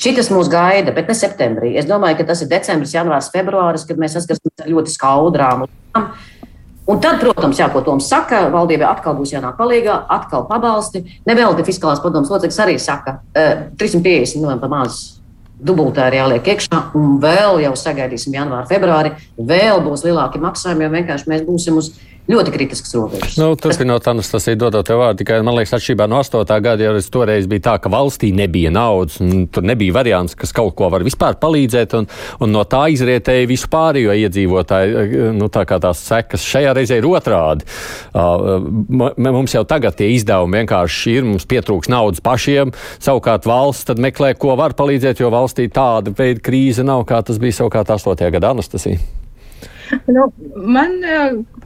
Šitas 0.00 0.28
mūs 0.32 0.50
gaida, 0.52 0.92
bet 0.96 1.08
ne 1.08 1.16
septembrī. 1.16 1.70
Es 1.80 1.88
domāju, 1.88 2.18
ka 2.18 2.26
tas 2.32 2.42
ir 2.44 2.50
decembris, 2.50 2.92
janvārs, 2.96 3.30
februāris, 3.32 3.86
kad 3.88 4.00
mēs 4.00 4.18
saskarsimies 4.18 4.64
ar 4.66 4.68
ļoti 4.74 4.92
skaudrām 4.92 5.64
lietām. 5.64 6.10
Un 6.90 7.00
tad, 7.00 7.16
protams, 7.22 7.60
jā, 7.60 7.70
ko 7.72 7.80
Toms 7.86 8.08
saka, 8.12 8.42
valdībai 8.52 8.88
atkal 8.90 9.16
būs 9.16 9.32
jānāk 9.32 9.56
palīdzīgā, 9.56 9.96
atkal 10.18 10.44
pabalsti. 10.50 11.04
Nevelti 11.28 11.64
fiskālās 11.68 12.04
padomus 12.04 12.32
loceklis 12.32 12.60
arī 12.60 12.76
saka, 12.82 13.20
350 13.32 14.40
miljoni 14.40 14.60
par 14.60 14.72
maz 14.72 15.00
dubultā 15.66 16.08
ir 16.08 16.18
jāliek 16.20 16.52
iekšā, 16.54 16.82
un 16.98 17.18
vēl 17.22 17.60
jau 17.64 17.72
sagaidīsim 17.78 18.34
janvāru, 18.36 18.68
februāri, 18.70 19.12
vēl 19.36 19.82
būs 19.84 20.04
lielāki 20.06 20.40
maksājumi, 20.42 20.86
jo 20.86 20.94
vienkārši 20.94 21.30
mēs 21.32 21.44
būsim 21.48 21.80
uz 21.80 21.92
ļoti 22.30 22.52
kritisks 22.54 22.94
robežas. 22.96 23.36
Nu, 23.40 23.52
turpinot, 23.58 24.06
Anastasija, 24.10 24.58
dodot 24.58 24.86
tev 24.86 25.00
vārdu, 25.02 25.20
tikai 25.22 25.40
man 25.46 25.56
liekas, 25.58 25.74
atšķirībā 25.76 26.06
no 26.10 26.20
8. 26.22 26.44
gada, 26.64 26.86
jau 26.86 27.02
toreiz 27.16 27.48
bija 27.50 27.66
tā, 27.68 27.74
ka 27.82 27.92
valstī 27.92 28.30
nebija 28.36 28.72
naudas, 28.74 29.18
un 29.22 29.46
tur 29.52 29.66
nebija 29.66 29.94
variants, 29.96 30.36
kas 30.38 30.54
kaut 30.56 30.74
ko 30.78 30.90
var 30.92 31.04
vispār 31.06 31.38
palīdzēt, 31.42 31.96
un, 31.98 32.08
un 32.40 32.54
no 32.54 32.64
tā 32.68 32.86
izrietēja 32.94 33.48
visu 33.50 33.70
pārējo 33.72 34.16
iedzīvotāju, 34.24 35.30
nu, 35.36 35.50
tā 35.52 35.64
kā 35.68 35.80
tās 35.82 36.02
sekas 36.06 36.46
šajā 36.46 36.74
reizē 36.78 37.00
ir 37.00 37.08
otrādi. 37.10 37.66
Uh, 38.14 38.58
mums 39.18 39.56
jau 39.56 39.64
tagad 39.68 39.98
tie 39.98 40.12
izdevumi 40.14 40.60
vienkārši 40.62 41.16
ir, 41.18 41.28
mums 41.28 41.48
pietrūks 41.50 41.90
naudas 41.92 42.22
pašiem, 42.24 42.74
savukārt 43.02 43.48
valsts 43.50 43.90
tad 43.90 44.02
meklē, 44.02 44.34
ko 44.38 44.56
var 44.60 44.76
palīdzēt, 44.78 45.22
jo 45.24 45.32
valstī 45.32 45.70
tāda 45.72 46.14
veida 46.16 46.42
krīze 46.44 46.86
nav, 46.86 47.06
kā 47.08 47.22
tas 47.26 47.40
bija 47.42 47.62
savukārt 47.62 47.96
8. 47.96 48.30
gada 48.30 48.54
Anastasija. 48.54 49.19
Nu, 50.14 50.28
man, 50.54 50.92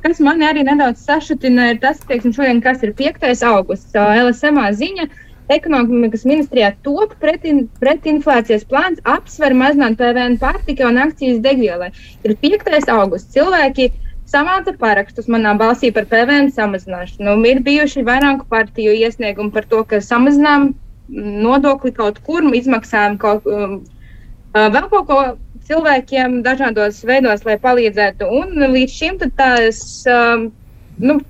kas 0.05 0.21
man 0.25 0.43
arī 0.45 0.65
nedaudz 0.67 1.03
sašutina, 1.05 1.71
ir 1.73 1.81
tas, 1.83 2.01
teiksim, 2.09 2.33
šodien, 2.37 2.63
kas 2.65 2.83
ir 2.87 2.95
5. 2.97 3.29
augusts. 3.51 3.95
LSM 3.95 4.61
ziņa. 4.81 5.09
Ekonomikas 5.53 6.23
ministrijā 6.25 6.71
top 6.87 7.11
pretin, 7.21 7.67
pretinflācijas 7.77 8.63
plāns 8.65 9.03
apsver 9.05 9.53
mazināt 9.53 9.99
PVN 10.01 10.39
pārtika 10.41 10.87
un 10.89 10.97
akcijas 11.03 11.43
degvielai. 11.45 11.91
Ir 12.25 12.33
5. 12.41 12.89
augusts. 12.95 13.35
Cilvēki 13.35 13.91
samāca 14.31 14.73
parakstus 14.81 15.29
manā 15.29 15.53
balsī 15.61 15.93
par 15.93 16.09
PVN 16.09 16.49
samazināšanu. 16.57 17.27
Nu, 17.29 17.37
ir 17.51 17.61
bijuši 17.67 18.07
vairāku 18.09 18.49
partiju 18.49 18.97
iesniegumi 19.05 19.53
par 19.53 19.69
to, 19.69 19.83
ka 19.85 20.01
samazinām 20.01 20.73
nodokli 21.45 21.93
kaut 21.93 22.23
kur, 22.25 22.47
izmaksājam 22.57 23.19
kaut, 23.21 23.45
um, 23.45 23.83
vēl 24.55 24.89
kaut 24.89 25.11
ko 25.11 25.19
cilvēkiem 25.69 26.41
dažādos 26.45 27.03
veidos, 27.09 27.45
lai 27.49 27.59
palīdzētu. 27.63 28.29
Un 28.41 28.67
līdz 28.75 28.97
šim 28.99 29.21
tās, 29.39 29.81
um, 30.11 30.49
nu, 31.03 31.21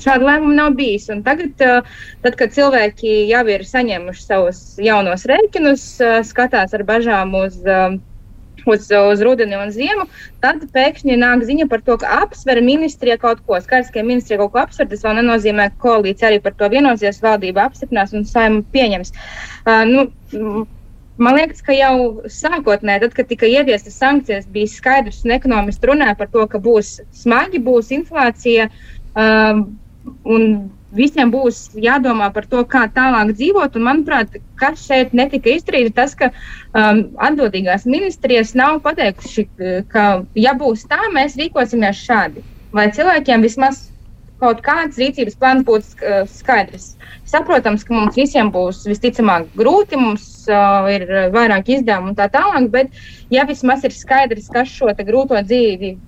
šāda 0.00 0.22
lēmuma 0.26 0.54
nav 0.56 0.76
bijis. 0.78 1.08
Un 1.12 1.24
tagad, 1.26 1.54
uh, 1.64 1.88
tad, 2.24 2.36
kad 2.40 2.54
cilvēki 2.54 3.24
jau 3.30 3.42
ir 3.50 3.66
saņēmuši 3.66 4.26
savus 4.26 4.62
jaunos 4.82 5.26
rēķinus, 5.30 5.88
uh, 6.04 6.20
skatās 6.26 6.76
ar 6.76 6.86
bažām 6.86 7.34
uz. 7.42 7.58
Um, 7.66 8.00
uz, 8.68 8.90
uz 8.92 9.22
rudeni 9.24 9.56
un 9.56 9.70
ziemu, 9.72 10.04
tad 10.44 10.66
pēkšņi 10.74 11.14
nāk 11.16 11.44
ziņa 11.48 11.66
par 11.70 11.80
to, 11.86 11.96
ka 12.02 12.10
apsver 12.26 12.60
ministrija 12.64 13.16
kaut 13.20 13.40
ko. 13.46 13.56
Skaidrs, 13.62 13.88
ka 13.94 14.04
ministrija 14.04 14.40
kaut 14.42 14.52
ko 14.52 14.60
apsver, 14.60 14.88
tas 14.90 15.04
vēl 15.06 15.16
nenozīmē, 15.20 15.70
ka 15.72 15.86
koalīcija 15.86 16.28
arī 16.28 16.42
par 16.44 16.56
to 16.58 16.68
vienosies, 16.72 17.22
valdība 17.24 17.64
apstiprinās 17.70 18.12
un 18.12 18.28
saima 18.28 18.60
pieņems. 18.74 19.14
Uh, 19.64 19.86
nu, 19.88 20.66
Man 21.20 21.36
liekas, 21.36 21.60
ka 21.60 21.74
jau 21.76 22.22
sākotnēji, 22.32 23.02
tad, 23.04 23.14
kad 23.18 23.28
tika 23.28 23.48
ieviestas 23.48 23.98
sankcijas, 24.00 24.46
bija 24.48 24.70
skaidrs, 24.72 25.20
un 25.26 25.34
ekonomisti 25.36 25.90
runāja 25.90 26.16
par 26.16 26.30
to, 26.32 26.46
ka 26.48 26.60
būs 26.64 26.94
smagi, 27.12 27.60
būs 27.60 27.92
inflācija. 27.92 28.70
Um, 29.20 29.66
un 30.24 30.46
visiem 30.96 31.30
būs 31.30 31.74
jādomā 31.76 32.30
par 32.34 32.46
to, 32.50 32.62
kā 32.64 32.86
tālāk 32.94 33.34
dzīvot. 33.36 33.76
Un, 33.76 33.86
manuprāt, 33.90 34.40
kas 34.60 34.86
šeit 34.86 35.12
netika 35.16 35.52
izdarīts, 35.52 35.92
tas, 35.98 36.16
ka 36.16 36.30
um, 36.32 37.04
atbildīgās 37.28 37.84
ministrijas 37.84 38.54
nav 38.58 38.80
pateikuši, 38.86 39.46
ka, 39.92 40.06
ja 40.40 40.56
būs 40.56 40.88
tā, 40.88 41.02
mēs 41.14 41.36
rīkosimies 41.40 42.00
šādi. 42.00 42.46
Lai 42.72 42.88
cilvēkiem 42.94 43.44
vismaz 43.44 43.89
kaut 44.40 44.62
kāds 44.64 44.98
rīcības 45.00 45.38
plāns 45.40 45.66
būtu 45.68 46.00
uh, 46.00 46.22
skaidrs. 46.28 46.94
Saprotams, 47.30 47.84
ka 47.86 47.94
mums 47.94 48.18
visiem 48.18 48.50
būs 48.50 48.82
visticamāk 48.88 49.50
grūti, 49.58 49.98
mums 50.00 50.26
uh, 50.50 50.88
ir 50.90 51.06
vairāk 51.34 51.68
izdevumu 51.76 52.12
un 52.12 52.18
tā 52.18 52.30
tālāk, 52.32 52.70
bet 52.72 53.02
ja 53.30 53.46
vismaz 53.48 53.84
ir 53.86 53.94
skaidrs, 53.94 54.50
kas 54.52 54.72
šo 54.72 54.90
grūto 54.98 55.38
dzīvi 55.44 55.98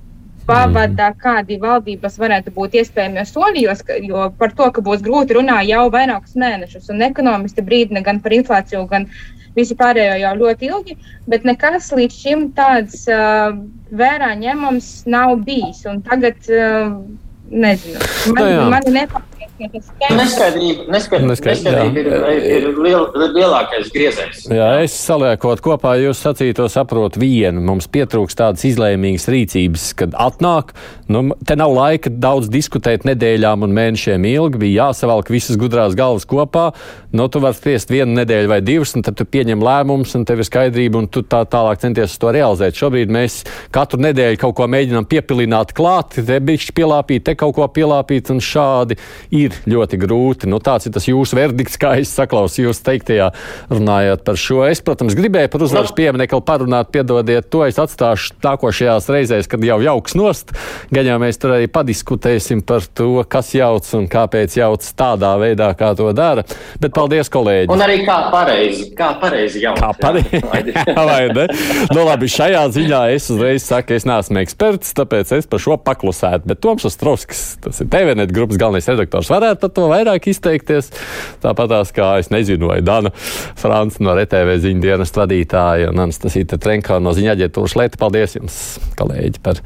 pavada, 0.47 1.12
kādi 1.22 1.59
valdības 1.62 2.18
varētu 2.18 2.53
būt 2.57 2.74
iespējamie 2.80 3.24
soļi, 3.28 3.62
jo, 3.66 3.76
jo 4.09 4.24
par 4.39 4.55
to, 4.59 4.68
ka 4.74 4.85
būs 4.85 5.05
grūti 5.05 5.37
runā 5.39 5.61
jau 5.68 5.85
vairākus 5.93 6.35
mēnešus, 6.39 6.91
un 6.91 7.05
ekonomisti 7.07 7.64
brīdina 7.66 8.03
gan 8.05 8.20
par 8.24 8.35
inflāciju, 8.35 8.85
gan 8.91 9.07
visi 9.57 9.76
pārējo 9.78 10.16
jau 10.22 10.33
ļoti 10.41 10.70
ilgi, 10.70 10.97
bet 11.28 11.45
nekas 11.49 11.91
līdz 11.95 12.20
šim 12.24 12.47
tāds 12.57 13.05
uh, 13.12 13.53
vērā 13.93 14.33
ņemams 14.41 14.91
nav 15.12 15.37
bijis. 15.47 15.85
Un 15.91 16.01
tagad 16.07 16.49
uh, 16.49 16.97
nezinu, 17.53 18.01
man, 18.35 18.49
no 18.57 18.71
man 18.73 18.89
nepārāk 18.97 19.32
Neskaidrība, 19.62 20.86
neskaidrība, 20.90 21.28
neskaidrība 21.30 22.01
ir, 22.01 22.09
ir, 22.09 22.66
ir 22.66 22.78
liel, 22.82 23.05
lielākais 23.36 23.90
griezējs. 23.95 24.47
Jā, 24.53 24.68
es 24.82 24.95
saliekot 24.97 25.62
kopā 25.64 25.95
jūs 26.01 26.22
sacīto 26.24 26.66
saprotu 26.72 27.20
vienu. 27.22 27.62
Mums 27.64 27.88
pietrūks 27.93 28.36
tādas 28.38 28.64
izlēmīgas 28.68 29.28
rīcības, 29.32 29.86
kad 29.99 30.16
atnāk, 30.18 30.72
nu, 31.12 31.24
te 31.47 31.57
nav 31.59 31.74
laika 31.76 32.11
daudz 32.12 32.51
diskutēt 32.53 33.07
nedēļām 33.09 33.66
un 33.66 33.76
mēnešiem 33.76 34.26
ilgi, 34.32 34.62
bija 34.64 34.88
jāsavalk 34.88 35.30
visas 35.32 35.61
gudrās 35.61 35.97
galvas 35.99 36.26
kopā. 36.28 36.70
Nu, 37.12 37.28
tu 37.28 37.43
vari 37.45 37.59
spriest 37.59 37.93
vienu 37.93 38.16
nedēļu 38.16 38.49
vai 38.49 38.61
divas, 38.64 38.95
un 38.97 39.05
tad 39.05 39.18
tu 39.18 39.26
pieņem 39.28 39.62
lēmumus, 39.62 40.14
un 40.16 40.26
tev 40.28 40.40
ir 40.40 40.49
skaidrība, 40.49 41.03
un 41.03 41.11
tu 41.12 41.20
tā 41.22 41.43
tālāk 41.49 41.82
centies 41.82 42.16
to 42.20 42.32
realizēt. 42.32 42.78
Šobrīd 42.78 43.12
mēs 43.12 43.43
katru 43.74 44.01
nedēļu 44.01 44.40
kaut 44.40 44.57
ko 44.59 44.68
mēģinām 44.72 45.09
piepilināt 45.11 45.74
klāt, 45.76 46.16
te 46.16 46.40
bišķi 46.40 46.76
pielāpīt, 46.78 47.26
te 47.28 47.36
kaut 47.38 47.57
ko 47.59 47.68
pielāpīt, 47.68 48.32
un 48.32 48.40
šādi 48.43 48.97
ir 49.33 49.57
ļoti 49.68 49.99
grūti. 50.01 50.49
Nu, 50.51 50.61
tāds 50.62 50.87
ir 50.89 50.95
tas 50.95 51.09
jūsu 51.09 51.39
verdikts, 51.39 51.78
kā 51.80 51.95
es 52.01 52.12
saklausīju 52.14 52.68
jūs 52.68 52.83
teiktajā, 52.85 53.30
runājot 53.72 54.24
par 54.26 54.39
šo. 54.41 54.61
Es, 54.68 54.83
protams, 54.85 55.16
gribēju 55.18 55.51
par 55.53 55.64
uzvaras 55.66 55.95
pieminekli 55.97 56.43
parunāt, 56.47 56.93
piedodiet, 56.95 57.49
to 57.53 57.64
es 57.66 57.80
atstāšu 57.80 58.37
nākošajās 58.45 59.09
reizēs, 59.12 59.49
kad 59.51 59.64
jau 59.64 59.78
jauks 59.83 60.16
nost. 60.18 60.53
Gan 60.93 61.09
jau 61.09 61.18
mēs 61.22 61.41
tur 61.41 61.57
arī 61.57 61.68
padiskutēsim 61.72 62.62
par 62.66 62.85
to, 62.85 63.24
kas 63.33 63.55
jauc 63.57 63.89
un 63.99 64.09
kāpēc 64.12 64.59
jauc 64.61 64.87
tādā 64.99 65.33
veidā, 65.41 65.72
kā 65.78 65.93
to 65.99 66.11
dara. 66.16 66.45
Bet 66.83 66.95
paldies, 66.97 67.33
kolēģi! 67.33 67.70
Un 67.72 67.85
arī 67.85 68.03
kā 68.07 68.18
pareizi, 68.33 68.91
kā 68.99 69.12
pareizi 69.22 69.64
jauc. 69.64 69.80
Kā 69.80 69.93
pareizi, 69.99 70.43
vai 70.51 71.22
ne? 71.33 71.49
Nu, 71.93 72.05
labi, 72.07 72.28
šajā 72.33 72.66
ziņā 72.76 73.03
es 73.16 73.30
uzreiz 73.33 73.64
saku, 73.66 73.97
es 73.97 74.07
neesmu 74.09 74.43
eksperts, 74.43 74.93
tāpēc 74.99 75.33
es 75.39 75.49
par 75.51 75.62
šo 75.62 75.78
paklusētu. 75.80 76.49
Bet 76.51 76.62
Toms 76.64 76.87
Ostrovskis, 76.89 77.43
tas 77.64 77.80
ir 77.83 77.91
TVNet 77.93 78.33
grupas 78.35 78.61
galvenais 78.61 78.89
redaktors, 78.91 79.22
varētu 79.31 79.61
par 79.62 79.73
to 79.77 79.87
vairāk 79.93 80.29
izteikties. 80.33 80.91
Tāpat 81.43 81.93
kā 81.95 82.09
es 82.23 82.31
nezinu, 82.33 82.70
vai 82.73 82.81
Dana 82.85 83.12
Frants 83.14 84.01
no 84.03 84.14
RTV 84.16 84.59
ziņu 84.64 84.83
dienas 84.83 85.14
vadītāja 85.16 85.93
un 85.93 86.03
Anastasīta 86.07 86.59
Trenka 86.62 86.99
no 87.03 87.14
ziņa 87.16 87.37
aģentūras 87.37 87.77
Lieta. 87.79 88.01
Paldies 88.01 88.37
jums, 88.39 88.59
kolēģi, 88.99 89.43
par 89.45 89.61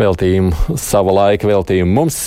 veltījumu, 0.00 0.78
savu 0.80 1.14
laiku 1.16 1.50
veltījumu. 1.50 1.94
Mums 2.00 2.18